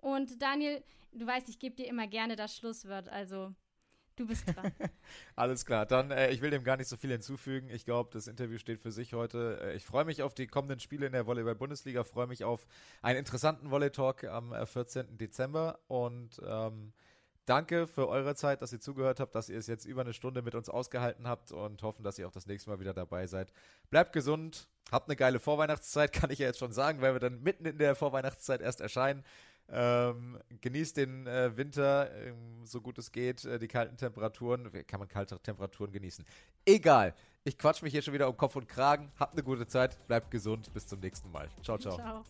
Und 0.03 0.41
Daniel, 0.41 0.83
du 1.13 1.25
weißt, 1.25 1.47
ich 1.47 1.59
gebe 1.59 1.77
dir 1.77 1.87
immer 1.87 2.07
gerne 2.07 2.35
das 2.35 2.57
Schlusswort, 2.57 3.07
also 3.07 3.53
du 4.17 4.27
bist 4.27 4.45
dran. 4.53 4.73
Alles 5.37 5.65
klar, 5.65 5.85
dann 5.85 6.11
äh, 6.11 6.29
ich 6.31 6.41
will 6.41 6.49
dem 6.49 6.65
gar 6.65 6.75
nicht 6.75 6.89
so 6.89 6.97
viel 6.97 7.09
hinzufügen. 7.09 7.69
Ich 7.69 7.85
glaube, 7.85 8.09
das 8.11 8.27
Interview 8.27 8.57
steht 8.57 8.81
für 8.81 8.91
sich 8.91 9.13
heute. 9.13 9.61
Äh, 9.63 9.75
ich 9.77 9.85
freue 9.85 10.03
mich 10.03 10.21
auf 10.21 10.33
die 10.33 10.45
kommenden 10.45 10.81
Spiele 10.81 11.05
in 11.05 11.13
der 11.13 11.25
Volleyball-Bundesliga, 11.25 12.03
freue 12.03 12.27
mich 12.27 12.43
auf 12.43 12.67
einen 13.01 13.17
interessanten 13.17 13.71
Volley-Talk 13.71 14.25
am 14.25 14.51
äh, 14.51 14.65
14. 14.65 15.17
Dezember 15.17 15.79
und 15.87 16.41
ähm, 16.45 16.91
Danke 17.45 17.87
für 17.87 18.07
eure 18.07 18.35
Zeit, 18.35 18.61
dass 18.61 18.71
ihr 18.71 18.79
zugehört 18.79 19.19
habt, 19.19 19.35
dass 19.35 19.49
ihr 19.49 19.57
es 19.57 19.67
jetzt 19.67 19.83
über 19.83 20.01
eine 20.01 20.13
Stunde 20.13 20.41
mit 20.41 20.55
uns 20.55 20.69
ausgehalten 20.69 21.27
habt 21.27 21.51
und 21.51 21.83
hoffen, 21.83 22.01
dass 22.01 22.17
ihr 22.17 22.25
auch 22.25 22.31
das 22.31 22.47
nächste 22.47 22.69
Mal 22.69 22.79
wieder 22.79 22.93
dabei 22.93 23.27
seid. 23.27 23.51
Bleibt 23.89 24.13
gesund, 24.13 24.69
habt 24.91 25.09
eine 25.09 25.17
geile 25.17 25.41
Vorweihnachtszeit, 25.41 26.13
kann 26.13 26.31
ich 26.31 26.39
ja 26.39 26.47
jetzt 26.47 26.59
schon 26.59 26.71
sagen, 26.71 27.01
weil 27.01 27.13
wir 27.13 27.19
dann 27.19 27.43
mitten 27.43 27.65
in 27.65 27.77
der 27.77 27.95
Vorweihnachtszeit 27.95 28.61
erst 28.61 28.79
erscheinen. 28.79 29.25
Ähm, 29.75 30.37
genießt 30.61 30.97
den 30.97 31.25
äh, 31.25 31.57
Winter, 31.57 32.11
ähm, 32.15 32.63
so 32.63 32.79
gut 32.79 32.99
es 32.99 33.11
geht, 33.11 33.43
äh, 33.43 33.57
die 33.57 33.67
kalten 33.67 33.97
Temperaturen. 33.97 34.69
Kann 34.85 34.99
man 34.99 35.07
kalte 35.07 35.39
Temperaturen 35.39 35.91
genießen? 35.91 36.23
Egal. 36.63 37.15
Ich 37.43 37.57
quatsch 37.57 37.81
mich 37.81 37.91
hier 37.91 38.03
schon 38.03 38.13
wieder 38.13 38.29
um 38.29 38.37
Kopf 38.37 38.55
und 38.55 38.69
Kragen. 38.69 39.11
Habt 39.19 39.33
eine 39.33 39.43
gute 39.43 39.65
Zeit, 39.65 39.97
bleibt 40.07 40.29
gesund. 40.29 40.71
Bis 40.73 40.87
zum 40.87 40.99
nächsten 40.99 41.31
Mal. 41.31 41.49
Ciao, 41.63 41.77
ciao. 41.77 41.95
ciao. 41.95 42.23